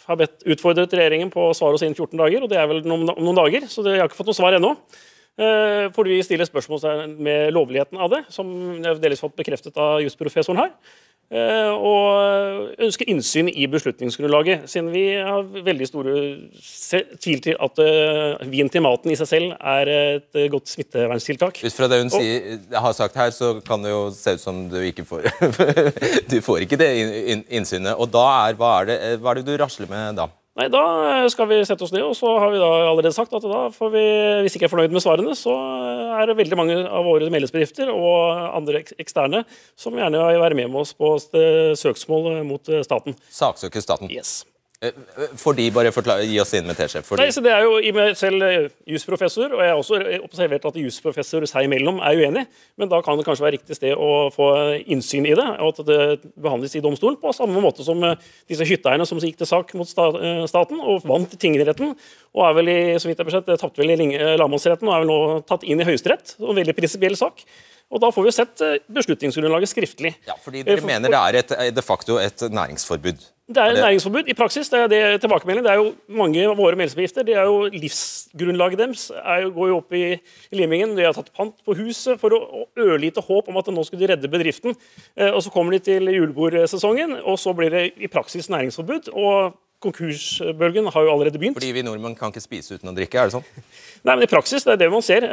har 0.08 0.16
bedt, 0.16 0.44
utfordret 0.48 0.94
regjeringen 0.96 1.32
på 1.32 1.50
å 1.50 1.56
svare 1.56 1.76
oss 1.76 1.82
innen 1.84 1.96
14 1.96 2.16
dager, 2.16 2.44
og 2.44 2.52
det 2.52 2.56
er 2.60 2.70
vel 2.70 2.80
noen, 2.88 3.10
noen 3.12 3.36
dager, 3.36 3.66
så 3.68 3.84
jeg 3.84 4.00
har 4.00 4.08
ikke 4.08 4.20
fått 4.22 4.30
noe 4.32 4.38
svar 4.38 4.56
ennå. 4.56 4.72
Eh, 5.34 5.88
fordi 5.94 6.14
vi 6.14 6.22
stiller 6.22 6.46
spørsmål 6.46 7.08
med 7.18 7.50
lovligheten 7.54 7.98
av 7.98 8.12
det, 8.12 8.20
som 8.30 8.46
jeg 8.78 9.00
delvis 9.02 9.22
fått 9.24 9.34
bekreftet 9.38 9.74
av 9.82 9.98
jusprofessoren 10.04 10.62
her. 10.62 10.70
Eh, 11.32 11.70
og 11.72 12.74
ønsker 12.84 13.08
innsyn 13.08 13.48
i 13.48 13.64
beslutningsgrunnlaget, 13.70 14.66
siden 14.70 14.90
vi 14.92 15.06
har 15.16 15.46
veldig 15.64 15.88
store 15.88 16.12
tvil 17.22 17.40
til 17.46 17.56
at 17.64 17.80
uh, 17.80 18.44
vin 18.52 18.68
til 18.70 18.84
maten 18.84 19.10
i 19.10 19.16
seg 19.18 19.30
selv 19.30 19.54
er 19.56 19.90
et 19.94 20.36
uh, 20.36 20.44
godt 20.52 20.68
smitteverntiltak. 20.68 21.62
Ut 21.64 21.76
fra 21.78 21.88
det 21.90 22.02
hun 22.02 22.12
og, 22.12 22.20
sier, 22.20 22.60
har 22.76 22.96
sagt 22.96 23.16
her, 23.18 23.32
så 23.34 23.54
kan 23.64 23.82
det 23.82 23.94
jo 23.94 24.04
se 24.14 24.36
ut 24.36 24.44
som 24.44 24.66
du 24.68 24.78
ikke 24.84 25.06
får 25.08 25.30
Du 26.32 26.38
får 26.44 26.66
ikke 26.66 26.78
det 26.78 26.92
innsynet. 27.48 27.96
Og 27.96 28.12
da 28.12 28.24
er, 28.44 28.60
hva, 28.60 28.76
er 28.82 28.92
det, 28.92 28.98
hva 29.24 29.32
er 29.32 29.40
det 29.40 29.48
du 29.48 29.56
rasler 29.64 29.90
med 29.90 30.20
da? 30.20 30.28
Nei, 30.54 30.68
Da 30.70 30.82
skal 31.32 31.48
vi 31.50 31.58
sette 31.66 31.82
oss 31.82 31.90
ned, 31.90 32.04
og 32.06 32.14
så 32.14 32.30
har 32.38 32.52
vi 32.52 32.60
da 32.62 32.70
allerede 32.92 33.10
sagt 33.16 33.34
at 33.34 33.42
da 33.42 33.64
får 33.74 33.90
vi, 33.90 34.04
hvis 34.46 34.54
ikke 34.54 34.68
er 34.68 34.72
fornøyd 34.76 34.94
med 34.94 35.02
svarene, 35.02 35.34
så 35.34 35.50
er 36.14 36.30
det 36.30 36.38
veldig 36.38 36.58
mange 36.60 36.76
av 36.86 37.06
våre 37.08 37.26
medlemsbedrifter 37.26 37.90
og 37.90 38.54
andre 38.54 38.84
eksterne 39.02 39.42
som 39.74 39.98
gjerne 39.98 40.22
vil 40.22 40.42
være 40.44 40.58
med 40.60 40.70
med 40.70 40.84
oss 40.84 40.94
på 40.94 41.16
søksmål 41.80 42.44
mot 42.46 42.70
staten. 42.86 43.18
Saksøke 43.34 43.82
staten? 43.82 44.12
Yes. 44.14 44.44
Eh, 44.84 45.32
for 45.40 45.56
de, 45.56 45.66
bare 45.72 45.92
forklare, 45.94 46.26
Gi 46.28 46.38
oss 46.42 46.52
inn 46.56 46.66
med 46.68 46.76
teskje. 46.78 47.02
Nei, 47.18 47.28
så 47.34 47.42
det 47.44 47.52
er 47.54 47.64
jo 47.64 47.76
i 47.80 47.92
meg 47.94 48.16
selv 48.18 48.44
eh, 48.44 48.68
jusprofessor, 48.90 49.54
og 49.56 49.62
jeg 49.62 49.72
har 49.72 49.80
også 49.80 50.00
observert 50.24 50.66
at 50.68 50.78
jusprofessor 50.80 51.46
seg 51.48 51.68
imellom 51.68 52.00
er 52.04 52.20
uenig, 52.20 52.44
men 52.80 52.90
da 52.92 53.00
kan 53.04 53.18
det 53.18 53.26
kanskje 53.26 53.46
være 53.46 53.56
riktig 53.56 53.78
sted 53.78 53.94
å 53.96 54.28
få 54.34 54.48
innsyn 54.80 55.28
i 55.28 55.36
det, 55.36 55.46
og 55.64 55.74
at 55.74 55.84
det 55.88 56.00
behandles 56.34 56.76
i 56.76 56.82
domstolen 56.84 57.18
på 57.20 57.32
samme 57.36 57.62
måte 57.64 57.86
som 57.86 58.02
eh, 58.04 58.16
disse 58.50 58.66
hytteeierne 58.68 59.06
som 59.08 59.22
gikk 59.22 59.38
til 59.40 59.48
sak 59.48 59.72
mot 59.78 59.88
staten 59.88 60.80
og 60.80 61.06
vant 61.08 61.36
tingretten, 61.40 61.94
og 62.34 62.48
er 62.48 62.58
vel 62.58 62.72
i, 62.72 62.80
så 63.00 63.08
vidt 63.08 63.22
jeg 63.22 63.36
sett, 63.36 63.52
tapte 63.60 63.80
vel 63.80 63.94
i 63.94 64.08
lagmannsretten 64.40 64.90
og 64.90 64.96
er 64.96 65.04
vel 65.04 65.12
nå 65.12 65.20
tatt 65.48 65.64
inn 65.64 65.80
i 65.80 65.86
Høyesterett. 65.86 66.34
En 66.42 66.58
veldig 66.58 66.74
prinsipiell 66.76 67.16
sak. 67.18 67.44
Og 67.94 68.00
Da 68.02 68.08
får 68.10 68.24
vi 68.26 68.32
sett 68.34 68.62
beslutningsgrunnlaget 68.90 69.70
skriftlig. 69.70 70.14
Ja, 70.26 70.34
fordi 70.42 70.64
Dere 70.66 70.82
mener 70.82 71.12
det 71.12 71.20
er 71.20 71.38
et, 71.38 71.54
de 71.76 71.84
facto 71.84 72.16
et 72.18 72.42
næringsforbud? 72.50 73.22
Det 73.44 73.60
er 73.60 73.74
næringsforbud. 73.76 74.28
I 74.28 74.34
praksis 74.34 74.70
det 74.72 74.78
er 74.80 74.86
det 74.88 75.20
tilbakemelding. 75.20 75.64
Det 75.66 75.72
er 75.72 75.76
jo 75.76 75.92
Mange 76.08 76.46
av 76.48 76.56
våre 76.56 76.78
medlemsbedrifter 76.80 77.26
det 77.28 77.34
er 77.36 77.44
jo 77.44 77.66
livsgrunnlaget 77.68 78.80
deres 78.80 79.10
er 79.20 79.42
jo, 79.42 79.50
går 79.52 79.68
jo 79.68 79.76
opp 79.82 79.92
i, 79.92 80.04
limingen. 80.56 80.94
De 80.96 81.04
har 81.04 81.12
tatt 81.12 81.28
pant 81.36 81.52
på 81.66 81.76
huset 81.76 82.16
for 82.20 82.32
å, 82.32 82.40
å 82.40 82.86
ørlite 82.86 83.20
håp 83.20 83.50
om 83.52 83.58
at 83.60 83.68
nå 83.68 83.84
skulle 83.84 84.00
de 84.00 84.08
redde 84.14 84.30
bedriften. 84.32 84.72
Eh, 85.16 85.28
og 85.28 85.42
Så 85.44 85.52
kommer 85.52 85.76
de 85.76 85.82
til 85.84 86.08
julebordsesongen, 86.08 87.18
og 87.20 87.36
så 87.38 87.52
blir 87.52 87.74
det 87.74 87.84
i 88.00 88.08
praksis 88.08 88.48
næringsforbud. 88.48 89.12
og 89.12 89.60
konkursbølgen 89.84 90.88
har 90.90 91.06
jo 91.06 91.12
allerede 91.12 91.40
begynt. 91.40 91.58
Fordi 91.58 91.72
vi 91.76 91.84
nordmenn 91.86 92.16
kan 92.18 92.32
ikke 92.32 92.42
spise 92.42 92.78
uten 92.78 92.90
å 92.90 92.94
drikke, 92.96 93.20
er 93.20 93.30
det 93.30 93.36
sånn? 93.36 93.46
Nei, 94.04 94.16
men 94.16 94.24
I 94.26 94.30
praksis 94.30 94.66
det 94.66 94.74
er 94.74 94.80
det 94.82 94.90
man 94.92 95.04
ser. 95.04 95.26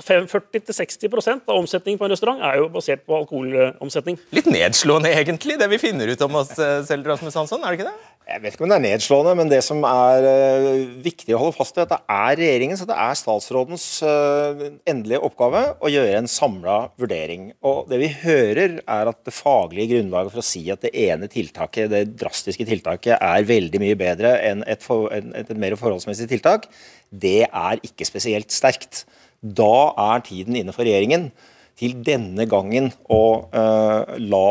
40-60 0.00 1.06
eh, 1.10 1.36
av 1.36 1.54
omsetningen 1.58 2.00
på 2.00 2.08
en 2.08 2.14
restaurant 2.14 2.42
er 2.46 2.60
jo 2.62 2.70
basert 2.74 3.04
på 3.06 3.18
alkoholomsetning. 3.20 4.18
Litt 4.34 4.50
nedslående 4.50 5.12
egentlig, 5.14 5.58
det 5.60 5.70
vi 5.72 5.80
finner 5.82 6.10
ut 6.10 6.26
om 6.26 6.40
oss 6.40 6.54
eh, 6.58 6.80
selv, 6.86 7.06
Rasmus 7.12 7.38
Hansson, 7.42 7.62
er 7.62 7.74
det 7.74 7.82
ikke 7.82 7.90
det? 7.90 8.13
Jeg 8.24 8.40
vet 8.40 8.54
ikke 8.54 8.64
om 8.64 8.70
det 8.72 8.76
er 8.78 8.84
nedslående, 8.86 9.32
men 9.36 9.50
det 9.50 9.58
som 9.66 9.82
er 9.84 10.24
uh, 10.24 10.94
viktig 11.04 11.34
å 11.36 11.42
holde 11.42 11.56
fast 11.58 11.76
i, 11.76 11.82
at 11.82 11.90
det 11.92 11.98
er 12.08 12.38
regjeringens 12.40 12.80
og 12.80 12.88
det 12.88 12.96
er 13.04 13.18
statsrådens 13.20 13.84
uh, 14.00 14.62
endelige 14.88 15.20
oppgave 15.28 15.60
å 15.84 15.90
gjøre 15.92 16.22
en 16.22 16.30
samla 16.30 16.78
vurdering. 17.00 17.50
Og 17.68 17.90
Det 17.90 18.00
vi 18.00 18.08
hører, 18.22 18.78
er 18.80 19.12
at 19.12 19.20
det 19.28 19.36
faglige 19.36 19.92
grunnlaget 19.92 20.32
for 20.32 20.40
å 20.40 20.46
si 20.46 20.64
at 20.72 20.86
det 20.86 20.94
ene 21.04 21.28
tiltaket, 21.28 21.92
det 21.92 22.02
drastiske 22.16 22.64
tiltaket, 22.70 23.18
er 23.20 23.50
veldig 23.50 23.82
mye 23.84 24.00
bedre 24.00 24.32
enn 24.48 24.64
et, 24.72 24.80
for, 24.80 25.12
et, 25.12 25.28
et 25.44 25.52
mer 25.60 25.76
forholdsmessig 25.76 26.30
tiltak, 26.32 26.70
det 27.12 27.42
er 27.44 27.84
ikke 27.84 28.08
spesielt 28.08 28.56
sterkt. 28.56 29.04
Da 29.44 29.92
er 30.14 30.24
tiden 30.24 30.56
inne 30.56 30.72
for 30.72 30.88
regjeringen 30.88 31.28
til 31.76 31.98
denne 32.06 32.48
gangen 32.48 32.88
å 33.12 33.24
uh, 33.52 34.16
la 34.16 34.50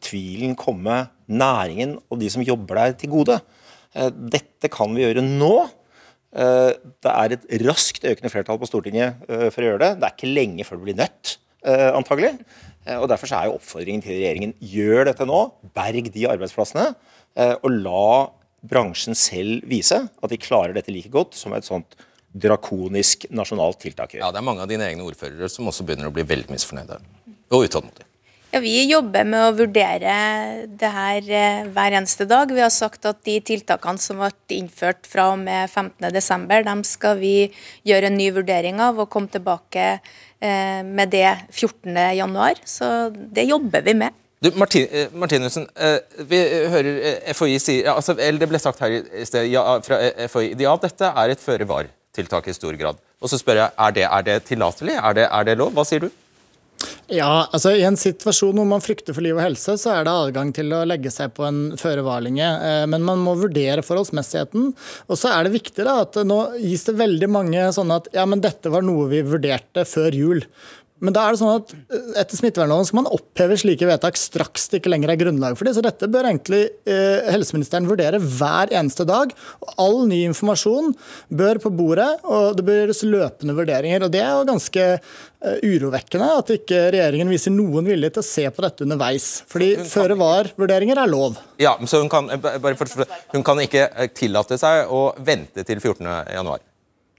tvilen 0.00 0.56
komme 0.56 1.02
næringen 1.30 1.98
og 2.10 2.20
de 2.20 2.30
som 2.32 2.44
jobber 2.44 2.82
der, 2.82 2.96
til 2.98 3.12
gode. 3.12 3.38
Uh, 3.96 4.08
dette 4.10 4.70
kan 4.72 4.92
vi 4.94 5.04
gjøre 5.06 5.24
nå. 5.26 5.54
Uh, 6.30 6.72
det 7.02 7.12
er 7.12 7.36
et 7.36 7.46
raskt 7.66 8.06
økende 8.06 8.32
flertall 8.32 8.60
på 8.60 8.68
Stortinget 8.70 9.22
for 9.26 9.62
å 9.62 9.70
gjøre 9.70 9.84
det. 9.84 9.92
Det 10.00 10.08
er 10.08 10.18
ikke 10.18 10.34
lenge 10.34 10.66
før 10.66 10.80
det 10.80 10.88
blir 10.88 11.00
nødt, 11.04 11.36
antagelig. 11.60 12.30
og 12.96 13.04
Derfor 13.10 13.32
er 13.36 13.48
jo 13.50 13.56
oppfordringen 13.58 14.00
til 14.00 14.14
regjeringen 14.16 14.54
gjør 14.64 15.10
dette 15.10 15.26
nå. 15.28 15.40
Berg 15.76 16.06
de 16.14 16.22
arbeidsplassene. 16.30 16.86
og 17.60 17.74
la 17.84 18.30
bransjen 18.64 19.16
selv 19.16 19.66
vise 19.68 19.98
at 20.08 20.32
de 20.32 20.40
klarer 20.40 20.72
dette 20.76 20.92
like 20.92 21.12
godt 21.12 21.36
som 21.36 21.52
et 21.56 21.66
sånt 21.68 21.98
drakonisk 22.30 23.26
nasjonalt 23.34 23.80
tiltak 23.82 24.14
Ja, 24.14 24.30
Det 24.30 24.38
er 24.38 24.46
mange 24.46 24.62
av 24.62 24.70
dine 24.70 24.86
egne 24.86 25.06
ordførere 25.06 25.48
som 25.50 25.68
også 25.70 25.86
begynner 25.86 26.10
å 26.10 26.14
bli 26.14 26.26
veldig 26.26 26.52
misfornøyde 26.52 27.00
og 27.50 27.66
utålmodige. 27.66 28.06
Ja, 28.50 28.58
Vi 28.60 28.80
jobber 28.90 29.26
med 29.30 29.44
å 29.46 29.50
vurdere 29.54 30.14
det 30.66 30.88
her 30.90 31.26
eh, 31.30 31.66
hver 31.70 31.94
eneste 31.94 32.26
dag. 32.26 32.50
Vi 32.50 32.62
har 32.62 32.72
sagt 32.74 33.06
at 33.06 33.20
de 33.26 33.36
tiltakene 33.46 34.02
som 34.02 34.18
ble 34.18 34.56
innført 34.56 35.06
fra 35.06 35.28
og 35.30 35.38
med 35.44 35.70
15.12, 35.70 36.64
dem 36.66 36.80
skal 36.86 37.20
vi 37.20 37.34
gjøre 37.86 38.08
en 38.10 38.18
ny 38.18 38.26
vurdering 38.34 38.80
av 38.82 38.98
og 38.98 39.06
komme 39.12 39.30
tilbake 39.30 39.84
eh, 39.94 40.80
med 40.82 41.12
det 41.14 41.28
14.1. 41.54 42.64
Så 42.66 42.88
det 43.14 43.46
jobber 43.46 43.86
vi 43.86 43.94
med. 44.02 44.16
Du, 44.42 44.50
Martin, 44.58 44.88
eh, 44.90 45.14
Martinussen, 45.14 45.68
vi 46.26 46.40
hører 46.72 46.98
FHI 47.36 47.58
sier 47.62 47.92
altså, 47.92 48.16
eller 48.16 48.40
Det 48.40 48.48
ble 48.50 48.62
sagt 48.62 48.82
her 48.82 48.96
i 48.98 49.28
sted 49.28 49.46
ja, 49.52 49.62
fra 49.84 50.00
FHI 50.32 50.56
ja, 50.58 50.74
dette 50.80 51.12
er 51.22 51.36
et 51.36 51.44
føre 51.44 51.68
var-tiltak 51.70 52.50
i 52.50 52.56
stor 52.56 52.74
grad. 52.82 52.98
Og 53.22 53.30
så 53.30 53.38
spør 53.38 53.62
jeg, 53.62 53.70
Er 53.78 53.94
det, 53.94 54.08
er 54.10 54.26
det 54.26 54.36
tillatelig? 54.50 54.98
Er 54.98 55.14
det, 55.20 55.28
er 55.30 55.46
det 55.46 55.56
lov? 55.60 55.70
Hva 55.76 55.86
sier 55.86 56.08
du? 56.08 56.10
Ja, 57.10 57.48
altså 57.50 57.72
I 57.74 57.82
en 57.84 57.98
situasjon 57.98 58.54
hvor 58.56 58.68
man 58.70 58.82
frykter 58.82 59.16
for 59.16 59.24
liv 59.24 59.34
og 59.34 59.42
helse, 59.42 59.74
så 59.80 59.96
er 59.96 60.06
det 60.06 60.12
adgang 60.14 60.52
til 60.54 60.70
å 60.72 60.84
legge 60.86 61.10
seg 61.12 61.32
på 61.34 61.42
en 61.48 61.58
føre-var-linje. 61.80 62.50
Eh, 62.68 62.84
men 62.90 63.04
man 63.06 63.22
må 63.24 63.34
vurdere 63.40 63.82
forholdsmessigheten. 63.84 64.70
Og 65.10 65.18
så 65.18 65.32
er 65.34 65.46
det 65.46 65.56
viktig 65.56 65.86
da, 65.86 65.98
at 66.04 66.20
nå 66.26 66.38
gis 66.62 66.86
det 66.86 66.94
veldig 67.00 67.30
mange 67.34 67.66
sånne 67.74 67.98
at 68.00 68.10
ja, 68.14 68.26
men 68.30 68.44
dette 68.44 68.70
var 68.72 68.86
noe 68.86 69.08
vi 69.10 69.24
vurderte 69.26 69.84
før 69.88 70.16
jul. 70.16 70.44
Men 71.00 71.16
da 71.16 71.24
er 71.26 71.34
det 71.34 71.40
sånn 71.40 71.62
at 71.62 71.72
eh, 71.72 72.10
etter 72.20 72.38
smittevernloven 72.38 72.88
skal 72.88 72.98
man 73.00 73.10
oppheve 73.16 73.56
slike 73.60 73.88
vedtak 73.88 74.18
straks 74.20 74.68
det 74.70 74.80
ikke 74.80 74.92
lenger 74.92 75.12
er 75.14 75.20
grunnlag 75.20 75.56
for 75.56 75.68
det. 75.68 75.74
Så 75.76 75.84
dette 75.84 76.08
bør 76.12 76.28
egentlig 76.28 76.62
eh, 76.84 77.30
helseministeren 77.32 77.88
vurdere 77.88 78.20
hver 78.20 78.72
eneste 78.76 79.06
dag. 79.08 79.32
Og 79.64 79.74
all 79.80 79.98
ny 80.10 80.22
informasjon 80.28 80.92
bør 81.40 81.62
på 81.64 81.72
bordet, 81.74 82.10
og 82.28 82.58
det 82.58 82.66
bør 82.66 82.82
gjøres 82.82 83.02
løpende 83.08 83.56
vurderinger. 83.56 84.04
Og 84.06 84.12
det 84.12 84.22
er 84.24 84.34
jo 84.34 84.48
ganske 84.50 84.86
eh, 84.90 85.64
urovekkende 85.64 86.28
at 86.36 86.52
ikke 86.58 86.82
regjeringen 86.96 87.32
viser 87.32 87.54
noen 87.54 87.88
vilje 87.88 88.12
til 88.16 88.24
å 88.24 88.28
se 88.28 88.46
på 88.52 88.66
dette 88.66 88.84
underveis. 88.86 89.30
Fordi 89.50 89.72
føre 89.88 90.18
var-vurderinger 90.20 91.00
er 91.00 91.10
lov. 91.10 91.40
Ja, 91.60 91.76
så 91.88 92.02
hun 92.04 92.12
kan, 92.12 92.28
for, 92.40 93.08
hun 93.32 93.46
kan 93.46 93.64
ikke 93.64 93.88
eh, 93.88 94.12
tillate 94.12 94.60
seg 94.60 94.92
å 94.92 95.10
vente 95.24 95.64
til 95.64 95.80
14.1? 95.80 96.68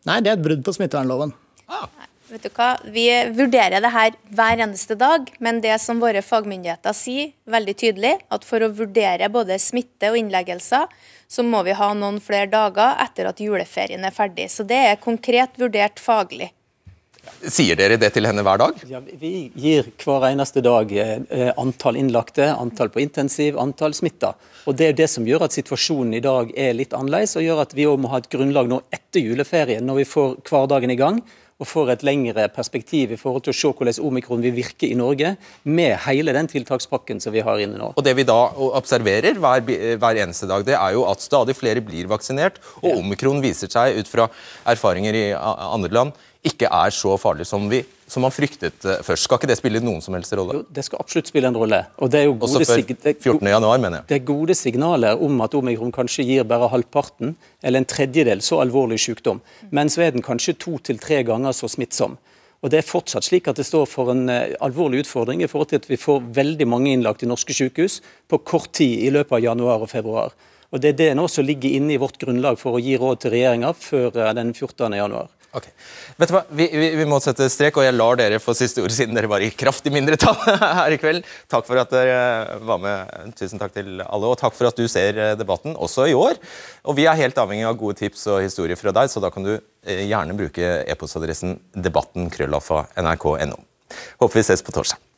Nei, 0.09 0.21
det 0.21 0.32
er 0.32 0.38
et 0.38 0.45
brudd 0.45 0.63
på 0.65 0.73
smittevernloven. 0.77 1.34
Ah. 1.71 1.89
Vet 2.32 2.45
du 2.47 2.51
hva? 2.55 2.77
Vi 2.88 3.09
vurderer 3.36 3.84
det 3.84 3.89
her 3.91 4.13
hver 4.32 4.61
eneste 4.63 4.95
dag, 4.95 5.25
men 5.43 5.57
det 5.59 5.73
som 5.84 5.99
våre 5.99 6.21
fagmyndigheter 6.23 6.95
sier 6.95 7.34
veldig 7.51 7.73
tydelig, 7.82 8.13
at 8.32 8.47
for 8.47 8.63
å 8.63 8.69
vurdere 8.71 9.27
både 9.34 9.57
smitte 9.59 10.13
og 10.13 10.15
innleggelser, 10.21 10.88
så 11.27 11.43
må 11.43 11.59
vi 11.67 11.75
ha 11.75 11.89
noen 11.91 12.21
flere 12.23 12.47
dager 12.53 12.95
etter 13.03 13.27
at 13.27 13.43
juleferien 13.43 14.07
er 14.07 14.15
ferdig. 14.15 14.47
Så 14.47 14.63
det 14.63 14.79
er 14.93 15.03
konkret 15.03 15.59
vurdert 15.59 15.99
faglig. 15.99 16.53
Sier 17.51 17.75
dere 17.77 17.99
det 18.01 18.13
til 18.15 18.25
henne 18.25 18.41
hver 18.47 18.63
dag? 18.63 18.79
Ja, 18.89 19.03
vi 19.03 19.51
gir 19.51 19.91
hver 20.01 20.29
eneste 20.32 20.63
dag 20.65 20.89
eh, 20.95 21.51
antall 21.59 21.99
innlagte, 21.99 22.47
antall 22.55 22.89
på 22.95 23.03
intensiv, 23.03 23.59
antall 23.59 23.93
smitta. 23.93 24.32
Og 24.71 24.79
Det 24.79 24.88
er 24.88 24.97
det 24.97 25.11
som 25.11 25.27
gjør 25.27 25.49
at 25.49 25.59
situasjonen 25.59 26.15
i 26.15 26.23
dag 26.23 26.55
er 26.55 26.73
litt 26.79 26.95
annerledes, 26.95 27.36
og 27.36 27.43
gjør 27.43 27.65
at 27.67 27.75
vi 27.75 27.91
må 27.91 28.15
ha 28.15 28.23
et 28.23 28.32
grunnlag 28.32 28.71
nå 28.71 28.82
etter 28.89 29.21
juleferien, 29.21 29.84
når 29.86 30.01
vi 30.01 30.11
får 30.15 30.36
hverdagen 30.47 30.95
i 30.95 31.01
gang 31.03 31.21
og 31.62 31.70
får 31.70 31.93
et 31.93 32.05
lengre 32.07 32.47
perspektiv 32.53 33.14
i 33.14 33.20
forhold 33.20 33.45
til 33.45 33.53
å 33.53 33.57
se 33.57 33.72
hvordan 33.72 33.99
omikron 34.09 34.41
vil 34.41 34.55
virke 34.55 34.89
i 34.89 34.97
Norge, 34.97 35.36
med 35.64 35.93
hele 36.07 36.34
den 36.36 36.49
tiltakspakken 36.49 37.22
som 37.22 37.36
vi 37.36 37.43
har 37.45 37.62
inne 37.62 37.78
nå. 37.78 37.91
Og 37.95 38.05
Det 38.05 38.16
vi 38.18 38.26
da 38.28 38.39
observerer 38.82 39.38
hver, 39.41 39.62
hver 40.01 40.22
eneste 40.24 40.49
dag, 40.49 40.66
det 40.66 40.78
er 40.80 40.97
jo 40.97 41.05
at 41.09 41.22
stadig 41.24 41.55
flere 41.57 41.84
blir 41.86 42.09
vaksinert, 42.12 42.57
og 42.82 43.03
omikron 43.03 43.43
viser 43.43 43.70
seg 43.72 44.01
ut 44.01 44.09
fra 44.09 44.28
erfaringer 44.74 45.18
i 45.18 45.26
andre 45.38 45.93
land 45.93 46.28
ikke 46.41 46.69
er 46.73 46.93
så 46.95 47.13
farlig 47.21 47.45
som, 47.45 47.67
vi, 47.69 47.83
som 48.09 48.23
man 48.25 48.33
fryktet 48.33 48.85
eh, 48.85 49.01
først. 49.05 49.27
Skal 49.27 49.37
ikke 49.37 49.49
det 49.51 49.57
spille 49.59 49.81
noen 49.83 50.01
som 50.01 50.15
helst 50.17 50.33
rolle? 50.33 50.55
Jo, 50.57 50.63
det 50.73 50.85
skal 50.87 51.03
absolutt 51.03 51.29
spille 51.29 51.51
en 51.51 51.57
rolle. 51.57 51.83
Og 52.01 52.09
det 52.09 52.23
er 52.23 52.25
jo 52.25 52.33
Også 52.39 52.63
før 52.65 52.81
14. 53.13 53.51
januar, 53.51 53.77
mener 53.77 53.99
jeg. 53.99 54.07
Det 54.09 54.17
er 54.17 54.25
gode 54.25 54.55
signaler 54.57 55.21
om 55.21 55.43
at 55.45 55.53
omikron 55.57 55.93
kanskje 55.93 56.25
gir 56.25 56.47
bare 56.49 56.71
halvparten 56.73 57.35
eller 57.61 57.83
en 57.83 57.89
tredjedel 57.93 58.41
så 58.41 58.63
alvorlig 58.63 58.97
sykdom. 59.03 59.43
Men 59.69 59.93
så 59.93 60.07
er 60.07 60.15
den 60.15 60.25
kanskje 60.25 60.57
to 60.57 60.79
til 60.81 60.97
tre 61.01 61.21
ganger 61.27 61.53
så 61.53 61.69
smittsom. 61.69 62.17
Og 62.61 62.69
Det 62.69 62.77
er 62.77 62.85
fortsatt 62.85 63.25
slik 63.25 63.47
at 63.49 63.57
det 63.57 63.65
står 63.65 63.87
for 63.89 64.11
en 64.13 64.29
uh, 64.29 64.53
alvorlig 64.61 65.01
utfordring 65.05 65.41
i 65.41 65.49
forhold 65.49 65.71
til 65.71 65.81
at 65.81 65.89
vi 65.89 65.97
får 65.97 66.25
veldig 66.33 66.67
mange 66.69 66.91
innlagt 66.93 67.23
i 67.25 67.29
norske 67.29 67.53
sykehus 67.57 67.99
på 68.29 68.41
kort 68.45 68.69
tid 68.77 69.01
i 69.01 69.09
løpet 69.13 69.37
av 69.37 69.45
januar 69.45 69.85
og 69.85 69.89
februar. 69.89 70.33
Og 70.71 70.81
Det 70.81 70.93
er 70.93 70.97
det 70.99 71.11
nå 71.17 71.25
som 71.27 71.45
ligger 71.45 71.73
inne 71.73 71.95
i 71.95 72.01
vårt 72.01 72.21
grunnlag 72.21 72.59
for 72.61 72.77
å 72.77 72.81
gi 72.81 72.93
råd 73.01 73.23
til 73.23 73.33
regjeringa 73.33 73.73
før 73.77 74.13
uh, 74.13 74.33
den 74.37 74.53
14. 74.53 74.93
januar. 74.93 75.29
Ok. 75.51 75.65
Vet 76.15 76.29
du 76.31 76.33
hva, 76.37 76.41
vi, 76.55 76.65
vi, 76.71 76.87
vi, 76.95 77.05
må 77.09 77.17
sette 77.19 77.49
strek, 77.51 77.75
og 77.75 77.83
jeg 77.83 77.95
lar 77.97 78.15
dere 78.19 78.39
få 78.39 78.53
siste 78.55 78.79
ord 78.83 78.93
siden 78.95 79.17
dere 79.17 79.27
var 79.27 79.43
i 79.43 79.49
kraftig 79.51 79.91
mindretall 79.91 80.37
her 80.79 80.95
i 80.95 80.99
kveld. 81.01 81.27
Takk 81.51 81.67
for 81.67 81.81
at 81.81 81.91
dere 81.91 82.61
var 82.63 82.79
med. 82.79 83.11
Tusen 83.35 83.59
takk 83.59 83.75
til 83.75 83.99
alle, 84.05 84.31
og 84.31 84.39
takk 84.39 84.55
for 84.55 84.71
at 84.71 84.79
du 84.79 84.87
ser 84.91 85.19
eh, 85.19 85.35
debatten 85.39 85.75
også 85.75 86.07
i 86.07 86.15
år. 86.15 86.39
Og 86.87 86.95
Vi 86.95 87.07
er 87.09 87.19
helt 87.19 87.43
avhengig 87.43 87.67
av 87.67 87.75
gode 87.83 87.99
tips 87.99 88.23
og 88.31 88.39
historier 88.45 88.79
fra 88.79 88.95
deg, 88.95 89.11
så 89.11 89.23
da 89.23 89.33
kan 89.33 89.43
du 89.43 89.53
eh, 89.57 90.05
gjerne 90.07 90.39
bruke 90.39 90.73
e-postadressen 90.87 91.59
debatten 91.75 92.31
krøllalfa 92.31 92.85
nrk.no. 93.03 93.59
Håper 94.23 94.39
vi 94.39 94.47
ses 94.47 94.63
på 94.63 94.71
torsdag. 94.71 95.11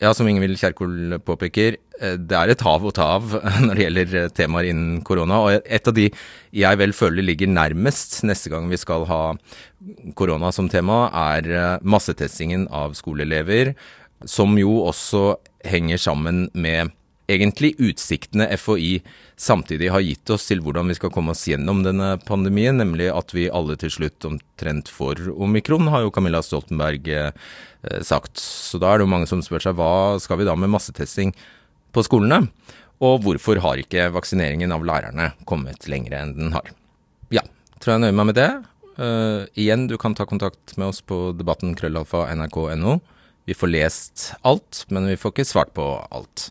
Ja, 0.00 0.14
som 0.16 0.28
Ingvild 0.30 0.56
Kjerkol 0.56 1.18
påpeker, 1.28 1.74
eh, 2.00 2.14
det 2.16 2.36
er 2.36 2.48
et 2.48 2.62
hav 2.64 2.86
å 2.88 2.92
ta 2.96 3.04
av 3.18 3.34
når 3.66 3.74
det 3.76 3.82
gjelder 3.84 4.14
eh, 4.16 4.30
temaer 4.32 4.70
innen 4.70 5.02
korona. 5.04 5.42
Og 5.44 5.66
et 5.68 5.90
av 5.90 5.96
de 5.96 6.06
jeg 6.56 6.80
vel 6.80 6.94
føler 6.96 7.26
ligger 7.26 7.50
nærmest 7.52 8.22
neste 8.24 8.48
gang 8.52 8.70
vi 8.72 8.80
skal 8.80 9.04
ha 9.10 9.20
korona 10.16 10.54
som 10.56 10.70
tema, 10.72 11.02
er 11.34 11.50
eh, 11.52 11.74
massetestingen 11.84 12.64
av 12.72 12.96
skoleelever. 12.96 13.74
Som 14.24 14.56
jo 14.60 14.78
også 14.88 15.34
henger 15.68 16.00
sammen 16.00 16.46
med 16.56 16.94
egentlig 17.30 17.72
utsiktene 17.78 18.48
FHI 18.58 19.00
samtidig 19.40 19.90
har 19.94 20.04
gitt 20.04 20.30
oss 20.34 20.48
til 20.48 20.62
hvordan 20.64 20.90
vi 20.90 20.96
skal 20.98 21.12
komme 21.14 21.34
oss 21.34 21.46
gjennom 21.48 21.84
denne 21.86 22.12
pandemien, 22.26 22.76
nemlig 22.80 23.08
at 23.12 23.34
vi 23.36 23.48
alle 23.52 23.76
til 23.80 23.92
slutt 23.94 24.26
omtrent 24.28 24.90
får 24.92 25.28
omikron, 25.32 25.88
har 25.92 26.04
jo 26.04 26.12
Camilla 26.14 26.42
Stoltenberg 26.44 27.08
eh, 27.08 27.32
sagt. 28.06 28.40
Så 28.40 28.80
da 28.82 28.92
er 28.92 29.00
det 29.00 29.08
jo 29.08 29.14
mange 29.14 29.30
som 29.30 29.44
spør 29.44 29.68
seg 29.68 29.78
hva 29.78 30.18
skal 30.22 30.40
vi 30.40 30.48
da 30.48 30.56
med 30.58 30.72
massetesting 30.74 31.32
på 31.94 32.04
skolene? 32.06 32.44
Og 33.00 33.22
hvorfor 33.24 33.62
har 33.64 33.80
ikke 33.80 34.10
vaksineringen 34.12 34.74
av 34.76 34.84
lærerne 34.84 35.30
kommet 35.48 35.88
lenger 35.88 36.18
enn 36.18 36.34
den 36.36 36.52
har? 36.52 36.68
Ja, 37.32 37.46
tror 37.80 37.96
jeg 37.96 38.04
nøyer 38.04 38.18
meg 38.18 38.28
med 38.32 38.38
det. 38.38 38.50
Uh, 39.00 39.48
igjen, 39.56 39.86
du 39.88 39.96
kan 39.96 40.12
ta 40.12 40.26
kontakt 40.28 40.76
med 40.76 40.90
oss 40.92 41.00
på 41.00 41.30
debatten 41.32 41.72
krøllalfa 41.78 42.26
nrk.no. 42.34 42.98
Vi 43.48 43.56
får 43.56 43.72
lest 43.72 44.26
alt, 44.46 44.84
men 44.92 45.08
vi 45.08 45.16
får 45.16 45.32
ikke 45.32 45.48
svart 45.48 45.72
på 45.74 45.86
alt. 46.12 46.50